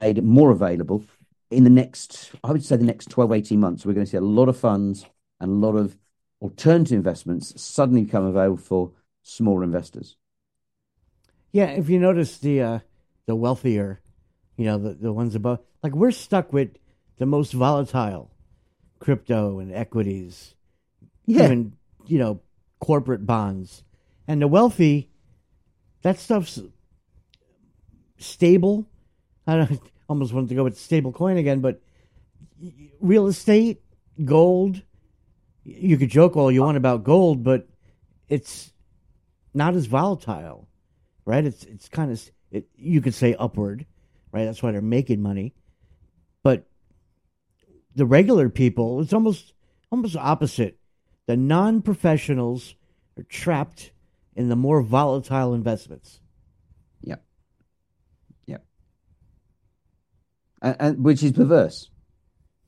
made 0.00 0.24
more 0.24 0.50
available 0.50 1.04
in 1.52 1.62
the 1.62 1.70
next, 1.70 2.32
I 2.42 2.50
would 2.50 2.64
say, 2.64 2.74
the 2.74 2.84
next 2.84 3.08
12, 3.08 3.32
18 3.32 3.60
months. 3.60 3.86
We're 3.86 3.94
going 3.94 4.06
to 4.06 4.10
see 4.10 4.16
a 4.16 4.20
lot 4.20 4.48
of 4.48 4.56
funds 4.56 5.06
and 5.38 5.52
a 5.52 5.66
lot 5.66 5.76
of 5.76 5.96
alternative 6.42 6.96
investments 6.96 7.62
suddenly 7.62 8.02
become 8.02 8.24
available 8.24 8.56
for 8.56 8.90
smaller 9.22 9.62
investors. 9.62 10.16
Yeah, 11.52 11.66
if 11.66 11.88
you 11.88 12.00
notice 12.00 12.38
the 12.38 12.60
uh, 12.60 12.78
the 13.26 13.36
wealthier, 13.36 14.00
you 14.58 14.66
know, 14.66 14.76
the, 14.76 14.92
the 14.92 15.12
ones 15.12 15.34
above, 15.34 15.60
like 15.82 15.94
we're 15.94 16.10
stuck 16.10 16.52
with 16.52 16.76
the 17.16 17.24
most 17.24 17.52
volatile 17.52 18.30
crypto 18.98 19.58
and 19.58 19.72
equities, 19.72 20.54
yeah. 21.24 21.44
even, 21.44 21.72
you 22.06 22.18
know, 22.18 22.40
corporate 22.80 23.24
bonds. 23.24 23.82
And 24.26 24.42
the 24.42 24.48
wealthy, 24.48 25.08
that 26.02 26.18
stuff's 26.18 26.60
stable 28.18 28.86
I 29.48 29.78
almost 30.08 30.32
wanted 30.32 30.50
to 30.50 30.54
go 30.54 30.64
with 30.64 30.78
stable 30.78 31.12
coin 31.12 31.38
again, 31.38 31.60
but 31.60 31.80
real 33.00 33.26
estate, 33.26 33.80
gold. 34.24 34.82
You 35.64 35.96
could 35.96 36.10
joke 36.10 36.36
all 36.36 36.50
you 36.50 36.62
want 36.62 36.76
about 36.76 37.04
gold, 37.04 37.42
but 37.42 37.66
it's 38.28 38.72
not 39.54 39.74
as 39.74 39.86
volatile, 39.86 40.68
right? 41.24 41.44
It's 41.44 41.64
it's 41.64 41.88
kind 41.88 42.10
of 42.10 42.30
it, 42.50 42.66
you 42.76 43.00
could 43.00 43.14
say 43.14 43.34
upward, 43.34 43.86
right? 44.32 44.44
That's 44.44 44.62
why 44.62 44.72
they're 44.72 44.80
making 44.80 45.22
money. 45.22 45.54
But 46.42 46.66
the 47.94 48.06
regular 48.06 48.48
people, 48.48 49.00
it's 49.00 49.12
almost 49.12 49.52
almost 49.90 50.16
opposite. 50.16 50.78
The 51.26 51.36
non-professionals 51.36 52.74
are 53.18 53.24
trapped 53.24 53.92
in 54.36 54.48
the 54.48 54.56
more 54.56 54.82
volatile 54.82 55.52
investments. 55.54 56.20
Yep. 57.02 57.22
Yep. 58.46 58.64
and, 60.62 60.76
and 60.78 61.04
which 61.04 61.22
is 61.22 61.32
perverse. 61.32 61.90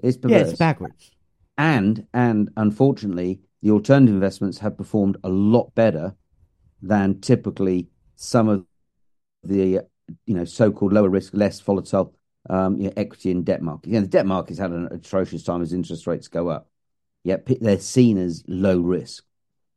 It's 0.03 0.17
perverse. 0.17 0.41
Yeah, 0.41 0.49
it's 0.49 0.59
backwards. 0.59 1.11
And 1.57 2.07
and 2.15 2.51
unfortunately, 2.57 3.41
the 3.63 3.71
alternative 3.71 4.15
investments 4.15 4.59
have 4.59 4.77
performed 4.77 5.19
a 5.23 5.29
lot 5.29 5.75
better 5.75 6.15
than 6.83 7.21
typically 7.21 7.89
some 8.17 8.49
of 8.49 8.65
the 9.45 9.83
you 10.27 10.35
know 10.35 10.45
so-called 10.45 10.93
lower 10.93 11.09
risk, 11.09 11.33
less 11.35 11.61
volatile 11.61 12.15
um, 12.49 12.79
you 12.79 12.87
know, 12.87 12.93
equity 12.97 13.31
and 13.31 13.45
debt 13.45 13.63
market. 13.63 13.89
You 13.89 13.95
know, 13.95 14.03
the 14.03 14.09
debt 14.09 14.27
market's 14.27 14.59
had 14.59 14.71
an 14.71 14.89
atrocious 14.91 15.43
time 15.43 15.63
as 15.63 15.73
interest 15.73 16.07
rates 16.07 16.29
go 16.29 16.49
up. 16.49 16.69
Yet 17.23 17.47
they're 17.61 17.79
seen 17.79 18.17
as 18.17 18.43
low 18.49 18.81
risk. 18.81 19.25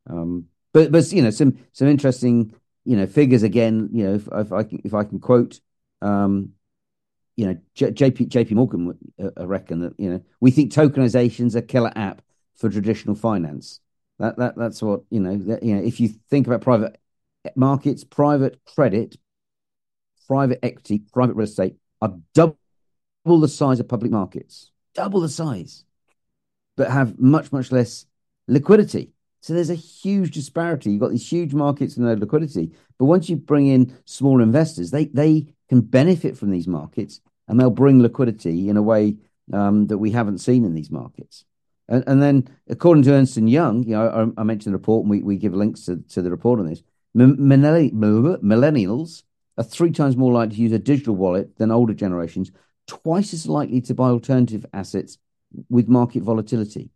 Um, 0.08 0.46
but 0.72 0.90
but 0.90 1.12
you 1.12 1.22
know 1.22 1.30
some 1.30 1.58
some 1.72 1.88
interesting 1.88 2.54
you 2.84 2.96
know 2.96 3.06
figures 3.06 3.42
again. 3.42 3.90
You 3.92 4.06
know 4.06 4.14
if, 4.14 4.28
if 4.32 4.52
I 4.52 4.62
can 4.62 4.80
if 4.84 4.94
I 4.94 5.04
can 5.04 5.20
quote 5.20 5.60
um, 6.00 6.52
you 7.36 7.46
know, 7.46 7.58
J- 7.74 7.90
JP 7.90 8.28
JP 8.28 8.52
Morgan 8.52 8.98
uh, 9.20 9.30
uh, 9.38 9.46
reckon 9.46 9.80
that 9.80 9.94
you 9.98 10.10
know 10.10 10.20
we 10.40 10.50
think 10.50 10.72
tokenization's 10.72 11.54
a 11.54 11.62
killer 11.62 11.92
app 11.96 12.22
for 12.56 12.70
traditional 12.70 13.16
finance. 13.16 13.80
That 14.18 14.36
that 14.38 14.56
that's 14.56 14.82
what 14.82 15.02
you 15.10 15.20
know. 15.20 15.36
That, 15.36 15.62
you 15.62 15.74
know, 15.74 15.82
if 15.82 16.00
you 16.00 16.08
think 16.30 16.46
about 16.46 16.60
private 16.60 16.98
markets, 17.56 18.04
private 18.04 18.60
credit, 18.64 19.16
private 20.26 20.60
equity, 20.62 21.02
private 21.12 21.34
real 21.34 21.44
estate 21.44 21.76
are 22.00 22.14
double 22.34 22.56
the 23.24 23.48
size 23.48 23.80
of 23.80 23.88
public 23.88 24.10
markets, 24.10 24.70
double 24.94 25.20
the 25.20 25.28
size, 25.28 25.84
but 26.76 26.90
have 26.90 27.18
much 27.18 27.52
much 27.52 27.72
less 27.72 28.06
liquidity. 28.48 29.12
So 29.40 29.52
there's 29.52 29.70
a 29.70 29.74
huge 29.74 30.30
disparity. 30.30 30.90
You've 30.90 31.00
got 31.00 31.10
these 31.10 31.30
huge 31.30 31.52
markets 31.52 31.96
and 31.96 32.06
no 32.06 32.14
liquidity. 32.14 32.72
But 32.98 33.06
once 33.06 33.28
you 33.28 33.36
bring 33.36 33.66
in 33.66 33.94
small 34.06 34.42
investors, 34.42 34.90
they 34.90 35.06
they 35.06 35.46
can 35.68 35.80
benefit 35.80 36.36
from 36.36 36.50
these 36.50 36.66
markets 36.66 37.20
and 37.48 37.60
they'll 37.60 37.70
bring 37.70 38.00
liquidity 38.00 38.68
in 38.68 38.76
a 38.76 38.82
way 38.82 39.16
um, 39.52 39.86
that 39.88 39.98
we 39.98 40.10
haven't 40.10 40.38
seen 40.38 40.64
in 40.64 40.74
these 40.74 40.90
markets. 40.90 41.44
And, 41.88 42.04
and, 42.06 42.22
then, 42.22 42.48
according 42.68 43.02
to 43.04 43.12
Ernst 43.12 43.36
and 43.36 43.50
Young, 43.50 43.82
you 43.82 43.90
know, 43.90 44.08
I, 44.08 44.40
I, 44.40 44.44
mentioned 44.44 44.72
the 44.72 44.78
report, 44.78 45.02
and 45.02 45.10
we, 45.10 45.22
we 45.22 45.36
give 45.36 45.54
links 45.54 45.84
to, 45.84 45.98
to 46.10 46.22
the 46.22 46.30
report 46.30 46.58
on 46.58 46.66
this. 46.66 46.82
Millennials 47.14 49.22
are 49.56 49.64
three 49.64 49.92
times 49.92 50.16
more 50.16 50.32
likely 50.32 50.56
to 50.56 50.62
use 50.62 50.72
a 50.72 50.78
digital 50.78 51.14
wallet 51.14 51.56
than 51.56 51.70
older 51.70 51.94
generations, 51.94 52.50
twice 52.86 53.32
as 53.32 53.46
likely 53.46 53.80
to 53.82 53.94
buy 53.94 54.08
alternative 54.08 54.66
assets 54.72 55.18
with 55.68 55.88
market 55.88 56.22
volatility. 56.22 56.90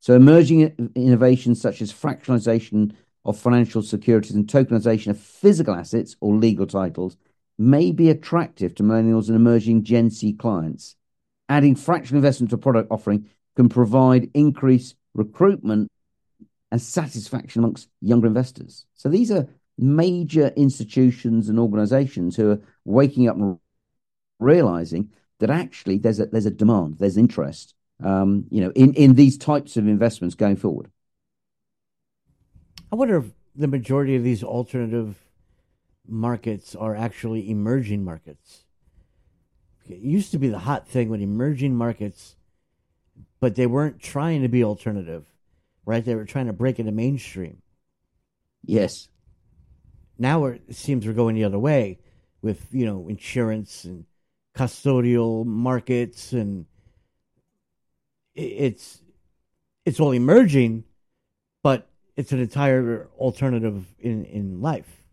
So, 0.00 0.14
emerging 0.14 0.92
innovations 0.94 1.60
such 1.60 1.80
as 1.80 1.92
fractionalization 1.92 2.94
of 3.24 3.38
financial 3.38 3.82
securities 3.82 4.34
and 4.34 4.46
tokenization 4.46 5.08
of 5.08 5.18
physical 5.18 5.74
assets 5.74 6.14
or 6.20 6.34
legal 6.34 6.66
titles 6.66 7.16
may 7.56 7.90
be 7.90 8.10
attractive 8.10 8.74
to 8.74 8.82
millennials 8.82 9.28
and 9.28 9.36
emerging 9.36 9.84
Gen 9.84 10.10
Z 10.10 10.34
clients. 10.34 10.96
Adding 11.48 11.76
fractional 11.76 12.18
investment 12.18 12.50
to 12.50 12.58
product 12.58 12.90
offering 12.90 13.30
can 13.56 13.68
provide 13.68 14.30
increased 14.34 14.96
recruitment 15.14 15.90
and 16.70 16.82
satisfaction 16.82 17.60
amongst 17.60 17.88
younger 18.00 18.26
investors. 18.26 18.84
So 18.94 19.08
these 19.08 19.30
are 19.30 19.46
major 19.76 20.48
institutions 20.56 21.48
and 21.48 21.58
organizations 21.58 22.36
who 22.36 22.52
are 22.52 22.60
waking 22.84 23.28
up 23.28 23.36
and 23.36 23.58
realizing 24.38 25.10
that 25.40 25.50
actually 25.50 25.98
there's 25.98 26.20
a 26.20 26.26
there's 26.26 26.46
a 26.46 26.50
demand, 26.50 26.98
there's 26.98 27.16
interest, 27.16 27.74
um, 28.02 28.44
you 28.50 28.60
know, 28.60 28.70
in, 28.70 28.94
in 28.94 29.14
these 29.14 29.36
types 29.36 29.76
of 29.76 29.86
investments 29.88 30.34
going 30.34 30.56
forward. 30.56 30.90
I 32.92 32.96
wonder 32.96 33.16
if 33.16 33.24
the 33.56 33.66
majority 33.66 34.14
of 34.16 34.22
these 34.22 34.44
alternative 34.44 35.16
markets 36.06 36.74
are 36.74 36.94
actually 36.94 37.50
emerging 37.50 38.04
markets. 38.04 38.64
it 39.88 39.98
used 39.98 40.30
to 40.32 40.38
be 40.38 40.48
the 40.48 40.60
hot 40.60 40.88
thing 40.88 41.08
when 41.08 41.20
emerging 41.20 41.74
markets, 41.76 42.36
but 43.40 43.54
they 43.54 43.66
weren't 43.66 44.00
trying 44.00 44.42
to 44.42 44.48
be 44.48 44.64
alternative, 44.64 45.26
right? 45.84 46.04
They 46.04 46.14
were 46.14 46.24
trying 46.24 46.46
to 46.46 46.52
break 46.52 46.78
into 46.78 46.92
mainstream. 46.92 47.62
Yes. 48.64 49.08
Now 50.18 50.46
it 50.46 50.74
seems 50.74 51.06
we're 51.06 51.12
going 51.12 51.34
the 51.34 51.44
other 51.44 51.58
way 51.58 51.98
with 52.42 52.66
you 52.72 52.86
know 52.86 53.08
insurance 53.08 53.84
and 53.84 54.04
custodial 54.56 55.44
markets 55.44 56.32
and 56.32 56.66
it's 58.34 59.00
it's 59.84 60.00
all 60.00 60.12
emerging, 60.12 60.84
but 61.62 61.88
it's 62.16 62.32
an 62.32 62.40
entire 62.40 63.08
alternative 63.18 63.86
in 63.98 64.24
in 64.24 64.60
life. 64.60 65.04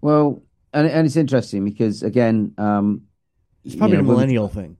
Well, 0.00 0.42
and 0.72 0.86
and 0.86 1.06
it's 1.06 1.16
interesting 1.16 1.64
because 1.64 2.02
again, 2.02 2.54
um, 2.58 3.02
it's 3.64 3.74
probably 3.74 3.96
you 3.96 4.02
know, 4.02 4.10
a 4.10 4.12
millennial 4.12 4.48
thing. 4.48 4.76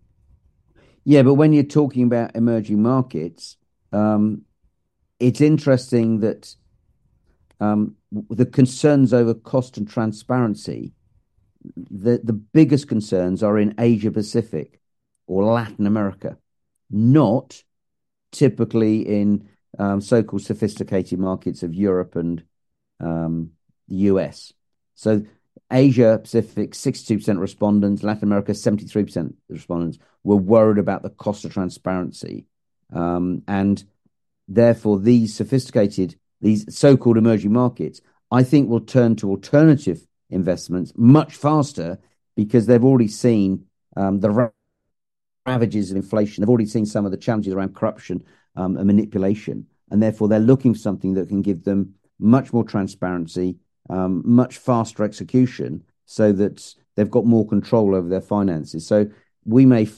Yeah, 1.05 1.23
but 1.23 1.35
when 1.35 1.53
you're 1.53 1.65
talking 1.65 2.05
about 2.05 2.37
emerging 2.37 2.83
markets, 2.83 3.57
um, 3.93 4.43
it's 5.19 5.41
interesting 5.41 6.21
that 6.21 6.55
um, 7.61 7.97
the 8.31 8.47
concerns 8.47 9.13
over 9.13 9.35
cost 9.35 9.77
and 9.77 9.89
transparency, 9.89 10.93
the 11.91 12.21
the 12.23 12.33
biggest 12.33 12.89
concerns 12.89 13.43
are 13.43 13.59
in 13.59 13.75
Asia 13.79 14.11
Pacific 14.11 14.81
or 15.27 15.45
Latin 15.45 15.87
America, 15.87 16.39
not 16.91 17.63
typically 18.33 19.01
in 19.01 19.49
um, 19.79 20.01
so-called 20.01 20.43
sophisticated 20.43 21.19
markets 21.19 21.63
of 21.63 21.75
Europe 21.75 22.17
and 22.17 22.43
um, 23.01 23.51
the 23.89 23.97
US. 23.97 24.53
So 24.95 25.23
Asia 25.71 26.19
Pacific, 26.23 26.73
62% 26.73 27.39
respondents, 27.39 28.03
Latin 28.03 28.25
America, 28.25 28.53
73% 28.53 29.35
respondents 29.49 29.99
were 30.25 30.37
worried 30.37 30.79
about 30.79 31.03
the 31.03 31.11
cost 31.11 31.45
of 31.45 31.53
transparency. 31.53 32.47
Um, 32.93 33.43
and 33.47 33.83
therefore, 34.47 34.99
these 34.99 35.35
sophisticated, 35.35 36.17
these 36.41 36.77
so 36.77 36.97
called 36.97 37.19
emerging 37.19 37.53
markets, 37.53 38.01
I 38.31 38.43
think 38.43 38.69
will 38.69 38.81
turn 38.81 39.17
to 39.17 39.31
alternative 39.31 40.07
investments 40.31 40.93
much 40.97 41.35
faster 41.35 41.99
because 42.37 42.67
they've 42.67 42.85
already 42.85 43.09
seen 43.09 43.65
um, 43.97 44.21
the 44.21 44.53
ravages 45.47 45.91
of 45.91 45.97
inflation. 45.97 46.43
They've 46.43 46.49
already 46.49 46.67
seen 46.67 46.87
some 46.87 47.05
of 47.05 47.11
the 47.11 47.17
challenges 47.17 47.55
around 47.55 47.75
corruption 47.75 48.25
um, 48.57 48.77
and 48.77 48.87
manipulation. 48.87 49.67
And 49.91 50.03
therefore, 50.03 50.29
they're 50.29 50.39
looking 50.39 50.75
for 50.75 50.81
something 50.81 51.15
that 51.15 51.29
can 51.29 51.43
give 51.43 51.65
them 51.65 51.95
much 52.19 52.53
more 52.53 52.65
transparency, 52.65 53.57
um, 53.89 54.23
much 54.25 54.59
faster 54.59 55.03
execution 55.03 55.83
so 56.05 56.33
that 56.33 56.75
they've 56.95 57.11
got 57.11 57.25
more 57.25 57.47
control 57.47 57.95
over 57.95 58.09
their 58.09 58.21
finances. 58.21 58.87
So 58.87 59.09
we 59.45 59.65
may 59.65 59.89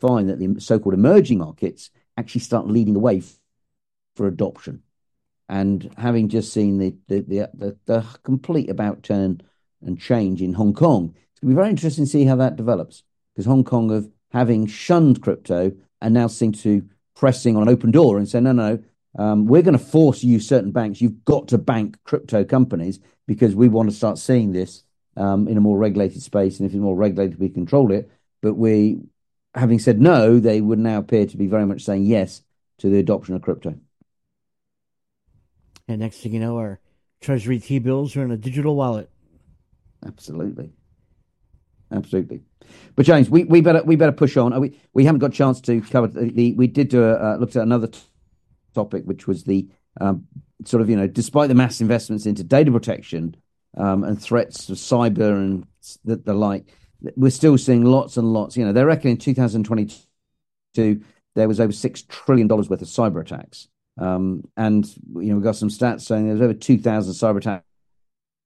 find 0.00 0.28
that 0.28 0.38
the 0.38 0.60
so 0.60 0.78
called 0.78 0.94
emerging 0.94 1.38
markets 1.38 1.90
actually 2.16 2.40
start 2.40 2.66
leading 2.66 2.94
the 2.94 3.00
way 3.00 3.22
for 4.16 4.26
adoption. 4.26 4.82
And 5.50 5.92
having 5.98 6.28
just 6.28 6.52
seen 6.52 6.78
the, 6.78 6.94
the, 7.08 7.22
the, 7.22 7.50
the, 7.54 7.76
the 7.86 8.06
complete 8.22 8.70
about 8.70 9.02
turn 9.02 9.42
and 9.84 10.00
change 10.00 10.40
in 10.42 10.52
Hong 10.52 10.72
Kong, 10.72 11.12
it's 11.32 11.40
going 11.40 11.50
to 11.50 11.54
be 11.54 11.60
very 11.60 11.70
interesting 11.70 12.04
to 12.04 12.10
see 12.10 12.24
how 12.24 12.36
that 12.36 12.54
develops 12.54 13.02
because 13.34 13.46
Hong 13.46 13.64
Kong 13.64 13.90
have 13.90 14.08
having 14.30 14.68
shunned 14.68 15.20
crypto 15.20 15.72
and 16.00 16.14
now 16.14 16.28
seem 16.28 16.52
to 16.52 16.88
pressing 17.16 17.56
on 17.56 17.62
an 17.62 17.68
open 17.68 17.90
door 17.90 18.16
and 18.16 18.28
say, 18.28 18.40
no, 18.40 18.52
no, 18.52 18.78
um, 19.18 19.46
we're 19.46 19.62
going 19.62 19.76
to 19.76 19.84
force 19.84 20.22
you 20.22 20.38
certain 20.38 20.70
banks. 20.70 21.00
You've 21.00 21.24
got 21.24 21.48
to 21.48 21.58
bank 21.58 21.98
crypto 22.04 22.44
companies 22.44 23.00
because 23.26 23.56
we 23.56 23.68
want 23.68 23.90
to 23.90 23.96
start 23.96 24.18
seeing 24.18 24.52
this 24.52 24.84
um, 25.16 25.48
in 25.48 25.56
a 25.56 25.60
more 25.60 25.78
regulated 25.78 26.22
space. 26.22 26.60
And 26.60 26.68
if 26.68 26.72
it's 26.72 26.80
more 26.80 26.94
regulated, 26.94 27.40
we 27.40 27.48
control 27.48 27.90
it. 27.90 28.08
But 28.40 28.54
we, 28.54 29.00
having 29.56 29.80
said 29.80 30.00
no, 30.00 30.38
they 30.38 30.60
would 30.60 30.78
now 30.78 30.98
appear 30.98 31.26
to 31.26 31.36
be 31.36 31.48
very 31.48 31.66
much 31.66 31.82
saying 31.82 32.04
yes 32.04 32.42
to 32.78 32.88
the 32.88 33.00
adoption 33.00 33.34
of 33.34 33.42
crypto. 33.42 33.74
And 35.90 36.00
next 36.00 36.18
thing 36.18 36.32
you 36.32 36.40
know, 36.40 36.56
our 36.56 36.80
Treasury 37.20 37.58
T 37.58 37.78
bills 37.78 38.16
are 38.16 38.24
in 38.24 38.30
a 38.30 38.36
digital 38.36 38.76
wallet. 38.76 39.10
Absolutely. 40.06 40.70
Absolutely. 41.92 42.42
But 42.94 43.06
James, 43.06 43.28
we, 43.28 43.44
we 43.44 43.60
better 43.60 43.82
we 43.82 43.96
better 43.96 44.12
push 44.12 44.36
on. 44.36 44.58
We 44.60 44.80
we 44.92 45.04
haven't 45.04 45.18
got 45.18 45.30
a 45.30 45.36
chance 45.36 45.60
to 45.62 45.80
cover 45.80 46.06
the, 46.06 46.30
the 46.30 46.54
we 46.54 46.66
did 46.66 46.88
do 46.88 47.04
a 47.04 47.14
uh, 47.14 47.36
looked 47.36 47.56
at 47.56 47.62
another 47.62 47.88
t- 47.88 47.98
topic, 48.74 49.04
which 49.04 49.26
was 49.26 49.44
the 49.44 49.68
um, 50.00 50.26
sort 50.64 50.80
of 50.80 50.88
you 50.88 50.96
know, 50.96 51.06
despite 51.06 51.48
the 51.48 51.54
mass 51.54 51.80
investments 51.80 52.26
into 52.26 52.44
data 52.44 52.70
protection 52.70 53.36
um, 53.76 54.04
and 54.04 54.20
threats 54.20 54.68
of 54.68 54.76
cyber 54.76 55.32
and 55.32 55.66
the, 56.04 56.16
the, 56.16 56.34
like, 56.34 56.66
we're 57.16 57.30
still 57.30 57.58
seeing 57.58 57.84
lots 57.84 58.16
and 58.16 58.32
lots. 58.32 58.56
You 58.56 58.64
know, 58.64 58.72
they 58.72 58.84
reckon 58.84 59.10
in 59.10 59.16
2022 59.16 61.02
there 61.34 61.48
was 61.48 61.60
over 61.60 61.72
six 61.72 62.02
trillion 62.02 62.46
dollars 62.46 62.68
worth 62.68 62.82
of 62.82 62.88
cyber 62.88 63.20
attacks, 63.20 63.68
um, 64.00 64.42
and 64.56 64.86
you 65.14 65.28
know 65.28 65.34
we've 65.36 65.44
got 65.44 65.56
some 65.56 65.68
stats 65.68 66.02
saying 66.02 66.26
there's 66.26 66.40
over 66.40 66.54
2,000 66.54 67.12
cyber 67.12 67.62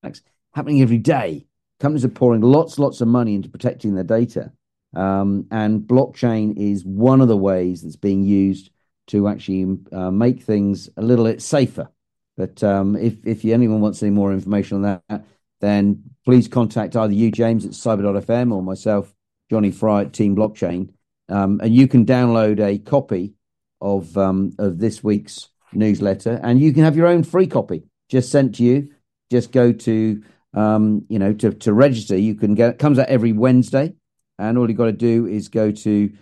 attacks 0.03 0.23
happening 0.53 0.83
every 0.83 0.99
day. 0.99 1.47
Companies 1.81 2.05
are 2.05 2.09
pouring 2.09 2.41
lots, 2.41 2.79
lots 2.79 3.01
of 3.01 3.09
money 3.09 3.35
into 3.35 3.49
protecting 3.49 3.95
their 3.95 4.05
data. 4.05 4.53
Um, 4.95 5.47
and 5.51 5.81
blockchain 5.81 6.57
is 6.57 6.85
one 6.85 7.21
of 7.21 7.29
the 7.29 7.37
ways 7.37 7.83
that's 7.83 7.97
being 7.97 8.23
used 8.23 8.71
to 9.09 9.29
actually 9.29 9.79
uh, 9.93 10.11
make 10.11 10.43
things 10.43 10.89
a 10.97 11.03
little 11.03 11.25
bit 11.25 11.43
safer. 11.43 11.89
But 12.37 12.63
um, 12.63 12.97
if 12.97 13.25
if 13.25 13.45
anyone 13.45 13.81
wants 13.81 14.03
any 14.03 14.11
more 14.11 14.33
information 14.33 14.85
on 14.85 15.01
that, 15.09 15.25
then 15.61 16.03
please 16.25 16.49
contact 16.49 16.97
either 16.97 17.13
you, 17.13 17.31
James, 17.31 17.65
at 17.65 17.73
cyber.fm 17.73 18.53
or 18.53 18.63
myself, 18.63 19.15
Jonny 19.51 19.71
Fry 19.71 20.03
at 20.03 20.13
Team 20.13 20.35
Blockchain. 20.35 20.91
Um, 21.29 21.61
and 21.63 21.75
you 21.75 21.87
can 21.89 22.05
download 22.05 22.61
a 22.61 22.79
copy 22.79 23.35
of 23.81 24.17
um, 24.17 24.53
of 24.59 24.79
this 24.79 25.05
week's 25.05 25.49
newsletter, 25.73 26.41
and 26.43 26.61
you 26.61 26.73
can 26.73 26.85
have 26.85 26.97
your 26.97 27.07
own 27.07 27.25
free 27.25 27.47
copy 27.47 27.85
just 28.09 28.31
sent 28.31 28.55
to 28.57 28.63
you. 28.63 28.89
Just 29.31 29.53
go 29.53 29.73
to 29.73 30.23
um, 30.55 31.05
you 31.09 31.19
know 31.19 31.35
to 31.35 31.53
to 31.53 31.73
register. 31.73 32.17
You 32.17 32.35
can 32.35 32.55
get 32.55 32.71
it 32.71 32.79
comes 32.79 32.99
out 32.99 33.09
every 33.09 33.33
Wednesday, 33.33 33.95
and 34.39 34.59
all 34.59 34.69
you 34.69 34.77
got 34.77 34.85
to 34.87 34.93
do 34.93 35.27
is 35.27 35.49
go 35.49 35.71
to 35.71 36.13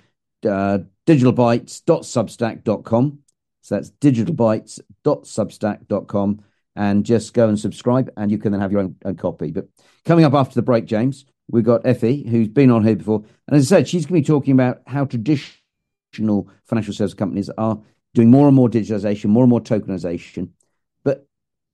uh, 0.46 0.78
digitalbytes.substack.com. 1.06 3.18
So 3.64 3.76
that's 3.76 3.92
digitalbytes.substack.com 3.92 6.44
and 6.74 7.04
just 7.04 7.34
go 7.34 7.48
and 7.48 7.58
subscribe 7.58 8.10
and 8.16 8.30
you 8.30 8.38
can 8.38 8.52
then 8.52 8.60
have 8.60 8.70
your 8.72 8.82
own, 8.82 8.96
own, 9.04 9.16
copy. 9.16 9.50
But 9.50 9.66
coming 10.04 10.24
up 10.24 10.34
after 10.34 10.54
the 10.54 10.62
break, 10.62 10.84
James, 10.86 11.24
we've 11.48 11.64
got 11.64 11.82
Efi, 11.84 12.28
who's 12.28 12.48
been 12.48 12.70
on 12.70 12.84
here 12.84 12.96
before. 12.96 13.24
And 13.46 13.56
as 13.56 13.70
I 13.70 13.76
said, 13.76 13.88
she's 13.88 14.06
going 14.06 14.22
to 14.22 14.26
be 14.26 14.34
talking 14.34 14.54
about 14.54 14.80
how 14.86 15.04
traditional 16.12 16.48
financial 16.64 16.94
service 16.94 17.14
companies 17.14 17.50
are 17.58 17.80
doing 18.14 18.30
more 18.30 18.46
and 18.46 18.56
more 18.56 18.68
digitalization, 18.68 19.26
more 19.26 19.44
and 19.44 19.50
more 19.50 19.60
tokenization. 19.60 20.50
But 21.04 21.26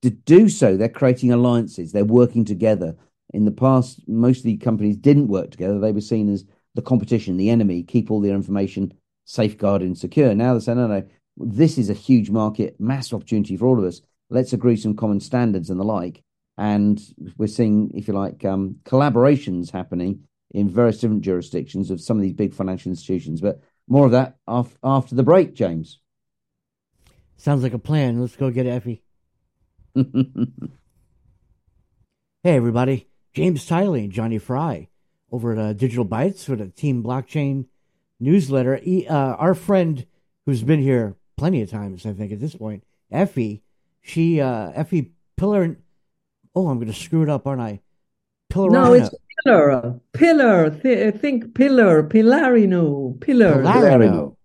to 0.03 0.11
do 0.11 0.49
so, 0.49 0.77
they're 0.77 0.89
creating 0.89 1.33
alliances, 1.33 1.93
they're 1.93 2.05
working 2.05 2.45
together. 2.45 2.97
In 3.35 3.45
the 3.45 3.51
past, 3.51 4.09
most 4.09 4.39
of 4.39 4.45
the 4.45 4.57
companies 4.57 4.97
didn't 4.97 5.29
work 5.29 5.51
together. 5.51 5.79
They 5.79 5.93
were 5.93 6.01
seen 6.01 6.33
as 6.33 6.45
the 6.75 6.83
competition, 6.83 7.37
the 7.37 7.51
enemy, 7.51 7.83
keep 7.83 8.11
all 8.11 8.21
their 8.21 8.35
information 8.35 8.95
safeguarded 9.27 9.87
and 9.87 9.99
secure. 9.99 10.35
Now 10.35 10.53
they're 10.53 10.61
saying, 10.61 10.79
no, 10.79 10.87
no, 10.87 11.07
this 11.37 11.77
is 11.77 11.91
a 11.91 11.95
huge 11.95 12.31
market, 12.31 12.77
massive 12.81 13.15
opportunity 13.15 13.57
for 13.57 13.67
all 13.67 13.79
of 13.79 13.85
us. 13.85 14.01
Let's 14.31 14.53
agree 14.53 14.77
some 14.77 14.97
common 14.97 15.21
standards 15.21 15.71
and 15.71 15.79
the 15.79 15.85
like. 15.85 16.23
And 16.57 17.01
we're 17.37 17.47
seeing, 17.47 17.91
if 17.95 18.09
you 18.09 18.15
like, 18.15 18.45
um, 18.45 18.77
collaborations 18.85 19.71
happening 19.71 20.25
in 20.53 20.69
various 20.69 20.99
different 20.99 21.23
jurisdictions 21.23 21.91
of 21.91 22.01
some 22.01 22.17
of 22.17 22.23
these 22.23 22.33
big 22.33 22.55
financial 22.55 22.91
institutions. 22.91 23.41
But 23.41 23.61
more 23.89 24.07
of 24.07 24.13
that 24.13 24.37
af- 24.47 24.79
after 24.83 25.15
the 25.15 25.23
break, 25.23 25.55
James. 25.55 26.01
Sounds 27.37 27.63
like 27.63 27.73
a 27.73 27.79
plan. 27.79 28.21
Let's 28.21 28.37
go 28.37 28.51
get 28.51 28.67
Efi. 28.67 29.01
hey, 32.43 32.57
everybody. 32.57 33.09
James 33.33 33.67
Tylee 33.67 34.05
and 34.05 34.13
Jonny 34.13 34.39
Fry 34.39 34.89
over 35.31 35.53
at 35.53 35.59
uh, 35.59 35.73
Digital 35.73 36.05
Bytes 36.05 36.45
for 36.45 36.57
the 36.57 36.69
Team 36.69 37.03
Blockchain 37.03 37.67
newsletter. 38.19 38.77
He, 38.77 39.07
uh, 39.07 39.15
our 39.15 39.55
friend 39.55 40.07
who's 40.47 40.63
been 40.63 40.83
here 40.83 41.17
plenty 41.37 41.63
of 41.63 41.71
times, 41.71 42.05
I 42.05 42.13
think, 42.13 42.33
at 42.33 42.41
this 42.41 42.55
point, 42.55 42.85
Efi, 43.13 43.61
she, 44.01 44.41
uh, 44.41 44.73
Efi 44.73 45.11
Pillar. 45.37 45.77
Oh, 46.55 46.69
I'm 46.69 46.79
going 46.79 46.93
to 46.93 46.99
screw 46.99 47.23
it 47.23 47.29
up, 47.29 47.47
aren't 47.47 47.61
I? 47.61 47.81
Pillar. 48.51 48.71
No, 48.71 48.93
it's 48.95 49.11
Pillar. 49.45 50.01
Pillar. 50.13 50.71
Th- 50.71 51.15
think 51.15 51.55
Pillar. 51.55 52.03
Pillarino. 52.03 53.21
Pillar. 53.21 53.63
Pillarino. 53.63 54.37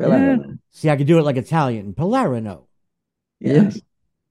Pillarino. 0.00 0.46
Yeah. 0.46 0.54
See, 0.70 0.90
I 0.90 0.96
can 0.96 1.06
do 1.06 1.18
it 1.18 1.22
like 1.22 1.36
Italian. 1.36 1.94
Pillarino. 1.94 2.66
Yes. 3.40 3.80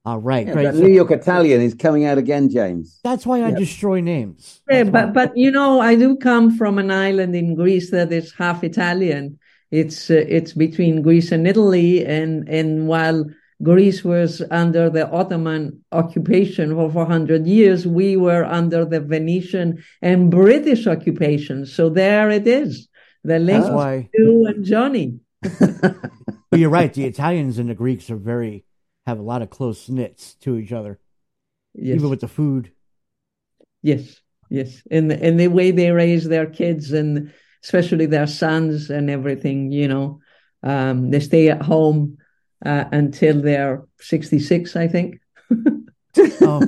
All 0.05 0.19
right, 0.19 0.45
yeah, 0.45 0.53
great. 0.53 0.73
New 0.73 0.89
York 0.89 1.11
Italian 1.11 1.61
is 1.61 1.73
coming 1.73 2.03
out 2.03 2.17
again, 2.17 2.49
James. 2.49 2.99
That's 3.05 3.25
why 3.25 3.41
I 3.41 3.49
yep. 3.49 3.57
destroy 3.57 4.01
names. 4.01 4.61
yeah, 4.69 4.83
but 4.83 5.13
but 5.13 5.31
you 5.37 5.49
know, 5.49 5.79
I 5.79 5.95
do 5.95 6.17
come 6.17 6.57
from 6.57 6.77
an 6.77 6.91
island 6.91 7.33
in 7.37 7.55
Greece 7.55 7.89
that 7.91 8.11
is 8.11 8.33
half 8.33 8.65
Italian. 8.65 9.39
It's 9.71 10.11
uh, 10.11 10.25
it's 10.27 10.51
between 10.51 11.03
Greece 11.03 11.31
and 11.31 11.47
Italy, 11.47 12.05
and 12.05 12.49
and 12.49 12.87
while 12.87 13.23
Greece 13.61 14.03
was 14.03 14.41
under 14.51 14.89
the 14.89 15.09
Ottoman 15.09 15.83
occupation 15.91 16.73
for 16.73 16.91
400 16.91 17.45
years. 17.45 17.85
We 17.87 18.17
were 18.17 18.43
under 18.45 18.83
the 18.85 18.99
Venetian 18.99 19.83
and 20.01 20.31
British 20.31 20.87
occupation. 20.87 21.65
So 21.65 21.89
there 21.89 22.29
it 22.29 22.47
is. 22.47 22.87
The 23.23 23.39
link 23.39 23.65
why- 23.65 24.09
you 24.13 24.45
and 24.47 24.65
Jonny. 24.65 25.19
But 26.49 26.59
you're 26.59 26.69
right. 26.69 26.93
The 26.93 27.05
Italians 27.05 27.57
and 27.57 27.67
the 27.67 27.73
Greeks 27.73 28.11
are 28.11 28.15
very 28.15 28.63
have 29.07 29.17
a 29.17 29.23
lot 29.23 29.41
of 29.41 29.49
close 29.49 29.89
knits 29.89 30.35
to 30.41 30.55
each 30.57 30.71
other, 30.71 30.99
Yes. 31.73 31.95
even 31.95 32.09
with 32.11 32.21
the 32.21 32.27
food. 32.27 32.71
Yes, 33.81 34.21
yes, 34.51 34.81
and 34.91 35.11
and 35.11 35.39
the 35.39 35.47
way 35.47 35.71
they 35.71 35.89
raise 35.91 36.25
their 36.29 36.45
kids 36.45 36.91
and 36.93 37.33
especially 37.63 38.05
their 38.05 38.27
sons 38.27 38.89
and 38.91 39.09
everything, 39.09 39.71
you 39.71 39.87
know, 39.87 40.19
um, 40.61 41.09
they 41.09 41.19
stay 41.19 41.49
at 41.49 41.61
home 41.63 42.17
uh, 42.65 42.85
until 42.91 43.41
they're 43.41 43.83
sixty 43.99 44.39
six, 44.39 44.75
I 44.75 44.87
think. 44.87 45.19
Oh, 46.41 46.61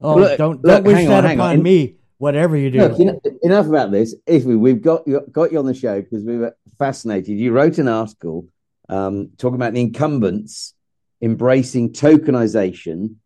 oh 0.00 0.14
Look, 0.14 0.38
don't 0.38 0.62
look, 0.62 0.62
don't 0.62 0.84
wish 0.84 0.96
hang 0.96 1.08
on, 1.08 1.22
that 1.22 1.28
hang 1.28 1.40
on. 1.40 1.50
upon 1.50 1.62
me. 1.62 1.96
Whatever 2.18 2.56
you 2.56 2.70
do, 2.70 2.78
Look, 2.78 2.98
you 2.98 3.04
know, 3.06 3.20
enough 3.42 3.66
about 3.66 3.90
this. 3.90 4.14
If 4.26 4.44
we, 4.44 4.54
we've 4.54 4.80
got 4.80 5.08
you, 5.08 5.20
got 5.32 5.50
you 5.50 5.58
on 5.58 5.66
the 5.66 5.74
show 5.74 6.00
because 6.00 6.22
we 6.22 6.36
were 6.36 6.56
fascinated. 6.78 7.38
You 7.38 7.50
wrote 7.52 7.78
an 7.78 7.88
article 7.88 8.46
um, 8.88 9.30
talking 9.38 9.56
about 9.56 9.72
the 9.72 9.80
incumbents 9.80 10.74
embracing 11.22 11.92
tokenization 11.92 13.16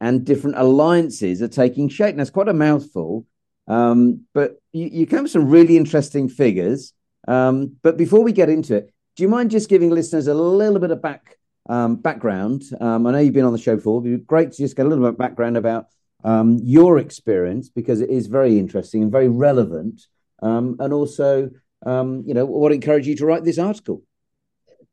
and 0.00 0.24
different 0.24 0.56
alliances 0.58 1.42
are 1.42 1.48
taking 1.48 1.88
shape. 1.88 2.14
Now, 2.14 2.22
it's 2.22 2.30
quite 2.30 2.48
a 2.48 2.54
mouthful, 2.54 3.26
um, 3.66 4.24
but 4.32 4.60
you, 4.72 4.86
you 4.86 5.06
come 5.06 5.24
with 5.24 5.32
some 5.32 5.48
really 5.48 5.76
interesting 5.76 6.28
figures. 6.28 6.92
Um, 7.26 7.76
but 7.82 7.96
before 7.96 8.22
we 8.22 8.32
get 8.32 8.48
into 8.48 8.76
it, 8.76 8.92
do 9.18 9.24
you 9.24 9.28
mind 9.28 9.50
just 9.50 9.68
giving 9.68 9.90
listeners 9.90 10.28
a 10.28 10.32
little 10.32 10.78
bit 10.78 10.92
of 10.92 11.02
back 11.02 11.38
um, 11.68 11.96
background? 11.96 12.62
Um, 12.80 13.04
I 13.04 13.10
know 13.10 13.18
you've 13.18 13.34
been 13.34 13.44
on 13.44 13.52
the 13.52 13.58
show 13.58 13.74
before. 13.74 14.00
It'd 14.00 14.20
be 14.20 14.24
great 14.24 14.52
to 14.52 14.56
just 14.56 14.76
get 14.76 14.86
a 14.86 14.88
little 14.88 15.02
bit 15.02 15.14
of 15.14 15.18
background 15.18 15.56
about 15.56 15.86
um, 16.22 16.60
your 16.62 16.98
experience 16.98 17.68
because 17.68 18.00
it 18.00 18.10
is 18.10 18.28
very 18.28 18.60
interesting 18.60 19.02
and 19.02 19.10
very 19.10 19.28
relevant, 19.28 20.02
um, 20.40 20.76
and 20.78 20.92
also, 20.92 21.50
um, 21.84 22.22
you 22.28 22.32
know, 22.32 22.46
what 22.46 22.70
encouraged 22.70 23.08
you 23.08 23.16
to 23.16 23.26
write 23.26 23.42
this 23.42 23.58
article. 23.58 24.04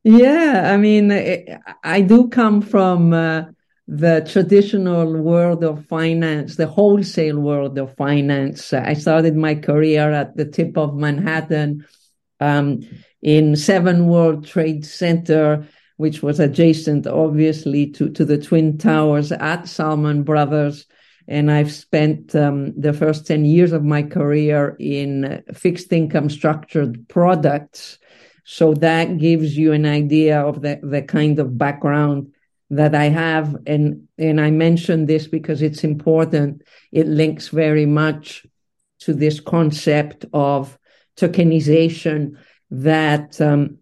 Yeah, 0.04 0.72
I 0.74 0.78
mean, 0.78 1.12
I, 1.12 1.60
I 1.84 2.02
do 2.02 2.28
come 2.28 2.64
from 2.64 3.14
uh, 3.14 3.44
the 3.88 4.28
traditional 4.28 5.22
world 5.22 5.64
of 5.64 5.86
finance, 5.86 6.56
the 6.56 6.66
wholesale 6.66 7.40
world 7.40 7.78
of 7.78 7.96
finance. 7.96 8.74
I 8.74 8.94
started 8.94 9.36
my 9.36 9.54
career 9.54 10.12
at 10.12 10.36
the 10.36 10.46
tip 10.46 10.80
of 10.80 10.96
Manhattan 10.96 11.86
um, 12.40 12.82
in 13.22 13.56
Seven 13.56 14.08
World 14.08 14.46
Trade 14.46 14.86
Center, 14.86 15.68
which 15.98 16.22
was 16.22 16.40
adjacent, 16.40 17.08
obviously, 17.08 17.92
to, 17.92 18.10
to 18.12 18.26
the 18.26 18.38
Twin 18.38 18.78
Towers 18.78 19.32
at 19.32 19.68
Salomon 19.68 20.24
Brothers. 20.24 20.86
And 21.28 21.52
I've 21.52 21.72
spent 21.72 22.36
um, 22.36 22.80
the 22.80 22.94
first 22.94 23.26
10 23.26 23.46
years 23.46 23.72
of 23.72 23.84
my 23.84 24.04
career 24.04 24.76
in 24.80 25.44
fixed 25.54 25.92
income 25.92 26.30
structured 26.30 27.08
products. 27.08 27.98
So 28.44 28.76
that 28.76 29.18
gives 29.18 29.58
you 29.58 29.74
an 29.74 29.86
idea 29.86 30.42
of 30.42 30.62
the, 30.62 30.80
the 30.84 31.02
kind 31.02 31.40
of 31.40 31.58
background 31.58 32.32
that 32.70 32.94
I 32.94 33.06
have. 33.06 33.56
And, 33.66 34.08
and 34.18 34.40
I 34.40 34.52
mention 34.52 35.08
this 35.08 35.28
because 35.28 35.62
it's 35.62 35.84
important. 35.84 36.62
It 36.92 37.08
links 37.08 37.48
very 37.48 37.88
much 37.88 38.46
to 39.00 39.14
this 39.14 39.40
concept 39.40 40.26
of 40.32 40.78
tokenization 41.18 42.38
that 42.72 43.40
um, 43.42 43.78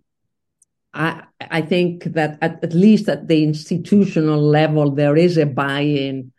I, 0.94 1.24
I 1.40 1.62
think 1.62 2.04
that 2.06 2.38
at, 2.42 2.64
at 2.64 2.74
least 2.74 3.10
at 3.10 3.28
the 3.28 3.44
institutional 3.44 4.42
level, 4.42 4.92
there 4.92 5.18
is 5.18 5.38
a 5.38 5.46
buy-in 5.46 6.32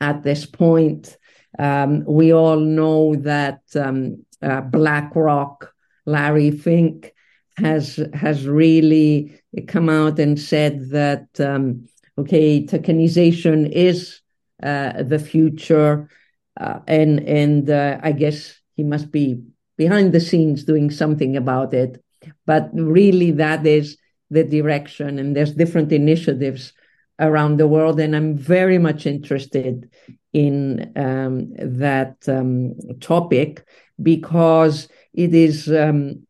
at 0.00 0.22
this 0.22 0.44
point. 0.46 1.16
Um, 1.58 2.04
we 2.04 2.32
all 2.32 2.58
know 2.58 3.14
that 3.16 3.60
um, 3.74 4.24
uh, 4.42 4.60
BlackRock, 4.60 5.72
Larry 6.06 6.50
Fink, 6.50 7.12
has 7.56 8.00
has 8.14 8.46
really 8.46 9.38
come 9.68 9.90
out 9.90 10.18
and 10.18 10.40
said 10.40 10.88
that 10.90 11.28
um, 11.38 11.86
okay, 12.18 12.64
tokenization 12.64 13.70
is 13.70 14.20
uh, 14.62 15.02
the 15.02 15.18
future, 15.18 16.08
uh, 16.58 16.80
and 16.86 17.20
and 17.20 17.68
uh, 17.68 17.98
I 18.02 18.12
guess 18.12 18.54
he 18.74 18.84
must 18.84 19.12
be 19.12 19.42
behind 19.82 20.08
the 20.12 20.26
scenes 20.28 20.64
doing 20.72 20.88
something 20.90 21.32
about 21.36 21.70
it. 21.84 21.92
But 22.50 22.64
really, 22.72 23.30
that 23.44 23.62
is 23.66 23.86
the 24.36 24.44
direction, 24.44 25.10
and 25.18 25.28
there's 25.34 25.60
different 25.62 25.90
initiatives 25.92 26.72
around 27.18 27.54
the 27.56 27.70
world, 27.74 28.00
and 28.00 28.12
I'm 28.16 28.36
very 28.36 28.78
much 28.78 29.06
interested 29.06 29.74
in 30.32 30.56
um, 30.96 31.34
that 31.84 32.16
um, 32.28 32.74
topic 33.00 33.50
because 34.00 34.88
it 35.24 35.32
is 35.46 35.68
um, 35.68 36.26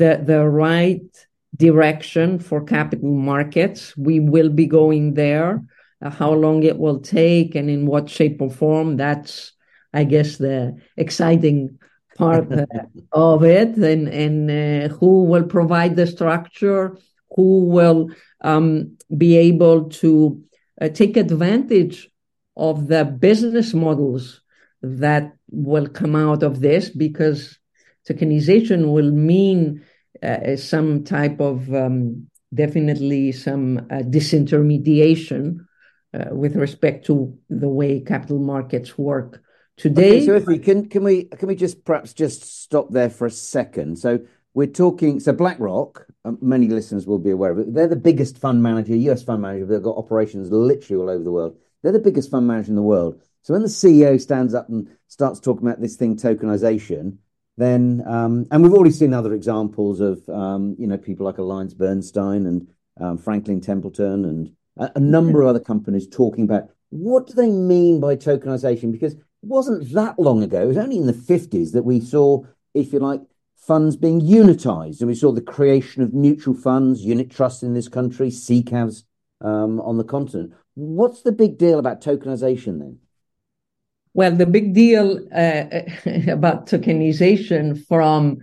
the 0.00 0.12
the 0.30 0.42
right 0.66 1.10
direction 1.56 2.38
for 2.38 2.64
capital 2.76 3.14
markets. 3.32 3.96
We 3.96 4.16
will 4.20 4.50
be 4.62 4.66
going 4.66 5.14
there. 5.14 5.52
Uh, 6.02 6.10
how 6.10 6.32
long 6.44 6.64
it 6.64 6.78
will 6.78 7.00
take 7.00 7.54
and 7.58 7.70
in 7.70 7.86
what 7.86 8.10
shape 8.10 8.42
or 8.42 8.50
form, 8.50 8.96
that's, 8.96 9.52
I 9.94 10.02
guess, 10.04 10.36
the 10.36 10.76
exciting 10.96 11.78
part 12.16 12.50
of 13.12 13.44
it. 13.44 13.76
And, 13.76 14.08
and 14.08 14.50
uh, 14.50 14.94
who 14.94 15.24
will 15.24 15.44
provide 15.44 15.96
the 15.96 16.06
structure, 16.06 16.96
who 17.34 17.66
will 17.66 18.10
um, 18.42 18.96
be 19.16 19.36
able 19.36 19.88
to 19.90 20.42
uh, 20.80 20.88
take 20.88 21.16
advantage 21.16 22.08
of 22.56 22.88
the 22.88 23.04
business 23.04 23.72
models 23.72 24.40
that 24.82 25.32
will 25.50 25.86
come 25.86 26.16
out 26.16 26.42
of 26.42 26.60
this 26.60 26.90
because 26.90 27.58
tokenization 28.08 28.92
will 28.92 29.10
mean 29.10 29.84
uh, 30.22 30.56
some 30.56 31.04
type 31.04 31.40
of 31.40 31.72
um, 31.74 32.26
definitely 32.52 33.32
some 33.32 33.78
uh, 33.78 34.02
disintermediation 34.02 35.58
uh, 36.14 36.34
with 36.34 36.56
respect 36.56 37.06
to 37.06 37.36
the 37.48 37.68
way 37.68 38.00
capital 38.00 38.38
markets 38.38 38.98
work 38.98 39.42
today. 39.82 40.18
Okay, 40.18 40.26
so 40.26 40.34
if 40.34 40.46
we 40.46 40.58
can, 40.58 40.88
can 40.88 41.02
we 41.02 41.24
can 41.24 41.48
we 41.48 41.56
just 41.56 41.84
perhaps 41.84 42.12
just 42.12 42.62
stop 42.62 42.90
there 42.90 43.10
for 43.10 43.26
a 43.26 43.30
second? 43.30 43.98
So 43.98 44.20
we're 44.54 44.68
talking. 44.68 45.18
So 45.18 45.32
BlackRock, 45.32 46.06
um, 46.24 46.38
many 46.40 46.68
listeners 46.68 47.06
will 47.06 47.18
be 47.18 47.30
aware 47.30 47.50
of 47.50 47.58
it. 47.58 47.74
They're 47.74 47.88
the 47.88 47.96
biggest 47.96 48.38
fund 48.38 48.62
manager, 48.62 48.94
U.S. 48.94 49.24
fund 49.24 49.42
manager. 49.42 49.66
They've 49.66 49.82
got 49.82 49.96
operations 49.96 50.50
literally 50.50 51.02
all 51.02 51.10
over 51.10 51.24
the 51.24 51.32
world. 51.32 51.56
They're 51.82 51.92
the 51.92 51.98
biggest 51.98 52.30
fund 52.30 52.46
manager 52.46 52.70
in 52.70 52.76
the 52.76 52.82
world. 52.82 53.20
So 53.42 53.54
when 53.54 53.62
the 53.62 53.68
CEO 53.68 54.20
stands 54.20 54.54
up 54.54 54.68
and 54.68 54.88
starts 55.08 55.40
talking 55.40 55.66
about 55.66 55.80
this 55.80 55.96
thing, 55.96 56.16
tokenization, 56.16 57.16
then 57.56 58.04
um, 58.06 58.46
and 58.52 58.62
we've 58.62 58.72
already 58.72 58.92
seen 58.92 59.12
other 59.12 59.34
examples 59.34 60.00
of 60.00 60.26
um, 60.28 60.76
you 60.78 60.86
know 60.86 60.96
people 60.96 61.26
like 61.26 61.38
Alliance 61.38 61.74
Bernstein 61.74 62.46
and 62.46 62.68
um, 63.00 63.18
Franklin 63.18 63.60
Templeton 63.60 64.24
and 64.24 64.52
a, 64.76 64.92
a 64.94 65.00
number 65.00 65.42
of 65.42 65.48
other 65.48 65.60
companies 65.60 66.06
talking 66.06 66.44
about 66.44 66.70
what 66.90 67.26
do 67.26 67.32
they 67.32 67.50
mean 67.50 68.00
by 68.00 68.14
tokenization 68.14 68.92
because 68.92 69.16
wasn't 69.42 69.92
that 69.92 70.18
long 70.18 70.42
ago 70.42 70.62
it 70.62 70.66
was 70.66 70.76
only 70.76 70.96
in 70.98 71.06
the 71.06 71.12
50s 71.12 71.72
that 71.72 71.82
we 71.84 72.00
saw 72.00 72.42
if 72.74 72.92
you 72.92 72.98
like 73.00 73.20
funds 73.56 73.96
being 73.96 74.20
unitized. 74.20 75.00
And 75.00 75.08
we 75.08 75.14
saw 75.14 75.30
the 75.32 75.40
creation 75.40 76.02
of 76.02 76.12
mutual 76.12 76.54
funds 76.54 77.04
unit 77.04 77.30
trusts 77.30 77.62
in 77.62 77.74
this 77.74 77.88
country 77.88 78.28
SICAVs 78.28 79.04
um, 79.40 79.80
on 79.80 79.98
the 79.98 80.04
continent. 80.04 80.52
What's 80.74 81.22
the 81.22 81.32
big 81.32 81.58
deal 81.58 81.78
about 81.78 82.00
tokenization 82.00 82.80
then? 82.80 82.98
Well, 84.14 84.32
the 84.34 84.46
big 84.46 84.74
deal 84.74 85.18
uh, 85.32 85.64
about 86.30 86.66
tokenization 86.66 87.86
from 87.86 88.38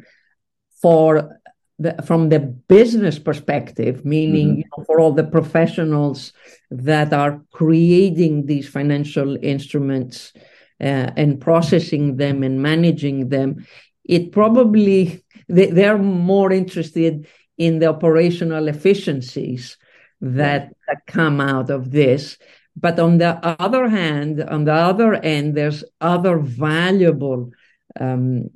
for 0.81 1.39
the, 1.77 2.01
from 2.05 2.29
the 2.29 2.39
business 2.39 3.19
perspective, 3.19 4.05
meaning 4.05 4.47
Mhm. 4.49 4.57
you 4.57 4.63
know, 4.77 4.83
for 4.85 4.99
all 4.99 5.11
the 5.11 5.23
professionals 5.23 6.33
that 6.71 7.13
are 7.13 7.41
creating 7.51 8.45
these 8.45 8.67
financial 8.67 9.37
instruments 9.41 10.33
uh, 10.81 11.11
and 11.17 11.41
processing 11.41 12.17
them 12.17 12.43
and 12.43 12.61
managing 12.61 13.29
them, 13.29 13.65
it 14.05 14.31
probably 14.31 15.23
they, 15.47 15.67
they're 15.67 15.97
more 15.97 16.51
interested 16.51 17.27
in 17.57 17.79
the 17.79 17.87
operational 17.87 18.67
efficiencies 18.67 19.77
that, 20.21 20.73
that 20.87 21.05
come 21.07 21.41
out 21.41 21.69
of 21.69 21.91
this. 21.91 22.37
But 22.75 22.99
on 22.99 23.17
the 23.17 23.37
other 23.61 23.89
hand, 23.89 24.41
on 24.41 24.63
the 24.63 24.73
other 24.73 25.15
end, 25.15 25.55
there's 25.55 25.83
other 25.99 26.39
valuable 26.39 27.51
um, 27.99 28.49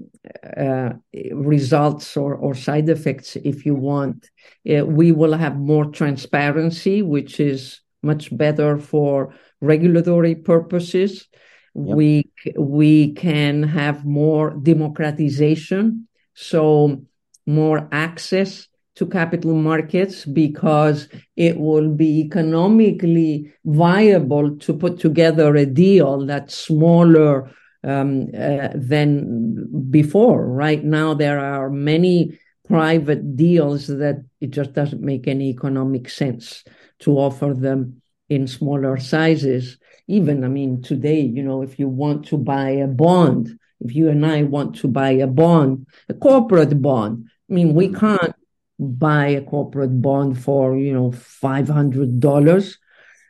uh, 0.56 0.92
results 1.34 2.16
or, 2.16 2.36
or 2.36 2.56
side 2.56 2.88
effects, 2.88 3.36
if 3.36 3.66
you 3.66 3.76
want. 3.76 4.30
Uh, 4.70 4.86
we 4.86 5.12
will 5.12 5.34
have 5.34 5.58
more 5.58 5.86
transparency, 5.86 7.02
which 7.02 7.40
is 7.40 7.82
much 8.02 8.36
better 8.36 8.78
for 8.78 9.34
regulatory 9.60 10.36
purposes. 10.36 11.28
Yep. 11.76 11.96
We 11.96 12.30
we 12.58 13.14
can 13.14 13.64
have 13.64 14.06
more 14.06 14.52
democratization, 14.52 16.08
so 16.36 17.02
more 17.46 17.90
access 17.92 18.68
to 18.96 19.08
capital 19.08 19.56
markets 19.56 20.24
because 20.24 21.08
it 21.36 21.58
will 21.58 21.90
be 21.90 22.22
economically 22.22 23.52
viable 23.66 24.56
to 24.58 24.74
put 24.74 25.00
together 25.00 25.56
a 25.56 25.66
deal 25.66 26.26
that's 26.26 26.56
smaller 26.56 27.52
um, 27.84 28.30
uh, 28.38 28.70
than 28.76 29.90
before. 29.90 30.46
Right 30.46 30.84
now, 30.84 31.16
there 31.16 31.40
are 31.40 31.70
many 31.72 32.40
private 32.68 33.36
deals 33.36 33.88
that 33.88 34.24
it 34.40 34.52
just 34.52 34.74
doesn't 34.74 35.02
make 35.02 35.28
any 35.28 35.50
economic 35.50 36.08
sense 36.08 36.64
to 37.00 37.18
offer 37.18 37.54
them 37.54 38.02
in 38.30 38.48
smaller 38.48 38.98
sizes. 38.98 39.78
Even, 40.08 40.44
I 40.44 40.48
mean, 40.48 40.82
today, 40.82 41.22
you 41.22 41.44
know, 41.44 41.62
if 41.62 41.80
you 41.80 41.88
want 41.88 42.28
to 42.28 42.38
buy 42.38 42.70
a 42.72 42.88
bond, 42.88 43.58
if 43.80 43.96
you 43.96 44.10
and 44.10 44.26
I 44.26 44.44
want 44.44 44.76
to 44.78 44.88
buy 44.88 45.12
a 45.12 45.28
bond, 45.28 45.88
a 46.10 46.14
corporate 46.14 46.82
bond, 46.82 47.30
I 47.50 47.54
mean, 47.54 47.74
we 47.74 47.90
can't 47.90 48.36
buy 48.80 49.28
a 49.28 49.42
corporate 49.42 50.02
bond 50.02 50.42
for, 50.42 50.78
you 50.78 50.94
know, 50.94 51.12
$500. 51.12 52.78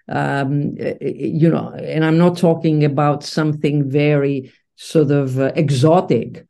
Um, 0.09 0.75
you 1.01 1.49
know, 1.49 1.69
and 1.69 2.03
I'm 2.03 2.17
not 2.17 2.37
talking 2.37 2.83
about 2.83 3.23
something 3.23 3.89
very 3.89 4.51
sort 4.75 5.11
of 5.11 5.39
uh, 5.39 5.51
exotic. 5.55 6.45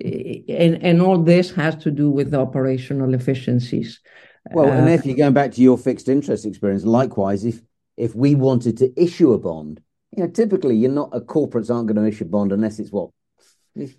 And, 0.00 0.82
and 0.84 1.02
all 1.02 1.18
this 1.18 1.50
has 1.52 1.76
to 1.76 1.90
do 1.90 2.10
with 2.10 2.34
operational 2.34 3.14
efficiencies. 3.14 4.00
Well, 4.52 4.70
and 4.70 4.88
uh, 4.88 4.92
if 4.92 5.04
you're 5.04 5.16
going 5.16 5.32
back 5.32 5.52
to 5.52 5.60
your 5.60 5.78
fixed 5.78 6.08
interest 6.08 6.46
experience, 6.46 6.84
likewise, 6.84 7.44
if 7.44 7.60
if 7.98 8.14
we 8.14 8.34
wanted 8.34 8.78
to 8.78 8.92
issue 9.00 9.32
a 9.32 9.38
bond, 9.38 9.80
you 10.16 10.22
know, 10.22 10.30
typically 10.30 10.76
you're 10.76 10.90
not 10.90 11.10
a 11.12 11.20
corporates 11.20 11.74
aren't 11.74 11.88
going 11.88 11.96
to 11.96 12.06
issue 12.06 12.24
a 12.24 12.28
bond 12.28 12.52
unless 12.52 12.78
it's 12.78 12.92
what 12.92 13.10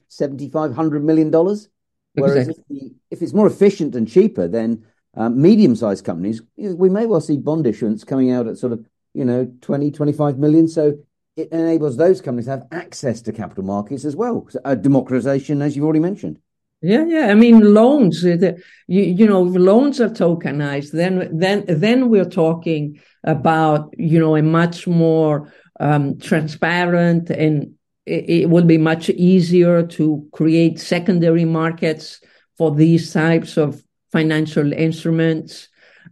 seventy 0.08 0.50
five 0.50 0.74
hundred 0.74 1.04
million 1.04 1.30
dollars. 1.30 1.70
Whereas 2.14 2.47
exactly. 2.47 2.78
if, 2.78 2.82
the, 2.82 2.95
if, 3.12 3.22
it's 3.22 3.34
more 3.34 3.47
efficient 3.47 3.95
and 3.95 4.08
cheaper, 4.08 4.47
then 4.47 4.84
um, 5.16 5.39
medium 5.39 5.76
sized 5.76 6.04
companies, 6.04 6.41
we 6.58 6.89
may 6.89 7.06
well 7.06 7.22
see 7.22 7.38
bond 7.38 7.68
issuance 7.68 8.04
coming 8.04 8.32
out 8.32 8.47
at 8.47 8.58
sort 8.58 8.74
of 8.74 8.86
you 9.14 9.26
know 9.26 9.52
20, 9.62 9.91
25 9.91 10.38
million. 10.38 10.68
So 10.68 10.97
it 11.36 11.52
enables 11.52 11.97
those 11.97 12.22
companies 12.22 12.45
to 12.45 12.52
have 12.52 12.68
access 12.72 13.22
to 13.24 13.32
capital 13.32 13.64
markets 13.64 14.06
as 14.06 14.16
well. 14.16 14.47
A 14.66 14.76
democratization, 14.76 15.62
as 15.62 15.76
you've 15.76 15.86
already 15.86 16.00
mentioned. 16.00 16.39
Yeah, 16.82 17.06
yeah. 17.06 17.28
I 17.28 17.36
mean, 17.36 17.74
loans. 17.74 18.24
you, 18.24 18.44
you 18.88 19.28
know, 19.28 19.42
loans 19.42 20.00
are 20.00 20.10
tokenized, 20.10 20.92
then 20.92 21.38
then 21.38 21.66
then 21.68 22.10
we're 22.10 22.30
talking 22.30 23.02
about 23.24 23.94
you 23.98 24.20
know 24.20 24.36
a 24.38 24.42
much 24.42 24.88
more 24.88 25.52
um, 25.80 26.18
transparent 26.20 27.30
and 27.30 27.74
it, 28.06 28.30
it 28.30 28.50
will 28.50 28.64
be 28.64 28.78
much 28.78 29.10
easier 29.10 29.86
to 29.88 30.28
create 30.32 30.80
secondary 30.80 31.46
markets 31.46 32.22
for 32.58 32.74
these 32.74 33.12
types 33.12 33.58
of 33.58 33.84
financial 34.12 34.72
instruments. 34.72 35.68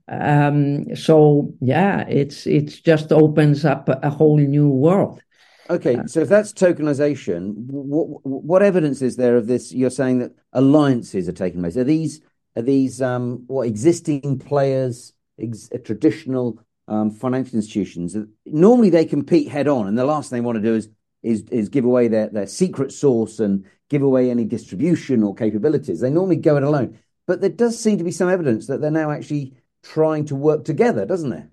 Um, 0.10 0.96
so 0.96 1.54
yeah, 1.62 2.06
it's 2.10 2.46
it's 2.46 2.82
just 2.82 3.14
opens 3.14 3.64
up 3.64 3.88
a 3.90 4.10
whole 4.10 4.38
new 4.38 4.68
world. 4.70 5.22
Okay, 5.70 5.98
so 6.06 6.22
if 6.22 6.30
that's 6.30 6.54
tokenization, 6.54 7.54
what 7.56 8.26
what 8.26 8.64
evidence 8.64 9.02
is 9.02 9.18
there 9.18 9.36
of 9.36 9.48
this? 9.48 9.74
You're 9.74 9.90
saying 9.90 10.20
that 10.20 10.34
alliances 10.54 11.28
are 11.28 11.34
taking 11.34 11.62
place. 11.62 11.76
Are 11.76 11.84
these 11.84 12.22
are 12.56 12.62
these 12.62 13.02
um, 13.02 13.44
what 13.48 13.68
existing 13.68 14.40
players, 14.40 15.14
ex- 15.40 15.70
traditional 15.84 16.60
um, 16.88 17.12
financial 17.12 17.56
institutions? 17.56 18.16
Normally, 18.46 18.90
they 18.90 19.06
compete 19.06 19.50
head 19.50 19.68
on, 19.68 19.88
and 19.88 19.98
the 19.98 20.06
last 20.06 20.30
thing 20.30 20.38
they 20.38 20.46
want 20.46 20.58
to 20.58 20.62
do 20.62 20.76
is 20.76 20.90
is 21.22 21.44
is 21.52 21.70
give 21.70 21.86
away 21.86 22.08
their 22.08 22.30
their 22.30 22.48
secret 22.48 22.94
source 22.94 23.40
and 23.40 23.66
give 23.90 24.02
away 24.02 24.32
any 24.32 24.46
distribution 24.46 25.22
or 25.22 25.36
capabilities. 25.36 26.00
They 26.00 26.10
normally 26.10 26.38
go 26.38 26.56
it 26.56 26.64
alone, 26.64 26.98
but 27.26 27.42
there 27.42 27.50
does 27.50 27.78
seem 27.78 27.98
to 27.98 28.04
be 28.04 28.12
some 28.12 28.30
evidence 28.30 28.68
that 28.68 28.80
they're 28.80 28.92
now 28.92 29.12
actually 29.12 29.54
trying 29.84 30.26
to 30.26 30.36
work 30.36 30.64
together, 30.64 31.06
doesn't 31.06 31.30
there? 31.30 31.50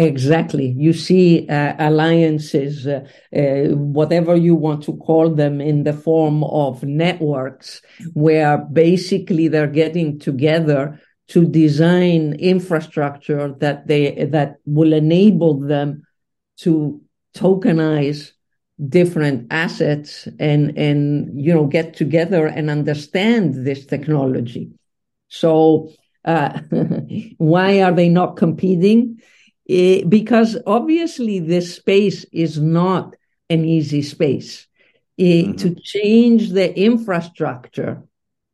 Exactly. 0.00 0.74
You 0.78 0.94
see 0.94 1.46
uh, 1.46 1.74
alliances, 1.78 2.86
uh, 2.86 3.06
uh, 3.36 3.74
whatever 3.76 4.34
you 4.34 4.54
want 4.54 4.82
to 4.84 4.96
call 4.96 5.28
them, 5.28 5.60
in 5.60 5.84
the 5.84 5.92
form 5.92 6.42
of 6.44 6.82
networks, 6.82 7.82
where 8.14 8.56
basically 8.56 9.48
they're 9.48 9.66
getting 9.66 10.18
together 10.18 10.98
to 11.28 11.46
design 11.46 12.32
infrastructure 12.38 13.54
that 13.60 13.88
they 13.88 14.24
that 14.24 14.56
will 14.64 14.94
enable 14.94 15.60
them 15.60 16.02
to 16.60 17.02
tokenize 17.36 18.32
different 18.88 19.48
assets 19.52 20.26
and 20.38 20.78
and 20.78 21.38
you 21.38 21.52
know 21.52 21.66
get 21.66 21.92
together 21.92 22.46
and 22.46 22.70
understand 22.70 23.66
this 23.66 23.84
technology. 23.84 24.70
So 25.28 25.90
uh, 26.24 26.60
why 27.36 27.82
are 27.82 27.92
they 27.92 28.08
not 28.08 28.38
competing? 28.38 29.20
Eh, 29.68 30.02
because 30.08 30.56
obviously 30.66 31.38
this 31.38 31.76
space 31.76 32.24
is 32.32 32.58
not 32.58 33.14
an 33.48 33.64
easy 33.64 34.02
space. 34.02 34.66
Eh, 35.18 35.42
mm-hmm. 35.42 35.56
To 35.56 35.74
change 35.74 36.50
the 36.50 36.76
infrastructure, 36.78 38.02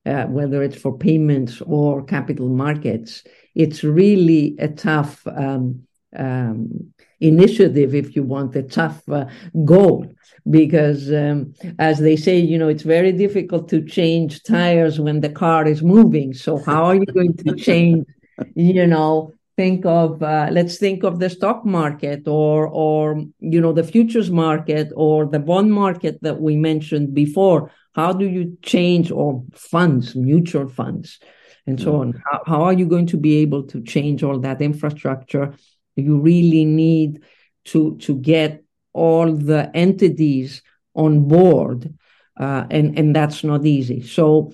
uh, 0.04 0.24
whether 0.26 0.62
it's 0.62 0.76
for 0.76 0.96
payments 0.96 1.60
or 1.62 2.04
capital 2.04 2.48
markets, 2.48 3.22
it's 3.54 3.82
really 3.82 4.56
a 4.58 4.68
tough 4.68 5.26
um, 5.26 5.86
um, 6.14 6.92
initiative, 7.20 7.94
if 7.94 8.14
you 8.14 8.22
want, 8.22 8.54
a 8.56 8.62
tough 8.62 9.08
uh, 9.08 9.26
goal. 9.64 10.12
Because, 10.48 11.12
um, 11.12 11.54
as 11.78 11.98
they 11.98 12.16
say, 12.16 12.38
you 12.38 12.58
know, 12.58 12.68
it's 12.68 12.84
very 12.84 13.12
difficult 13.12 13.68
to 13.70 13.84
change 13.84 14.42
tires 14.42 15.00
when 15.00 15.20
the 15.20 15.30
car 15.30 15.66
is 15.66 15.82
moving. 15.82 16.34
So, 16.34 16.58
how 16.58 16.84
are 16.84 16.94
you 16.94 17.06
going 17.06 17.36
to 17.38 17.54
change, 17.68 18.06
you 18.54 18.86
know, 18.86 19.32
think 19.56 19.86
of 19.86 20.22
uh, 20.22 20.48
let's 20.52 20.76
think 20.76 21.02
of 21.02 21.18
the 21.18 21.30
stock 21.30 21.64
market 21.64 22.28
or 22.28 22.68
or 22.68 23.24
you 23.40 23.60
know 23.60 23.72
the 23.72 23.82
futures 23.82 24.30
market 24.30 24.92
or 24.94 25.26
the 25.26 25.38
bond 25.38 25.72
market 25.72 26.18
that 26.22 26.40
we 26.40 26.56
mentioned 26.56 27.14
before. 27.14 27.70
How 27.94 28.12
do 28.12 28.28
you 28.28 28.58
change 28.62 29.10
or 29.10 29.42
funds 29.54 30.14
mutual 30.14 30.68
funds 30.68 31.18
and 31.66 31.80
so 31.80 31.96
on? 31.96 32.22
How, 32.30 32.42
how 32.46 32.62
are 32.64 32.74
you 32.74 32.86
going 32.86 33.06
to 33.06 33.16
be 33.16 33.36
able 33.36 33.62
to 33.68 33.82
change 33.82 34.22
all 34.22 34.38
that 34.40 34.60
infrastructure? 34.60 35.54
You 35.96 36.18
really 36.18 36.66
need 36.66 37.22
to 37.66 37.96
to 37.98 38.16
get 38.16 38.62
all 38.92 39.32
the 39.32 39.70
entities 39.74 40.62
on 40.94 41.26
board? 41.26 41.94
Uh, 42.38 42.66
and 42.70 42.98
and 42.98 43.16
that's 43.16 43.42
not 43.42 43.64
easy. 43.64 44.02
So 44.02 44.52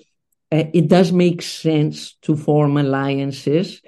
uh, 0.52 0.64
it 0.72 0.86
does 0.86 1.10
make 1.12 1.42
sense 1.42 2.14
to 2.22 2.36
form 2.36 2.76
alliances 2.76 3.82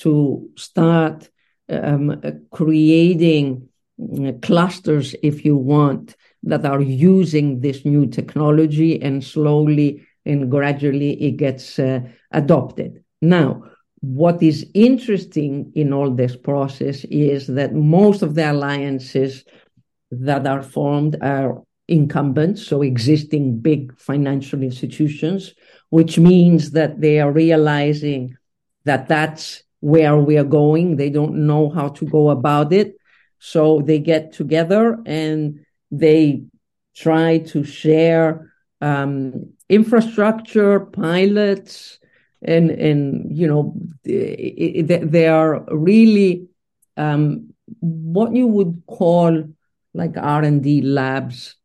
to 0.00 0.48
start 0.56 1.28
um, 1.68 2.20
creating 2.50 3.68
uh, 4.00 4.32
clusters, 4.42 5.14
if 5.22 5.44
you 5.44 5.56
want, 5.56 6.16
that 6.42 6.64
are 6.64 6.80
using 6.80 7.60
this 7.60 7.84
new 7.84 8.06
technology 8.06 9.00
and 9.00 9.22
slowly 9.22 10.06
and 10.24 10.50
gradually 10.50 11.12
it 11.22 11.32
gets 11.32 11.78
uh, 11.78 12.00
adopted. 12.30 13.04
Now, 13.20 13.64
what 14.00 14.42
is 14.42 14.66
interesting 14.74 15.72
in 15.74 15.92
all 15.92 16.10
this 16.10 16.36
process 16.36 17.04
is 17.04 17.46
that 17.48 17.74
most 17.74 18.22
of 18.22 18.34
the 18.34 18.50
alliances 18.50 19.44
that 20.10 20.46
are 20.46 20.62
formed 20.62 21.16
are 21.22 21.62
incumbents, 21.88 22.66
so 22.66 22.82
existing 22.82 23.58
big 23.58 23.96
financial 23.98 24.62
institutions, 24.62 25.54
which 25.90 26.18
means 26.18 26.70
that 26.70 27.00
they 27.00 27.20
are 27.20 27.32
realizing 27.32 28.36
that 28.84 29.08
that's 29.08 29.62
where 29.80 30.16
we 30.16 30.36
are 30.36 30.44
going. 30.44 30.96
They 30.96 31.10
don't 31.10 31.46
know 31.46 31.70
how 31.70 31.88
to 31.88 32.04
go 32.06 32.30
about 32.30 32.72
it. 32.72 32.96
So 33.38 33.80
they 33.80 33.98
get 33.98 34.32
together 34.32 34.98
and 35.06 35.60
they 35.90 36.44
try 36.94 37.38
to 37.38 37.64
share 37.64 38.52
um, 38.80 39.52
infrastructure, 39.68 40.80
pilots, 40.80 41.98
and 42.42 42.70
and 42.70 43.36
you 43.36 43.46
know 43.46 43.74
they 44.04 45.28
are 45.28 45.64
really 45.70 46.48
um, 46.96 47.52
what 47.80 48.34
you 48.34 48.46
would 48.46 48.82
call 48.86 49.44
like 49.94 50.16
R 50.16 50.42
and 50.42 50.62
D 50.62 50.82
labs, 50.82 51.56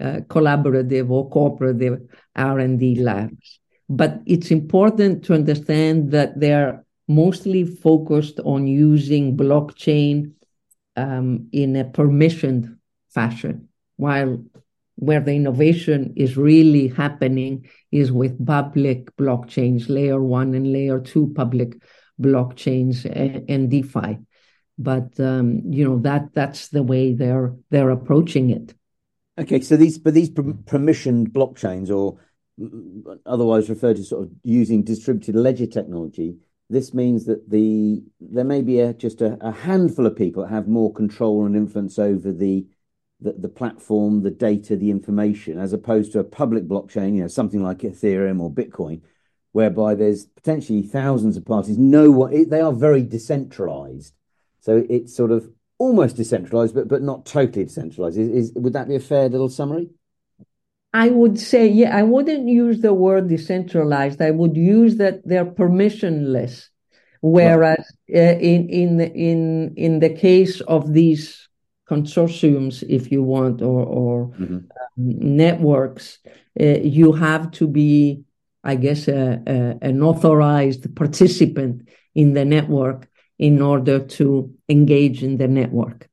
uh, 0.00 0.20
collaborative 0.28 1.10
or 1.10 1.28
cooperative 1.30 2.00
R 2.36 2.58
and 2.58 2.78
D 2.78 2.96
labs. 2.96 3.60
But 3.88 4.20
it's 4.26 4.50
important 4.50 5.24
to 5.26 5.34
understand 5.34 6.10
that 6.12 6.38
they're 6.40 6.83
mostly 7.06 7.64
focused 7.64 8.40
on 8.44 8.66
using 8.66 9.36
blockchain 9.36 10.32
um, 10.96 11.48
in 11.52 11.76
a 11.76 11.84
permissioned 11.84 12.78
fashion, 13.12 13.68
while 13.96 14.42
where 14.96 15.20
the 15.20 15.32
innovation 15.32 16.14
is 16.16 16.36
really 16.36 16.88
happening 16.88 17.68
is 17.90 18.12
with 18.12 18.46
public 18.46 19.14
blockchains, 19.16 19.88
layer 19.88 20.22
one 20.22 20.54
and 20.54 20.72
layer 20.72 21.00
two 21.00 21.32
public 21.34 21.76
blockchains 22.20 23.04
and, 23.04 23.48
and 23.50 23.70
DeFi. 23.70 24.18
But 24.78 25.18
um, 25.20 25.62
you 25.70 25.88
know 25.88 25.98
that 26.00 26.34
that's 26.34 26.68
the 26.68 26.82
way 26.82 27.12
they're 27.12 27.54
they're 27.70 27.90
approaching 27.90 28.50
it. 28.50 28.74
Okay, 29.38 29.60
so 29.60 29.76
these 29.76 29.98
but 29.98 30.14
these 30.14 30.30
permissioned 30.30 31.28
blockchains, 31.28 31.90
or 31.90 32.18
otherwise 33.26 33.68
referred 33.68 33.96
to 33.96 34.04
sort 34.04 34.24
of 34.24 34.32
using 34.42 34.84
distributed 34.84 35.34
ledger 35.34 35.66
technology, 35.66 36.36
this 36.70 36.94
means 36.94 37.26
that 37.26 37.50
the 37.50 38.02
there 38.20 38.44
may 38.44 38.62
be 38.62 38.80
a, 38.80 38.94
just 38.94 39.20
a, 39.20 39.36
a, 39.40 39.52
handful 39.52 40.06
of 40.06 40.16
people 40.16 40.42
that 40.42 40.50
have 40.50 40.66
more 40.66 40.92
control 40.92 41.44
and 41.44 41.54
influence 41.54 41.98
over 41.98 42.32
the, 42.32 42.66
the, 43.20 43.32
the 43.32 43.48
platform, 43.48 44.22
the 44.22 44.30
data, 44.30 44.76
the 44.76 44.90
information, 44.90 45.58
as 45.58 45.72
opposed 45.72 46.12
to 46.12 46.20
a 46.20 46.24
public 46.24 46.64
blockchain, 46.64 47.16
you 47.16 47.22
know, 47.22 47.28
something 47.28 47.62
like 47.62 47.78
Ethereum 47.78 48.40
or 48.40 48.50
Bitcoin, 48.50 49.02
whereby 49.52 49.94
there's 49.94 50.24
potentially 50.24 50.82
thousands 50.82 51.36
of 51.36 51.44
parties. 51.44 51.76
No 51.76 52.10
one, 52.10 52.48
they 52.48 52.60
are 52.60 52.72
very 52.72 53.02
decentralized, 53.02 54.14
so 54.60 54.84
it's 54.88 55.14
sort 55.14 55.30
of 55.30 55.50
almost 55.78 56.16
decentralized, 56.16 56.74
but 56.74 56.88
but 56.88 57.02
not 57.02 57.26
totally 57.26 57.64
decentralized. 57.64 58.16
Is, 58.16 58.28
is 58.28 58.52
would 58.54 58.72
that 58.72 58.88
be 58.88 58.96
a 58.96 59.00
fair 59.00 59.28
little 59.28 59.50
summary? 59.50 59.90
I 60.94 61.08
would 61.08 61.40
say, 61.40 61.66
yeah, 61.66 61.94
I 61.94 62.04
wouldn't 62.04 62.48
use 62.48 62.80
the 62.80 62.94
word 62.94 63.28
decentralized. 63.28 64.22
I 64.22 64.30
would 64.30 64.56
use 64.56 64.96
that 64.98 65.26
they're 65.26 65.44
permissionless. 65.44 66.68
Whereas 67.20 67.84
uh, 68.14 68.18
in 68.18 68.68
in 68.68 69.00
in 69.00 69.74
in 69.76 69.98
the 69.98 70.10
case 70.10 70.60
of 70.60 70.92
these 70.92 71.48
consortiums, 71.90 72.84
if 72.88 73.10
you 73.10 73.24
want, 73.24 73.60
or 73.60 73.84
or 73.84 74.28
mm-hmm. 74.28 74.54
um, 74.54 74.66
networks, 74.96 76.18
uh, 76.60 76.64
you 76.64 77.12
have 77.12 77.50
to 77.52 77.66
be, 77.66 78.22
I 78.62 78.76
guess, 78.76 79.08
a, 79.08 79.42
a, 79.46 79.78
an 79.82 80.02
authorized 80.02 80.94
participant 80.94 81.88
in 82.14 82.34
the 82.34 82.44
network 82.44 83.08
in 83.38 83.60
order 83.60 83.98
to 83.98 84.54
engage 84.68 85.24
in 85.24 85.38
the 85.38 85.48
network. 85.48 86.08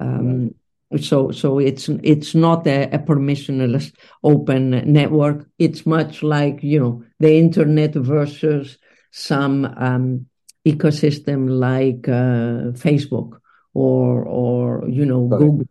Um, 0.00 0.42
right. 0.42 0.54
So, 0.98 1.30
so 1.30 1.60
it's 1.60 1.88
it's 2.02 2.34
not 2.34 2.66
a, 2.66 2.90
a, 2.92 2.98
permissionless 2.98 3.92
open 4.24 4.70
network. 4.92 5.48
It's 5.56 5.86
much 5.86 6.24
like 6.24 6.64
you 6.64 6.80
know 6.80 7.04
the 7.20 7.32
internet 7.32 7.94
versus 7.94 8.76
some 9.12 9.66
um, 9.76 10.26
ecosystem 10.66 11.48
like 11.48 12.08
uh, 12.08 12.74
Facebook 12.76 13.38
or 13.72 14.24
or 14.24 14.88
you 14.88 15.06
know 15.06 15.28
Google 15.28 15.68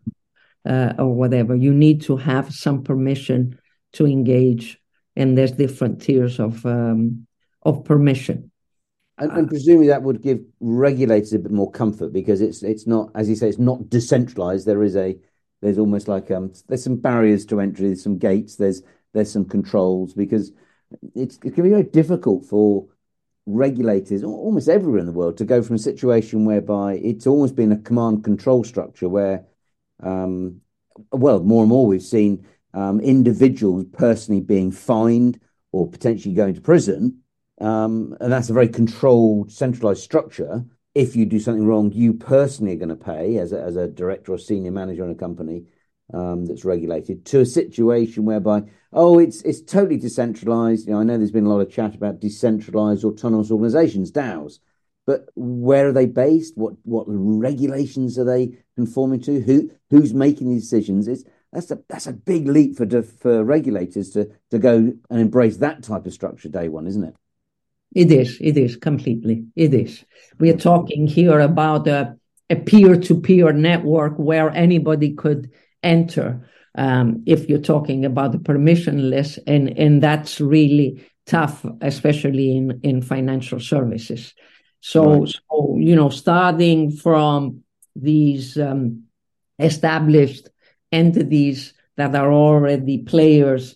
uh, 0.66 0.94
or 0.98 1.14
whatever. 1.14 1.54
You 1.54 1.74
need 1.74 2.00
to 2.02 2.16
have 2.16 2.54
some 2.54 2.82
permission 2.82 3.58
to 3.92 4.06
engage, 4.06 4.78
and 5.16 5.36
there's 5.36 5.52
different 5.52 6.00
tiers 6.00 6.40
of 6.40 6.64
um, 6.64 7.26
of 7.62 7.84
permission. 7.84 8.49
And, 9.20 9.32
and, 9.32 9.48
presumably 9.48 9.88
that 9.88 10.02
would 10.02 10.22
give 10.22 10.40
regulators 10.60 11.32
a 11.32 11.38
bit 11.38 11.52
more 11.52 11.70
comfort 11.70 12.12
because 12.12 12.40
it's 12.40 12.62
it's 12.62 12.86
not, 12.86 13.10
as 13.14 13.28
you 13.28 13.36
say, 13.36 13.48
it's 13.48 13.58
not 13.58 13.90
decentralized. 13.90 14.66
There 14.66 14.82
is 14.82 14.96
a 14.96 15.16
there's 15.60 15.78
almost 15.78 16.08
like 16.08 16.30
um 16.30 16.52
there's 16.68 16.82
some 16.82 16.96
barriers 16.96 17.44
to 17.46 17.60
entry, 17.60 17.88
there's 17.88 18.02
some 18.02 18.18
gates, 18.18 18.56
there's 18.56 18.82
there's 19.12 19.30
some 19.30 19.44
controls 19.44 20.14
because 20.14 20.52
it's 21.14 21.38
it 21.44 21.54
can 21.54 21.64
be 21.64 21.70
very 21.70 21.82
difficult 21.82 22.46
for 22.46 22.86
regulators 23.46 24.22
almost 24.22 24.68
everywhere 24.68 25.00
in 25.00 25.06
the 25.06 25.12
world 25.12 25.36
to 25.36 25.44
go 25.44 25.62
from 25.62 25.76
a 25.76 25.78
situation 25.78 26.44
whereby 26.44 26.94
it's 26.94 27.26
almost 27.26 27.56
been 27.56 27.72
a 27.72 27.78
command 27.78 28.22
control 28.22 28.62
structure 28.62 29.08
where 29.08 29.44
um 30.02 30.60
well 31.10 31.40
more 31.40 31.62
and 31.62 31.68
more 31.68 31.86
we've 31.86 32.02
seen 32.02 32.46
um, 32.74 33.00
individuals 33.00 33.84
personally 33.92 34.40
being 34.40 34.70
fined 34.70 35.40
or 35.72 35.88
potentially 35.88 36.34
going 36.34 36.54
to 36.54 36.60
prison 36.60 37.20
um, 37.60 38.16
and 38.20 38.32
that's 38.32 38.50
a 38.50 38.54
very 38.54 38.68
controlled, 38.68 39.52
centralized 39.52 40.02
structure. 40.02 40.64
If 40.94 41.14
you 41.14 41.26
do 41.26 41.38
something 41.38 41.66
wrong, 41.66 41.92
you 41.92 42.14
personally 42.14 42.72
are 42.72 42.78
going 42.78 42.88
to 42.88 42.96
pay 42.96 43.36
as 43.36 43.52
a, 43.52 43.60
as 43.60 43.76
a 43.76 43.86
director 43.86 44.32
or 44.32 44.38
senior 44.38 44.72
manager 44.72 45.04
in 45.04 45.10
a 45.10 45.14
company 45.14 45.64
um, 46.12 46.46
that's 46.46 46.64
regulated. 46.64 47.24
To 47.26 47.40
a 47.40 47.46
situation 47.46 48.24
whereby, 48.24 48.62
oh, 48.92 49.18
it's 49.18 49.42
it's 49.42 49.60
totally 49.60 49.98
decentralized. 49.98 50.86
You 50.86 50.94
know, 50.94 51.00
I 51.00 51.04
know 51.04 51.18
there's 51.18 51.30
been 51.30 51.46
a 51.46 51.50
lot 51.50 51.60
of 51.60 51.70
chat 51.70 51.94
about 51.94 52.20
decentralized 52.20 53.04
autonomous 53.04 53.50
organizations, 53.50 54.10
DAOs, 54.10 54.58
but 55.06 55.28
where 55.34 55.88
are 55.88 55.92
they 55.92 56.06
based? 56.06 56.56
What 56.56 56.74
what 56.82 57.04
regulations 57.06 58.18
are 58.18 58.24
they 58.24 58.58
conforming 58.74 59.20
to? 59.22 59.40
Who 59.40 59.70
who's 59.90 60.14
making 60.14 60.50
these 60.50 60.62
decisions? 60.62 61.06
It's 61.06 61.24
that's 61.52 61.70
a 61.70 61.78
that's 61.88 62.06
a 62.06 62.12
big 62.12 62.48
leap 62.48 62.76
for 62.76 63.02
for 63.02 63.44
regulators 63.44 64.10
to 64.10 64.30
to 64.50 64.58
go 64.58 64.76
and 65.10 65.20
embrace 65.20 65.58
that 65.58 65.82
type 65.82 66.06
of 66.06 66.12
structure 66.12 66.48
day 66.48 66.68
one, 66.68 66.86
isn't 66.86 67.04
it? 67.04 67.14
It 67.94 68.12
is. 68.12 68.38
It 68.40 68.56
is 68.56 68.76
completely. 68.76 69.46
It 69.56 69.74
is. 69.74 70.04
We 70.38 70.50
are 70.50 70.56
talking 70.56 71.06
here 71.06 71.40
about 71.40 71.88
a, 71.88 72.16
a 72.48 72.56
peer-to-peer 72.56 73.52
network 73.52 74.16
where 74.16 74.50
anybody 74.50 75.14
could 75.14 75.50
enter. 75.82 76.48
Um, 76.76 77.24
if 77.26 77.48
you're 77.48 77.58
talking 77.58 78.04
about 78.04 78.32
the 78.32 78.38
permissionless, 78.38 79.38
and 79.44 79.76
and 79.76 80.00
that's 80.00 80.40
really 80.40 81.04
tough, 81.26 81.66
especially 81.80 82.56
in 82.56 82.80
in 82.84 83.02
financial 83.02 83.58
services. 83.58 84.34
So, 84.78 85.20
right. 85.20 85.28
so 85.28 85.76
you 85.78 85.96
know, 85.96 86.10
starting 86.10 86.92
from 86.92 87.64
these 87.96 88.56
um, 88.56 89.04
established 89.58 90.48
entities 90.92 91.74
that 91.96 92.14
are 92.14 92.32
already 92.32 92.98
players 92.98 93.74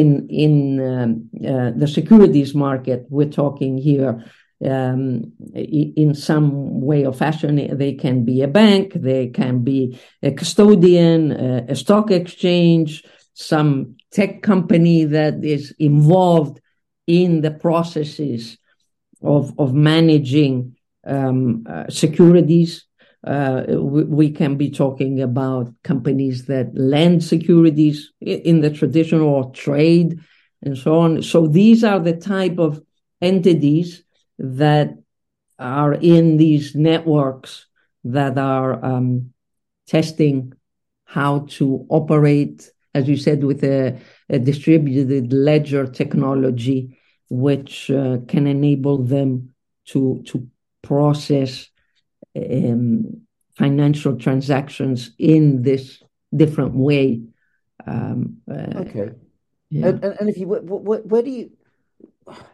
in 0.00 0.28
in 0.28 0.54
um, 0.80 1.30
uh, 1.46 1.70
the 1.76 1.86
securities 1.86 2.54
market. 2.54 3.06
We're 3.08 3.30
talking 3.30 3.78
here 3.78 4.24
um, 4.64 5.32
in 5.54 6.14
some 6.14 6.80
way 6.80 7.06
or 7.06 7.12
fashion. 7.12 7.76
They 7.76 7.94
can 7.94 8.24
be 8.24 8.42
a 8.42 8.48
bank, 8.48 8.94
they 8.94 9.28
can 9.28 9.62
be 9.62 9.98
a 10.22 10.30
custodian, 10.32 11.32
a, 11.32 11.66
a 11.68 11.76
stock 11.76 12.10
exchange, 12.10 13.04
some 13.34 13.96
tech 14.10 14.42
company 14.42 15.04
that 15.04 15.44
is 15.44 15.74
involved 15.78 16.60
in 17.06 17.40
the 17.42 17.50
processes 17.50 18.58
of 19.22 19.52
of 19.58 19.74
managing 19.74 20.76
um, 21.06 21.66
uh, 21.68 21.88
securities 21.88 22.86
uh, 23.26 23.64
we, 23.68 24.04
we, 24.04 24.30
can 24.30 24.56
be 24.56 24.70
talking 24.70 25.22
about 25.22 25.72
companies 25.82 26.44
that 26.46 26.74
lend 26.74 27.24
securities 27.24 28.12
in 28.20 28.60
the 28.60 28.70
traditional 28.70 29.50
trade 29.50 30.20
and 30.62 30.76
so 30.76 30.98
on. 30.98 31.22
So 31.22 31.46
these 31.46 31.84
are 31.84 31.98
the 31.98 32.16
type 32.16 32.58
of 32.58 32.82
entities 33.22 34.04
that 34.38 34.90
are 35.58 35.94
in 35.94 36.36
these 36.36 36.74
networks 36.74 37.66
that 38.04 38.36
are 38.36 38.84
um, 38.84 39.32
testing 39.86 40.52
how 41.04 41.46
to 41.48 41.86
operate, 41.88 42.70
as 42.94 43.08
you 43.08 43.16
said, 43.16 43.44
with 43.44 43.64
a, 43.64 43.98
a 44.28 44.38
distributed 44.38 45.32
ledger 45.32 45.86
technology, 45.86 46.98
which 47.30 47.90
uh, 47.90 48.18
can 48.28 48.46
enable 48.46 48.98
them 48.98 49.54
to 49.86 50.22
to 50.26 50.48
process 50.82 51.70
um, 52.36 53.22
financial 53.56 54.16
transactions 54.16 55.10
in 55.18 55.62
this 55.62 56.02
different 56.34 56.74
way. 56.74 57.22
Um, 57.86 58.38
uh, 58.50 58.80
okay. 58.80 59.10
Yeah. 59.70 59.88
And, 59.88 60.04
and, 60.04 60.28
if 60.28 60.38
you, 60.38 60.48
where, 60.48 60.60
where, 60.60 61.22
do 61.22 61.30
you, 61.30 61.50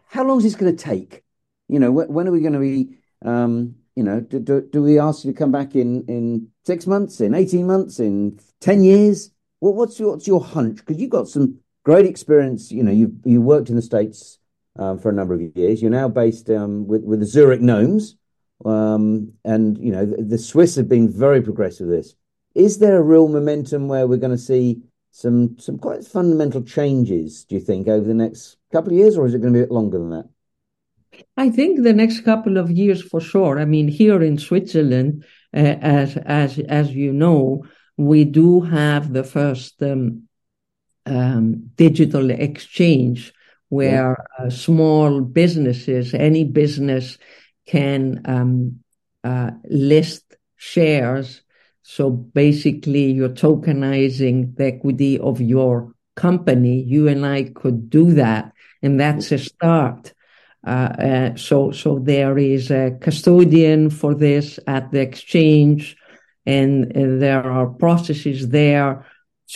how 0.09 0.25
long 0.25 0.39
is 0.39 0.45
this 0.45 0.55
going 0.55 0.75
to 0.75 0.83
take? 0.83 1.23
You 1.69 1.79
know, 1.79 1.93
when 1.93 2.27
are 2.27 2.33
we 2.33 2.41
going 2.41 2.55
to 2.55 2.59
be, 2.59 2.99
um, 3.25 3.77
you 3.95 4.03
know, 4.03 4.21
do, 4.21 4.41
do, 4.41 4.61
do, 4.63 4.83
we 4.83 4.99
ask 4.99 5.25
you 5.25 5.33
to 5.33 5.39
come 5.39 5.53
back 5.53 5.75
in, 5.75 6.05
in 6.07 6.49
six 6.65 6.87
months, 6.87 7.21
in 7.21 7.35
18 7.35 7.67
months, 7.67 8.01
in 8.01 8.41
10 8.61 8.83
years? 8.83 9.31
What, 9.61 9.75
what's 9.75 10.01
your, 10.01 10.13
what's 10.13 10.27
your 10.27 10.43
hunch? 10.43 10.79
Because 10.79 10.99
you've 10.99 11.11
got 11.11 11.29
some 11.29 11.59
great 11.85 12.07
experience. 12.07 12.71
You 12.71 12.83
know, 12.83 12.93
you 12.93 13.15
you 13.25 13.41
worked 13.41 13.69
in 13.69 13.77
the 13.77 13.83
States 13.83 14.39
um, 14.79 14.99
for 14.99 15.11
a 15.11 15.13
number 15.13 15.35
of 15.35 15.41
years. 15.55 15.83
You're 15.83 15.91
now 15.91 16.09
based 16.09 16.51
um, 16.51 16.87
with, 16.87 17.03
with 17.03 17.21
the 17.21 17.27
Zurich 17.27 17.61
Gnomes. 17.61 18.17
Um, 18.65 19.33
and 19.45 19.79
you 19.79 19.91
know 19.91 20.05
the, 20.05 20.23
the, 20.23 20.39
Swiss 20.39 20.77
have 20.77 20.89
been 20.89 21.09
very 21.09 21.41
progressive 21.41 21.87
with 21.87 21.97
this. 21.97 22.15
Is 22.55 22.79
there 22.79 22.99
a 22.99 23.03
real 23.03 23.29
momentum 23.29 23.89
where 23.89 24.07
we're 24.07 24.19
going 24.19 24.37
to 24.37 24.39
see 24.39 24.83
some 25.11 25.57
some 25.59 25.79
quite 25.79 26.05
fundamental 26.05 26.63
changes? 26.63 27.45
Do 27.45 27.55
you 27.55 27.61
think 27.61 27.89
over 27.89 28.07
the 28.07 28.15
next 28.15 28.57
couple 28.71 28.93
of 28.93 28.99
years, 28.99 29.17
or 29.17 29.27
is 29.27 29.35
it 29.35 29.41
going 29.41 29.55
to 29.55 29.59
be 29.59 29.63
a 29.63 29.67
bit 29.67 29.73
longer 29.73 29.99
than 29.99 30.11
that? 30.11 30.29
I 31.37 31.51
think 31.51 31.83
the 31.83 31.93
next 31.93 32.21
couple 32.21 32.59
of 32.59 32.71
years 32.71 33.03
for 33.03 33.21
sure. 33.21 33.59
I 33.59 33.65
mean, 33.65 33.89
here 33.89 34.23
in 34.23 34.37
Switzerland, 34.37 35.25
uh, 35.55 35.77
as 35.81 36.17
as 36.19 36.59
as 36.59 36.93
you 36.93 37.13
know, 37.13 37.65
we 37.97 38.25
do 38.25 38.61
have 38.61 39.13
the 39.13 39.25
first 39.25 39.83
um, 39.83 40.29
um, 41.07 41.71
digital 41.77 42.31
exchange 42.31 43.33
where 43.71 44.17
uh, 44.39 44.51
small 44.51 45.21
businesses, 45.21 46.13
any 46.13 46.45
business 46.45 47.19
can 47.71 48.21
um, 48.25 48.81
uh, 49.23 49.51
list 49.65 50.37
shares. 50.57 51.43
So 51.83 52.11
basically, 52.11 53.13
you're 53.13 53.37
tokenizing 53.47 54.57
the 54.57 54.67
equity 54.67 55.19
of 55.19 55.41
your 55.41 55.95
company. 56.17 56.83
You 56.83 57.09
and 57.09 57.25
I 57.25 57.45
could 57.45 57.89
do 57.89 58.13
that, 58.15 58.53
and 58.83 58.99
that's 58.99 59.31
a 59.33 59.39
start. 59.39 60.13
Uh, 60.67 60.71
uh, 61.11 61.37
so, 61.37 61.71
so 61.71 61.99
there 62.01 62.37
is 62.37 62.71
a 62.71 62.97
custodian 63.01 63.89
for 63.89 64.15
this 64.15 64.59
at 64.67 64.91
the 64.91 65.01
exchange, 65.01 65.97
and, 66.45 66.95
and 66.97 67.23
there 67.23 67.45
are 67.45 67.67
processes 67.67 68.49
there 68.49 69.07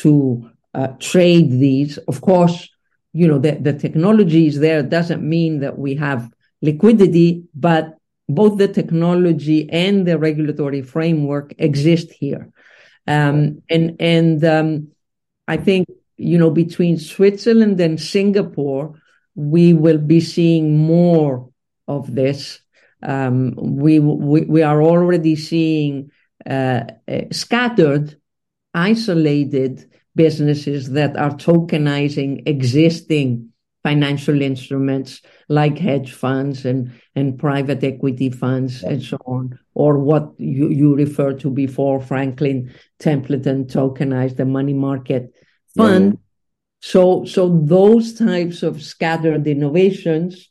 to 0.02 0.50
uh, 0.72 0.88
trade 0.98 1.50
these. 1.50 1.98
Of 1.98 2.20
course, 2.20 2.68
you 3.12 3.26
know 3.28 3.38
the, 3.38 3.52
the 3.52 3.74
technology 3.74 4.46
is 4.46 4.60
there. 4.60 4.78
It 4.78 4.88
Doesn't 4.88 5.22
mean 5.22 5.60
that 5.60 5.78
we 5.78 5.96
have 5.96 6.30
liquidity, 6.62 7.44
but 7.54 7.96
both 8.28 8.58
the 8.58 8.68
technology 8.68 9.68
and 9.70 10.06
the 10.06 10.18
regulatory 10.18 10.82
framework 10.82 11.54
exist 11.58 12.10
here. 12.12 12.50
Um, 13.06 13.62
and 13.68 13.96
and 14.00 14.44
um, 14.44 14.88
I 15.46 15.58
think 15.58 15.88
you 16.16 16.38
know 16.38 16.50
between 16.50 16.98
Switzerland 16.98 17.80
and 17.80 18.00
Singapore, 18.00 19.00
we 19.34 19.74
will 19.74 19.98
be 19.98 20.20
seeing 20.20 20.78
more 20.78 21.50
of 21.86 22.14
this. 22.14 22.60
Um, 23.02 23.54
we, 23.56 23.98
we 23.98 24.42
we 24.42 24.62
are 24.62 24.82
already 24.82 25.36
seeing 25.36 26.10
uh, 26.46 26.84
uh, 27.06 27.20
scattered, 27.30 28.18
isolated 28.72 29.90
businesses 30.16 30.90
that 30.92 31.16
are 31.16 31.32
tokenizing 31.32 32.42
existing 32.46 33.50
financial 33.84 34.40
instruments 34.40 35.20
like 35.48 35.78
hedge 35.78 36.12
funds 36.12 36.64
and, 36.64 36.90
and 37.14 37.38
private 37.38 37.84
equity 37.84 38.30
funds 38.30 38.82
and 38.82 39.02
so 39.02 39.18
on, 39.26 39.58
or 39.74 39.98
what 39.98 40.32
you, 40.38 40.70
you 40.70 40.96
referred 40.96 41.38
to 41.38 41.50
before, 41.50 42.00
Franklin 42.00 42.72
Templeton 42.98 43.66
tokenized 43.66 44.36
the 44.36 44.46
money 44.46 44.72
market 44.72 45.32
fund. 45.76 46.14
Yeah. 46.14 46.18
So, 46.80 47.24
so 47.26 47.60
those 47.64 48.14
types 48.14 48.62
of 48.62 48.82
scattered 48.82 49.46
innovations 49.46 50.50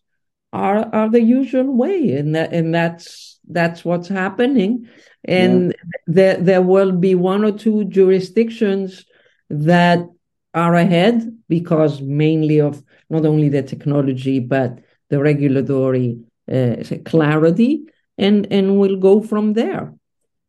are, 0.52 0.88
are 0.94 1.10
the 1.10 1.22
usual 1.22 1.76
way. 1.76 2.12
And 2.14 2.36
that, 2.36 2.54
and 2.54 2.74
that's, 2.74 3.40
that's 3.50 3.84
what's 3.84 4.08
happening. 4.08 4.88
And 5.26 5.74
yeah. 5.76 6.00
there, 6.06 6.38
there 6.38 6.62
will 6.62 6.92
be 6.92 7.16
one 7.16 7.44
or 7.44 7.52
two 7.52 7.86
jurisdictions 7.86 9.06
that 9.50 10.06
are 10.54 10.76
ahead 10.76 11.36
because 11.50 12.00
mainly 12.00 12.62
of 12.62 12.84
not 13.14 13.26
only 13.26 13.50
the 13.50 13.64
technology 13.64 14.40
but 14.40 14.80
the 15.10 15.20
regulatory 15.20 16.20
uh, 16.52 16.76
clarity, 17.06 17.84
and 18.18 18.52
and 18.52 18.80
we'll 18.80 18.98
go 18.98 19.22
from 19.22 19.54
there. 19.54 19.94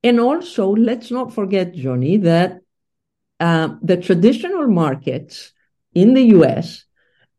And 0.02 0.20
also, 0.20 0.74
let's 0.74 1.10
not 1.10 1.32
forget, 1.32 1.74
Jonny, 1.74 2.16
that 2.18 2.60
uh, 3.40 3.68
the 3.82 3.96
traditional 3.96 4.66
markets 4.66 5.52
in 5.94 6.14
the 6.14 6.24
U.S. 6.38 6.84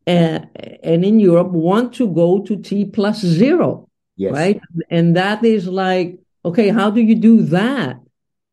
Uh, 0.08 0.40
and 0.84 1.04
in 1.04 1.20
Europe 1.20 1.52
want 1.52 1.94
to 1.96 2.08
go 2.08 2.42
to 2.44 2.56
T 2.58 2.86
plus 2.86 3.20
zero, 3.22 3.90
yes. 4.16 4.34
right? 4.34 4.60
And 4.90 5.16
that 5.16 5.44
is 5.44 5.68
like, 5.68 6.20
okay, 6.44 6.70
how 6.70 6.90
do 6.92 7.02
you 7.02 7.16
do 7.16 7.42
that? 7.60 8.00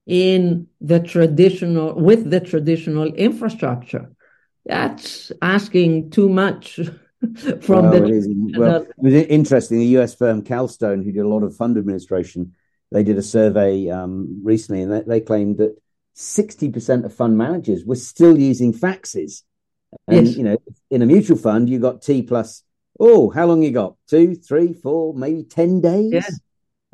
in 0.07 0.67
the 0.81 0.99
traditional 0.99 1.95
with 1.95 2.29
the 2.31 2.41
traditional 2.41 3.13
infrastructure 3.15 4.11
that's 4.65 5.33
asking 5.41 6.11
too 6.11 6.29
much 6.29 6.77
from 7.61 7.91
well, 7.91 7.91
the 7.91 8.05
it 8.05 8.59
well 8.59 8.83
it 8.83 8.93
was 8.99 9.15
interesting 9.15 9.79
the 9.79 9.99
us 9.99 10.15
firm 10.15 10.43
Calastone 10.43 11.05
who 11.05 11.13
did 11.13 11.25
a 11.25 11.29
lot 11.29 11.43
of 11.43 11.57
fund 11.57 11.77
administration 11.77 12.55
they 12.91 13.03
did 13.03 13.17
a 13.17 13.23
survey 13.23 13.89
um, 13.89 14.41
recently 14.43 14.83
and 14.83 14.93
they, 14.93 15.01
they, 15.01 15.21
claimed 15.21 15.57
that 15.57 15.75
60% 16.15 17.05
of 17.07 17.15
fund 17.15 17.39
managers 17.39 17.87
were 17.87 17.97
still 17.97 18.39
using 18.39 18.73
faxes 18.73 19.43
and 20.07 20.27
yes. 20.27 20.37
you 20.37 20.45
know 20.45 20.57
in 20.91 21.03
a 21.03 21.07
mutual 21.07 21.39
fund 21.39 21.69
you 21.69 21.79
got 21.79 22.03
t 22.03 22.23
plus 22.23 22.63
oh 23.01 23.31
how 23.31 23.47
long 23.47 23.63
you 23.63 23.71
got 23.71 23.97
two 24.09 24.35
three 24.35 24.73
four 24.73 25.15
maybe 25.15 25.43
10 25.43 25.81
days 25.81 26.13
yeah. 26.13 26.31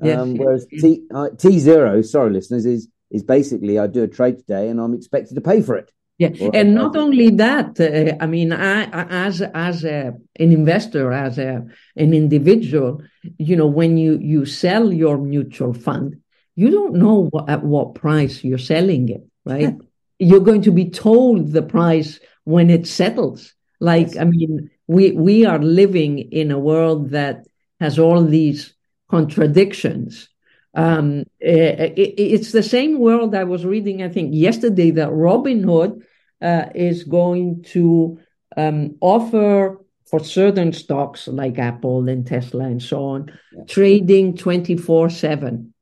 Yes, 0.03 0.19
um, 0.19 0.37
whereas 0.37 0.67
yes. 0.71 0.83
T 0.83 1.07
uh, 1.13 1.29
T 1.37 1.59
zero, 1.59 2.03
sorry, 2.03 2.31
listeners, 2.31 2.67
is 2.67 2.89
is 3.11 3.23
basically 3.23 3.79
I 3.79 3.87
do 3.87 4.05
a 4.05 4.09
trade 4.09 4.39
today 4.39 4.69
and 4.69 4.81
I'm 4.81 4.95
expected 4.95 5.35
to 5.35 5.41
pay 5.41 5.63
for 5.63 5.77
it. 5.77 5.91
Yeah, 6.19 6.31
and 6.53 6.75
not 6.75 6.97
only 6.97 7.31
that, 7.31 7.79
uh, 7.79 8.17
I 8.21 8.27
mean, 8.27 8.53
I, 8.53 8.85
as 9.09 9.41
as 9.41 9.85
a, 9.85 10.15
an 10.41 10.53
investor, 10.53 11.13
as 11.13 11.39
a 11.39 11.65
an 11.95 12.13
individual, 12.13 13.03
you 13.39 13.55
know, 13.55 13.69
when 13.69 13.97
you 13.97 14.19
you 14.21 14.45
sell 14.45 14.93
your 14.93 15.17
mutual 15.17 15.73
fund, 15.73 16.21
you 16.57 16.71
don't 16.71 16.95
know 16.95 17.29
what, 17.31 17.49
at 17.49 17.63
what 17.63 17.95
price 17.95 18.43
you're 18.43 18.59
selling 18.59 19.09
it, 19.09 19.25
right? 19.45 19.77
you're 20.19 20.41
going 20.41 20.63
to 20.63 20.73
be 20.73 20.91
told 20.91 21.53
the 21.53 21.63
price 21.63 22.19
when 22.43 22.69
it 22.69 22.87
settles. 22.87 23.55
Like, 23.79 24.09
yes. 24.09 24.17
I 24.17 24.25
mean, 24.25 24.71
we 24.89 25.13
we 25.13 25.47
are 25.47 25.61
living 25.61 26.19
in 26.19 26.51
a 26.51 26.59
world 26.59 27.11
that 27.11 27.47
has 27.79 27.97
all 27.97 28.25
these 28.25 28.75
contradictions 29.09 30.29
um, 30.75 31.25
eh, 31.41 31.93
it, 31.97 32.15
it's 32.17 32.53
the 32.53 32.63
same 32.63 32.99
world 32.99 33.35
I 33.35 33.45
was 33.45 33.65
reading, 33.65 34.03
I 34.03 34.09
think, 34.09 34.31
yesterday 34.35 34.91
that 34.93 35.09
Robinhood 35.09 36.03
uh, 36.41 36.67
is 36.75 37.05
going 37.05 37.65
to 37.69 38.19
um, 38.57 38.97
offer 39.01 39.81
for 40.07 40.21
certain 40.21 40.73
stocks 40.73 41.29
like 41.29 41.59
Apple 41.59 42.09
and 42.09 42.27
Tesla 42.27 42.65
and 42.65 42.83
so 42.83 43.05
on, 43.05 43.33
yeah. 43.53 43.65
trading 43.65 44.37
24 44.37 45.11
7. 45.11 45.75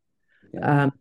Um, 0.60 0.92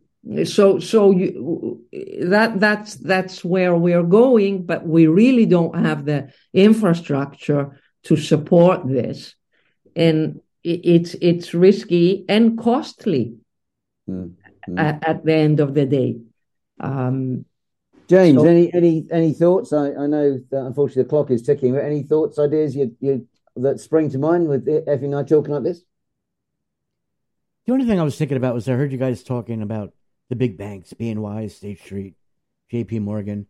so 0.43 0.79
so 0.79 1.11
you, 1.11 1.85
that 2.23 2.59
that's 2.59 2.95
that's 2.95 3.45
where 3.45 3.75
we're 3.75 4.03
going 4.03 4.65
but 4.65 4.85
we 4.85 5.05
really 5.05 5.45
don't 5.45 5.77
have 5.77 6.05
the 6.05 6.33
infrastructure 6.51 7.79
to 8.03 8.17
support 8.17 8.87
this 8.87 9.35
and 9.95 10.41
it's 10.63 11.13
it's 11.21 11.53
risky 11.53 12.25
and 12.27 12.57
costly 12.57 13.35
mm-hmm. 14.09 14.77
at, 14.77 15.07
at, 15.07 15.25
the 15.25 15.33
end 15.33 15.59
of 15.59 15.73
the 15.73 15.85
day. 15.85 16.17
Um, 16.79 17.45
James, 18.07 18.39
so, 18.39 18.45
any 18.45 18.71
any 18.73 19.07
any 19.11 19.33
thoughts? 19.33 19.73
I, 19.73 19.93
I 19.93 20.07
know 20.07 20.39
that 20.51 20.65
unfortunately 20.65 21.03
the 21.03 21.09
clock 21.09 21.31
is 21.31 21.41
ticking, 21.41 21.73
but 21.73 21.83
any 21.83 22.03
thoughts, 22.03 22.37
ideas 22.37 22.75
you, 22.75 22.95
you 22.99 23.27
that 23.55 23.79
spring 23.79 24.09
to 24.11 24.17
mind 24.17 24.47
with 24.47 24.67
Efi 24.67 25.05
and 25.05 25.15
I 25.15 25.23
talking 25.23 25.53
like 25.53 25.63
this? 25.63 25.81
The 27.65 27.73
only 27.73 27.85
thing 27.85 27.99
I 27.99 28.03
was 28.03 28.17
thinking 28.17 28.37
about 28.37 28.53
was 28.53 28.69
I 28.69 28.73
heard 28.73 28.91
you 28.91 28.99
guys 28.99 29.23
talking 29.23 29.63
about 29.63 29.93
the 30.29 30.35
big 30.35 30.57
banks, 30.57 30.93
BNY, 30.93 31.49
State 31.49 31.79
Street, 31.79 32.15
J.P. 32.69 32.99
Morgan, 32.99 33.47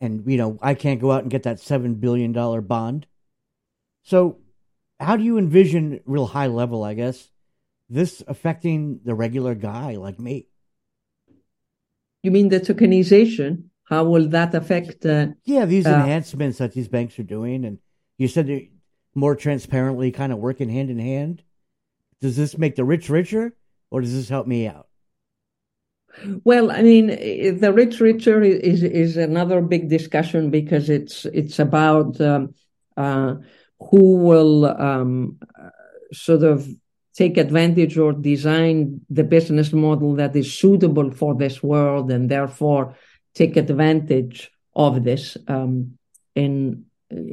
and 0.00 0.22
you 0.26 0.36
know 0.36 0.58
I 0.62 0.74
can't 0.74 1.00
go 1.00 1.10
out 1.10 1.22
and 1.22 1.30
get 1.30 1.42
that 1.44 1.58
seven 1.58 1.94
billion 1.94 2.32
dollar 2.32 2.60
bond. 2.60 3.06
So, 4.04 4.38
how 5.00 5.16
do 5.16 5.24
you 5.24 5.36
envision, 5.36 6.00
real 6.04 6.26
high 6.26 6.46
level, 6.46 6.84
I 6.84 6.94
guess, 6.94 7.28
this 7.88 8.22
affecting 8.26 9.00
the 9.04 9.14
regular 9.14 9.54
guy 9.54 9.96
like 9.96 10.18
me? 10.18 10.48
You 12.22 12.30
mean 12.30 12.48
the 12.48 12.60
tokenization? 12.60 13.64
How 13.84 14.04
will 14.04 14.28
that 14.28 14.54
affect? 14.54 15.06
Uh, 15.06 15.28
yeah, 15.44 15.64
these 15.64 15.86
uh, 15.86 15.90
enhancements 15.90 16.58
that 16.58 16.72
these 16.72 16.88
banks 16.88 17.18
are 17.18 17.24
doing, 17.24 17.64
and 17.64 17.78
you 18.18 18.26
said 18.26 18.48
they're 18.48 18.62
more 19.14 19.36
transparently, 19.36 20.10
kind 20.10 20.32
of 20.32 20.38
working 20.38 20.68
hand 20.68 20.90
in 20.90 20.98
hand. 20.98 21.42
Does 22.20 22.36
this 22.36 22.58
make 22.58 22.74
the 22.74 22.84
rich 22.84 23.08
richer, 23.08 23.54
or 23.90 24.00
does 24.00 24.12
this 24.12 24.28
help 24.28 24.46
me 24.46 24.66
out? 24.66 24.88
Well, 26.44 26.72
I 26.72 26.82
mean, 26.82 27.08
the 27.08 27.72
rich 27.72 28.00
richer 28.00 28.42
is 28.42 28.82
is 28.82 29.16
another 29.16 29.60
big 29.60 29.88
discussion 29.88 30.50
because 30.50 30.90
it's 30.90 31.26
it's 31.26 31.58
about 31.58 32.20
um, 32.20 32.54
uh, 32.96 33.34
who 33.78 34.16
will 34.16 34.64
um, 34.64 35.38
sort 36.12 36.42
of 36.42 36.66
take 37.16 37.38
advantage 37.38 37.96
or 37.96 38.12
design 38.12 39.00
the 39.08 39.24
business 39.24 39.72
model 39.72 40.14
that 40.16 40.36
is 40.36 40.52
suitable 40.52 41.10
for 41.10 41.34
this 41.34 41.62
world 41.62 42.10
and 42.10 42.30
therefore 42.30 42.94
take 43.34 43.56
advantage 43.56 44.50
of 44.74 45.02
this. 45.02 45.36
Um, 45.48 45.96
and 46.34 46.84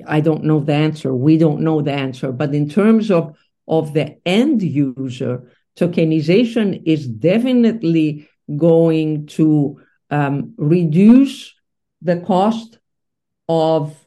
I 0.08 0.22
don't 0.22 0.46
know 0.46 0.62
the 0.62 0.74
answer. 0.74 1.14
We 1.14 1.38
don't 1.38 1.62
know 1.62 1.82
the 1.82 1.92
answer. 1.92 2.32
But 2.32 2.56
in 2.56 2.70
terms 2.70 3.12
of, 3.12 3.36
of 3.68 3.94
the 3.94 4.18
end 4.26 4.62
user, 4.62 5.52
tokenization 5.78 6.82
is 6.86 7.06
definitely 7.06 8.30
going 8.56 9.28
to 9.28 9.82
um, 10.10 10.54
reduce 10.58 11.54
the 12.02 12.22
cost 12.22 12.78
of 13.50 13.98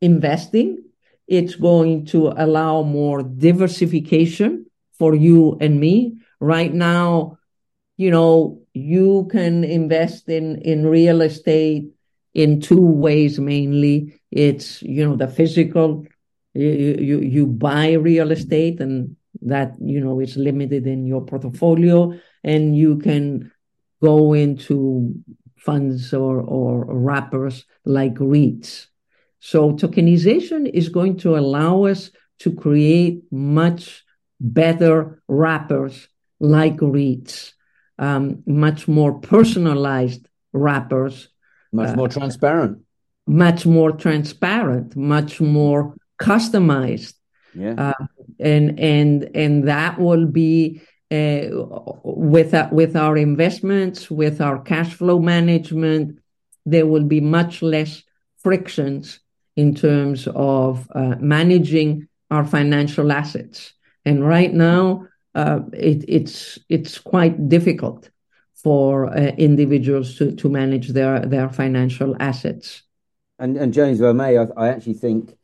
investing. 0.00 0.82
It's 1.26 1.56
going 1.56 2.06
to 2.06 2.32
allow 2.36 2.82
more 2.82 3.22
diversification 3.22 4.63
for 4.98 5.14
you 5.14 5.56
and 5.60 5.80
me. 5.80 6.18
Right 6.40 6.72
now, 6.72 7.38
you 7.96 8.10
know, 8.10 8.62
you 8.72 9.28
can 9.30 9.64
invest 9.64 10.28
in, 10.28 10.56
in 10.62 10.86
real 10.86 11.22
estate 11.22 11.90
in 12.34 12.60
two 12.60 12.80
ways 12.80 13.38
mainly. 13.38 14.20
It's, 14.30 14.82
you 14.82 15.08
know, 15.08 15.16
the 15.16 15.28
physical, 15.28 16.04
you, 16.54 16.96
you, 16.98 17.20
you 17.20 17.46
buy 17.46 17.92
real 17.92 18.32
estate 18.32 18.80
and 18.80 19.16
that, 19.42 19.74
you 19.80 20.00
know, 20.00 20.20
is 20.20 20.36
limited 20.36 20.86
in 20.86 21.06
your 21.06 21.24
portfolio 21.24 22.18
and 22.42 22.76
you 22.76 22.98
can 22.98 23.52
go 24.02 24.34
into 24.34 25.14
funds 25.56 26.12
or, 26.12 26.40
or 26.40 26.84
wrappers 26.84 27.64
like 27.84 28.14
REITs. 28.14 28.86
So 29.40 29.72
tokenization 29.72 30.68
is 30.68 30.88
going 30.88 31.18
to 31.18 31.36
allow 31.36 31.84
us 31.84 32.10
to 32.40 32.52
create 32.54 33.22
much 33.30 34.04
better 34.40 35.22
wrappers 35.28 36.08
like 36.40 36.76
REITs, 36.76 37.52
um, 37.98 38.42
much 38.46 38.88
more 38.88 39.20
personalized 39.20 40.28
wrappers. 40.52 41.28
Much 41.72 41.96
more 41.96 42.06
uh, 42.06 42.10
transparent. 42.10 42.78
Much 43.26 43.66
more 43.66 43.92
transparent, 43.92 44.96
much 44.96 45.40
more 45.40 45.96
customized. 46.20 47.14
Yeah. 47.54 47.74
Uh, 47.78 48.06
and 48.40 48.80
and 48.80 49.30
and 49.34 49.68
that 49.68 49.98
will 49.98 50.26
be 50.26 50.82
uh, 51.10 51.48
with 52.02 52.54
uh, 52.54 52.68
with 52.72 52.96
our 52.96 53.16
investments, 53.16 54.10
with 54.10 54.40
our 54.40 54.60
cash 54.60 54.94
flow 54.94 55.20
management, 55.20 56.18
there 56.66 56.86
will 56.86 57.04
be 57.04 57.20
much 57.20 57.62
less 57.62 58.02
frictions 58.38 59.20
in 59.56 59.74
terms 59.74 60.26
of 60.34 60.88
uh, 60.94 61.14
managing 61.20 62.08
our 62.30 62.44
financial 62.44 63.12
assets. 63.12 63.73
And 64.04 64.26
right 64.26 64.52
now, 64.52 65.06
uh, 65.34 65.60
it, 65.72 66.04
it's 66.08 66.58
it's 66.68 66.98
quite 66.98 67.48
difficult 67.48 68.10
for 68.54 69.06
uh, 69.06 69.32
individuals 69.36 70.16
to, 70.18 70.34
to 70.36 70.48
manage 70.48 70.88
their 70.88 71.20
their 71.20 71.48
financial 71.48 72.16
assets. 72.20 72.82
And 73.38 73.56
and 73.56 73.72
James, 73.72 74.00
if 74.00 74.06
I 74.06 74.12
may, 74.12 74.38
I, 74.38 74.46
I 74.56 74.68
actually 74.68 74.94
think 74.94 75.36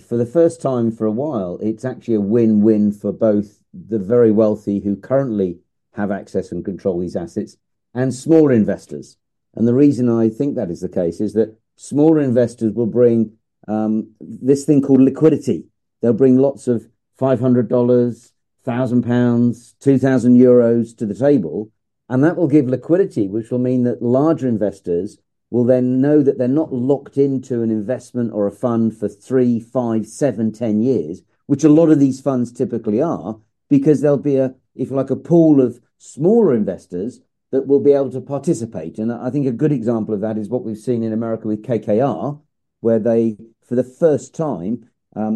for 0.00 0.16
the 0.16 0.26
first 0.26 0.60
time 0.60 0.90
for 0.90 1.06
a 1.06 1.12
while, 1.12 1.58
it's 1.60 1.84
actually 1.84 2.14
a 2.14 2.20
win-win 2.20 2.92
for 2.92 3.12
both 3.12 3.62
the 3.72 3.98
very 3.98 4.30
wealthy 4.30 4.80
who 4.80 4.96
currently 4.96 5.58
have 5.92 6.10
access 6.10 6.52
and 6.52 6.64
control 6.64 7.00
these 7.00 7.16
assets 7.16 7.56
and 7.94 8.14
smaller 8.14 8.52
investors. 8.52 9.16
And 9.54 9.66
the 9.66 9.74
reason 9.74 10.08
I 10.08 10.28
think 10.28 10.54
that 10.54 10.70
is 10.70 10.80
the 10.80 10.88
case 10.88 11.20
is 11.20 11.32
that 11.34 11.56
smaller 11.76 12.20
investors 12.20 12.72
will 12.72 12.86
bring 12.86 13.32
um, 13.66 14.12
this 14.20 14.64
thing 14.64 14.82
called 14.82 15.00
liquidity. 15.00 15.64
They'll 16.00 16.12
bring 16.12 16.38
lots 16.38 16.68
of 16.68 16.88
$500, 17.20 17.68
£1,000, 17.68 19.74
2,000 19.80 20.38
euros 20.38 20.96
to 20.96 21.06
the 21.06 21.14
table. 21.14 21.70
And 22.08 22.24
that 22.24 22.36
will 22.36 22.48
give 22.48 22.66
liquidity, 22.66 23.28
which 23.28 23.50
will 23.50 23.58
mean 23.58 23.84
that 23.84 24.02
larger 24.02 24.48
investors 24.48 25.18
will 25.50 25.64
then 25.64 26.00
know 26.00 26.22
that 26.22 26.38
they're 26.38 26.48
not 26.48 26.72
locked 26.72 27.16
into 27.16 27.62
an 27.62 27.70
investment 27.70 28.32
or 28.32 28.46
a 28.46 28.52
fund 28.52 28.96
for 28.96 29.08
three, 29.08 29.60
five, 29.60 30.06
seven, 30.06 30.52
ten 30.52 30.82
years, 30.82 31.22
which 31.46 31.64
a 31.64 31.68
lot 31.68 31.90
of 31.90 31.98
these 31.98 32.20
funds 32.20 32.52
typically 32.52 33.00
are, 33.00 33.38
because 33.68 34.00
there'll 34.00 34.18
be 34.18 34.36
a, 34.36 34.54
if 34.74 34.90
like 34.90 35.10
a 35.10 35.16
pool 35.16 35.60
of 35.60 35.80
smaller 35.98 36.54
investors 36.54 37.20
that 37.50 37.66
will 37.66 37.80
be 37.80 37.92
able 37.92 38.10
to 38.10 38.20
participate. 38.20 38.98
And 38.98 39.10
I 39.10 39.30
think 39.30 39.46
a 39.46 39.52
good 39.52 39.72
example 39.72 40.14
of 40.14 40.20
that 40.20 40.36
is 40.36 40.48
what 40.48 40.64
we've 40.64 40.76
seen 40.76 41.02
in 41.02 41.12
America 41.12 41.48
with 41.48 41.62
KKR, 41.62 42.40
where 42.80 42.98
they, 42.98 43.38
for 43.64 43.74
the 43.74 43.84
first 43.84 44.34
time, 44.34 44.90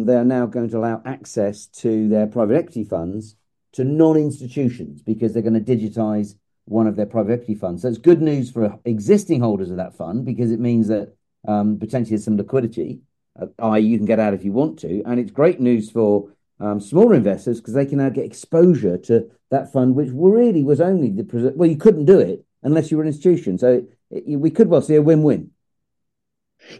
they 0.05 0.15
are 0.15 0.25
now 0.25 0.45
going 0.45 0.69
to 0.69 0.77
allow 0.77 1.01
access 1.05 1.67
to 1.67 2.07
their 2.07 2.27
private 2.27 2.55
equity 2.55 2.83
funds 2.83 3.35
to 3.73 3.83
non-institutions 3.83 5.01
because 5.01 5.33
they're 5.33 5.43
going 5.43 5.61
to 5.61 5.75
digitize 5.75 6.35
one 6.65 6.87
of 6.87 6.95
their 6.95 7.05
private 7.05 7.33
equity 7.33 7.55
funds. 7.55 7.81
So 7.81 7.89
it's 7.89 7.97
good 7.97 8.21
news 8.21 8.49
for 8.49 8.79
existing 8.85 9.41
holders 9.41 9.69
of 9.69 9.77
that 9.77 9.95
fund 9.95 10.25
because 10.25 10.51
it 10.51 10.59
means 10.59 10.87
that 10.87 11.13
um, 11.47 11.77
potentially 11.77 12.15
there's 12.15 12.23
some 12.23 12.37
liquidity, 12.37 13.01
uh, 13.39 13.47
i.e., 13.59 13.81
you 13.81 13.97
can 13.97 14.05
get 14.05 14.19
out 14.19 14.33
if 14.33 14.45
you 14.45 14.53
want 14.53 14.79
to, 14.79 15.03
and 15.05 15.19
it's 15.19 15.31
great 15.31 15.59
news 15.59 15.91
for 15.91 16.29
um, 16.59 16.79
smaller 16.79 17.15
investors 17.15 17.59
because 17.59 17.73
they 17.73 17.85
can 17.85 17.97
now 17.97 18.09
get 18.09 18.25
exposure 18.25 18.97
to 18.97 19.29
that 19.51 19.73
fund, 19.73 19.95
which 19.95 20.09
really 20.13 20.63
was 20.63 20.79
only 20.79 21.09
the 21.09 21.53
well, 21.55 21.69
you 21.69 21.75
couldn't 21.75 22.05
do 22.05 22.19
it 22.19 22.45
unless 22.61 22.89
you 22.89 22.97
were 22.97 23.03
an 23.03 23.09
institution. 23.09 23.57
So 23.57 23.73
it, 23.73 23.97
it, 24.09 24.37
we 24.37 24.49
could 24.49 24.69
well 24.69 24.81
see 24.81 24.95
a 24.95 25.01
win-win. 25.01 25.51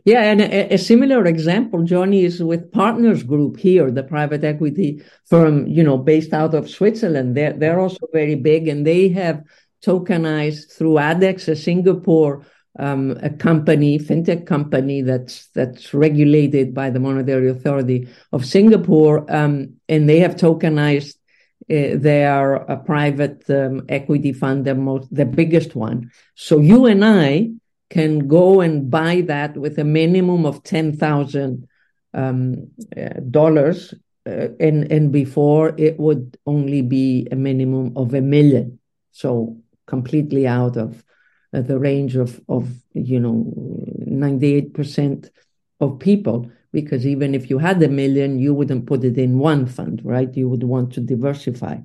Yeah, 0.05 0.23
and 0.23 0.41
a, 0.41 0.73
a, 0.73 0.77
similar 0.77 1.25
example, 1.25 1.84
Jonny, 1.84 2.23
is 2.23 2.41
with 2.41 2.71
Partners 2.71 3.23
Group 3.23 3.57
here, 3.57 3.91
the 3.91 4.03
private 4.03 4.43
equity 4.43 5.03
firm, 5.25 5.67
you 5.67 5.84
know, 5.84 5.97
based 5.97 6.34
out 6.34 6.53
of 6.53 6.69
Switzerland. 6.69 7.36
They're 7.36 7.53
they're 7.53 7.79
also 7.79 8.07
very 8.13 8.36
big, 8.36 8.67
and 8.67 8.88
they 8.88 9.09
have 9.09 9.43
tokenized 9.86 10.71
through 10.71 10.95
ADDX, 10.95 11.47
a 11.49 11.55
Singapore 11.55 12.45
um, 12.79 13.17
a 13.21 13.29
company, 13.29 13.99
fintech 13.99 14.47
company 14.47 15.01
that's 15.01 15.47
that's 15.47 15.93
regulated 15.93 16.73
by 16.73 16.89
the 16.89 16.99
Monetary 16.99 17.49
Authority 17.49 18.07
of 18.31 18.45
Singapore, 18.45 19.31
um, 19.34 19.75
and 19.88 20.09
they 20.09 20.19
have 20.19 20.36
tokenized 20.36 21.15
uh, 21.69 21.97
their 21.97 22.69
uh, 22.69 22.75
private 22.77 23.47
um, 23.49 23.86
equity 23.89 24.34
fund, 24.34 24.65
the 24.65 24.75
most, 24.75 25.13
the 25.13 25.25
biggest 25.25 25.75
one. 25.75 26.11
So 26.36 26.59
you 26.59 26.86
and 26.88 27.05
I 27.05 27.51
can 27.93 28.27
go 28.27 28.59
and 28.61 28.89
buy 28.89 29.21
that 29.21 29.55
with 29.55 29.77
a 29.77 29.83
minimum 29.83 30.45
of 30.47 30.63
ten 30.63 30.97
thousand 30.97 31.67
um, 32.15 32.67
uh, 32.97 33.19
dollars, 33.29 33.93
uh, 34.25 34.47
and 34.59 34.91
and 34.91 35.11
before 35.11 35.75
it 35.77 35.99
would 35.99 36.35
only 36.47 36.81
be 36.81 37.27
a 37.31 37.35
minimum 37.35 37.93
of 37.95 38.15
a 38.15 38.21
million. 38.21 38.79
So 39.11 39.57
completely 39.85 40.47
out 40.47 40.75
of 40.75 41.03
uh, 41.53 41.61
the 41.61 41.77
range 41.77 42.15
of 42.15 42.41
of 42.49 42.67
you 42.93 43.19
know 43.19 43.45
98% 44.07 45.29
of 45.79 45.99
people 45.99 46.49
because 46.71 47.05
even 47.05 47.35
if 47.35 47.49
you 47.51 47.59
had 47.59 47.81
a 47.83 47.87
million 47.87 48.39
you 48.39 48.55
wouldn't 48.55 48.87
put 48.87 49.03
it 49.03 49.17
in 49.19 49.37
one 49.37 49.67
fund 49.67 50.01
right? 50.03 50.35
You 50.35 50.49
would 50.49 50.63
want 50.63 50.93
to 50.93 51.01
diversify. 51.01 51.77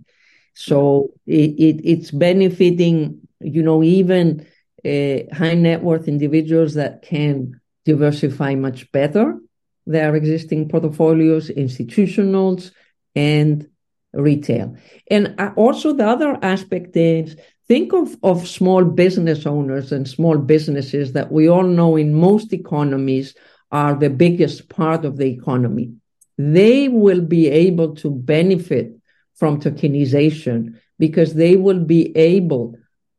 So 0.54 1.10
it, 1.26 1.50
it 1.66 1.76
it's 1.84 2.10
benefiting 2.10 3.20
you 3.40 3.62
know 3.62 3.82
even 3.82 4.46
uh, 4.84 5.34
high 5.34 5.54
net 5.54 5.82
worth 5.82 6.08
individuals 6.08 6.74
that 6.74 7.02
can 7.02 7.60
diversify 7.84 8.54
much 8.54 8.90
better 8.92 9.38
their 9.86 10.14
existing 10.14 10.68
portfolios 10.68 11.48
institutionals 11.50 12.72
and 13.14 13.66
retail 14.12 14.76
and 15.10 15.34
uh, 15.38 15.50
also 15.56 15.92
the 15.92 16.06
other 16.06 16.38
aspect 16.42 16.96
is 16.96 17.36
Think 17.68 17.92
of, 17.92 18.16
of 18.22 18.48
small 18.48 18.82
business 18.82 19.44
owners 19.44 19.92
and 19.92 20.08
small 20.08 20.38
businesses 20.38 21.12
that 21.12 21.30
we 21.30 21.48
all 21.50 21.64
know 21.64 21.96
in 21.96 22.14
most 22.14 22.54
economies 22.54 23.34
are 23.70 23.94
the 23.94 24.08
biggest 24.08 24.70
part 24.70 25.04
of 25.04 25.18
the 25.18 25.26
economy. 25.26 25.92
They 26.38 26.88
will 26.88 27.20
be 27.20 27.48
able 27.48 27.94
to 27.96 28.10
benefit 28.10 28.94
from 29.34 29.60
tokenization 29.60 30.80
because 30.98 31.34
they 31.34 31.56
will 31.56 31.80
be 31.80 32.16
able 32.16 32.76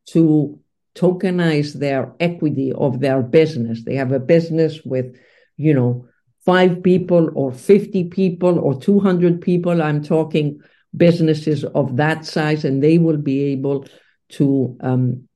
to 0.08 0.60
tokenize 1.00 1.74
their 1.74 2.14
equity 2.20 2.74
of 2.74 3.00
their 3.00 3.22
business. 3.22 3.84
They 3.84 3.96
have 3.96 4.12
a 4.12 4.20
business 4.20 4.82
with, 4.84 5.16
you 5.58 5.74
know, 5.74 6.08
five 6.46 6.84
people 6.84 7.30
or 7.36 7.52
50 7.52 8.06
people 8.06 8.60
or 8.60 8.80
200 8.80 9.42
people. 9.42 9.82
I'm 9.82 10.04
talking 10.04 10.60
businesses 10.96 11.64
of 11.64 11.98
that 11.98 12.26
size, 12.26 12.66
and 12.66 12.84
they 12.84 12.98
will 12.98 13.18
be 13.18 13.44
able 13.46 13.86
to 14.30 14.78
um, 14.82 15.28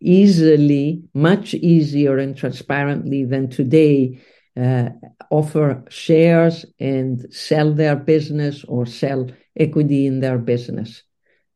easily, 0.00 1.02
much 1.14 1.54
easier 1.54 2.18
and 2.18 2.36
transparently 2.36 3.24
than 3.24 3.48
today, 3.48 4.20
uh, 4.56 4.88
offer 5.30 5.84
shares 5.88 6.66
and 6.78 7.32
sell 7.32 7.72
their 7.72 7.96
business 7.96 8.64
or 8.64 8.84
sell 8.84 9.30
equity 9.56 10.06
in 10.06 10.20
their 10.20 10.38
business. 10.38 11.02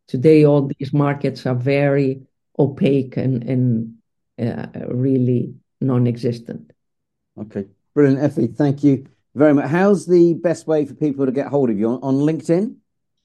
Today, 0.08 0.44
all 0.44 0.70
these 0.78 0.92
markets 0.92 1.46
are 1.46 1.54
very 1.54 2.22
opaque 2.58 3.16
and, 3.16 3.42
and 3.42 3.94
uh, 4.40 4.86
really 4.88 5.54
non 5.80 6.06
existent. 6.06 6.72
Okay, 7.38 7.66
brilliant, 7.94 8.20
Efi. 8.20 8.54
Thank 8.54 8.84
you 8.84 9.06
very 9.34 9.54
much. 9.54 9.68
How's 9.68 10.06
the 10.06 10.34
best 10.34 10.66
way 10.66 10.84
for 10.84 10.94
people 10.94 11.26
to 11.26 11.32
get 11.32 11.48
hold 11.48 11.70
of 11.70 11.78
you 11.78 11.88
on, 11.88 12.00
on 12.02 12.14
LinkedIn? 12.16 12.76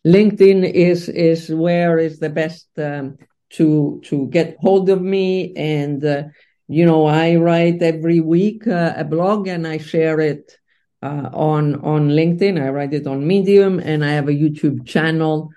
LinkedIn 0.05 0.69
is 0.69 1.09
is 1.09 1.49
where 1.49 1.97
is 1.99 2.19
the 2.19 2.29
best 2.29 2.67
um, 2.77 3.17
to 3.51 4.01
to 4.05 4.27
get 4.27 4.57
hold 4.59 4.89
of 4.89 5.01
me 5.01 5.53
and 5.55 6.03
uh, 6.03 6.23
you 6.67 6.86
know 6.86 7.05
i 7.05 7.36
write 7.36 7.82
every 7.82 8.19
week 8.19 8.65
uh, 8.67 8.93
a 8.95 9.03
blog 9.03 9.47
and 9.47 9.67
i 9.67 9.77
share 9.77 10.19
it 10.19 10.57
uh, 11.03 11.29
on 11.34 11.75
on 11.84 12.09
linkedin 12.09 12.61
i 12.61 12.69
write 12.69 12.93
it 12.93 13.07
on 13.07 13.27
medium 13.27 13.79
and 13.79 14.05
i 14.05 14.11
have 14.11 14.29
a 14.29 14.34
youtube 14.34 14.86
channel 14.88 15.49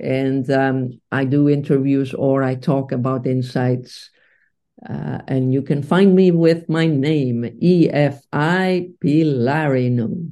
and 0.00 0.50
um, 0.50 1.00
i 1.12 1.24
do 1.24 1.48
interviews 1.48 2.12
or 2.14 2.42
i 2.42 2.54
talk 2.54 2.92
about 2.92 3.26
insights 3.26 4.10
uh, 4.88 5.18
and 5.28 5.52
you 5.52 5.60
can 5.62 5.82
find 5.82 6.14
me 6.14 6.30
with 6.30 6.68
my 6.68 6.86
name 6.86 7.42
efi 7.62 8.94
pylarinou 9.04 10.30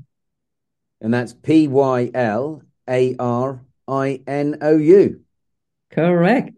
and 1.00 1.14
that's 1.14 1.32
p-y-l-a-r-i-n-o-u 1.32 2.60
correct 5.90 6.54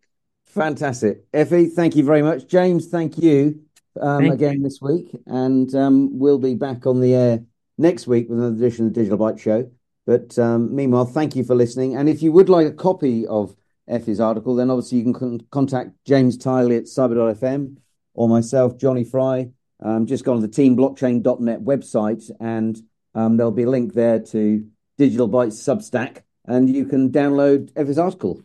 Fantastic. 0.50 1.30
Efi, 1.30 1.70
thank 1.70 1.94
you 1.94 2.04
very 2.04 2.22
much. 2.22 2.48
James, 2.48 2.88
thank 2.88 3.18
you 3.18 3.60
um, 4.00 4.22
thank 4.22 4.34
again 4.34 4.56
you. 4.58 4.62
this 4.62 4.80
week. 4.80 5.16
And 5.26 5.72
um, 5.74 6.18
we'll 6.18 6.38
be 6.38 6.54
back 6.54 6.86
on 6.86 7.00
the 7.00 7.14
air 7.14 7.44
next 7.78 8.06
week 8.06 8.28
with 8.28 8.38
another 8.38 8.56
edition 8.56 8.86
of 8.86 8.94
the 8.94 9.00
Digital 9.00 9.18
Byte 9.18 9.38
Show. 9.38 9.70
But 10.06 10.38
um, 10.38 10.74
meanwhile, 10.74 11.04
thank 11.04 11.36
you 11.36 11.44
for 11.44 11.54
listening. 11.54 11.96
And 11.96 12.08
if 12.08 12.22
you 12.22 12.32
would 12.32 12.48
like 12.48 12.66
a 12.66 12.72
copy 12.72 13.26
of 13.26 13.54
Efi's 13.88 14.20
article, 14.20 14.54
then 14.54 14.70
obviously 14.70 14.98
you 14.98 15.04
can 15.04 15.14
con- 15.14 15.46
contact 15.50 15.90
James 16.06 16.38
Tylee 16.38 16.78
at 16.78 16.84
cyber.fm 16.84 17.76
or 18.14 18.28
myself, 18.28 18.76
Jonny 18.78 19.04
Fry. 19.04 19.50
Um, 19.82 20.06
just 20.06 20.24
go 20.24 20.34
on 20.34 20.40
the 20.40 20.48
teamblockchain.net 20.48 21.60
website 21.60 22.30
and 22.40 22.80
um, 23.14 23.36
there'll 23.36 23.52
be 23.52 23.62
a 23.62 23.70
link 23.70 23.94
there 23.94 24.18
to 24.18 24.66
Digital 24.98 25.28
Bytes 25.28 25.54
Substack 25.54 26.22
and 26.44 26.68
you 26.68 26.84
can 26.84 27.10
download 27.10 27.72
Efi's 27.72 27.98
article. 27.98 28.42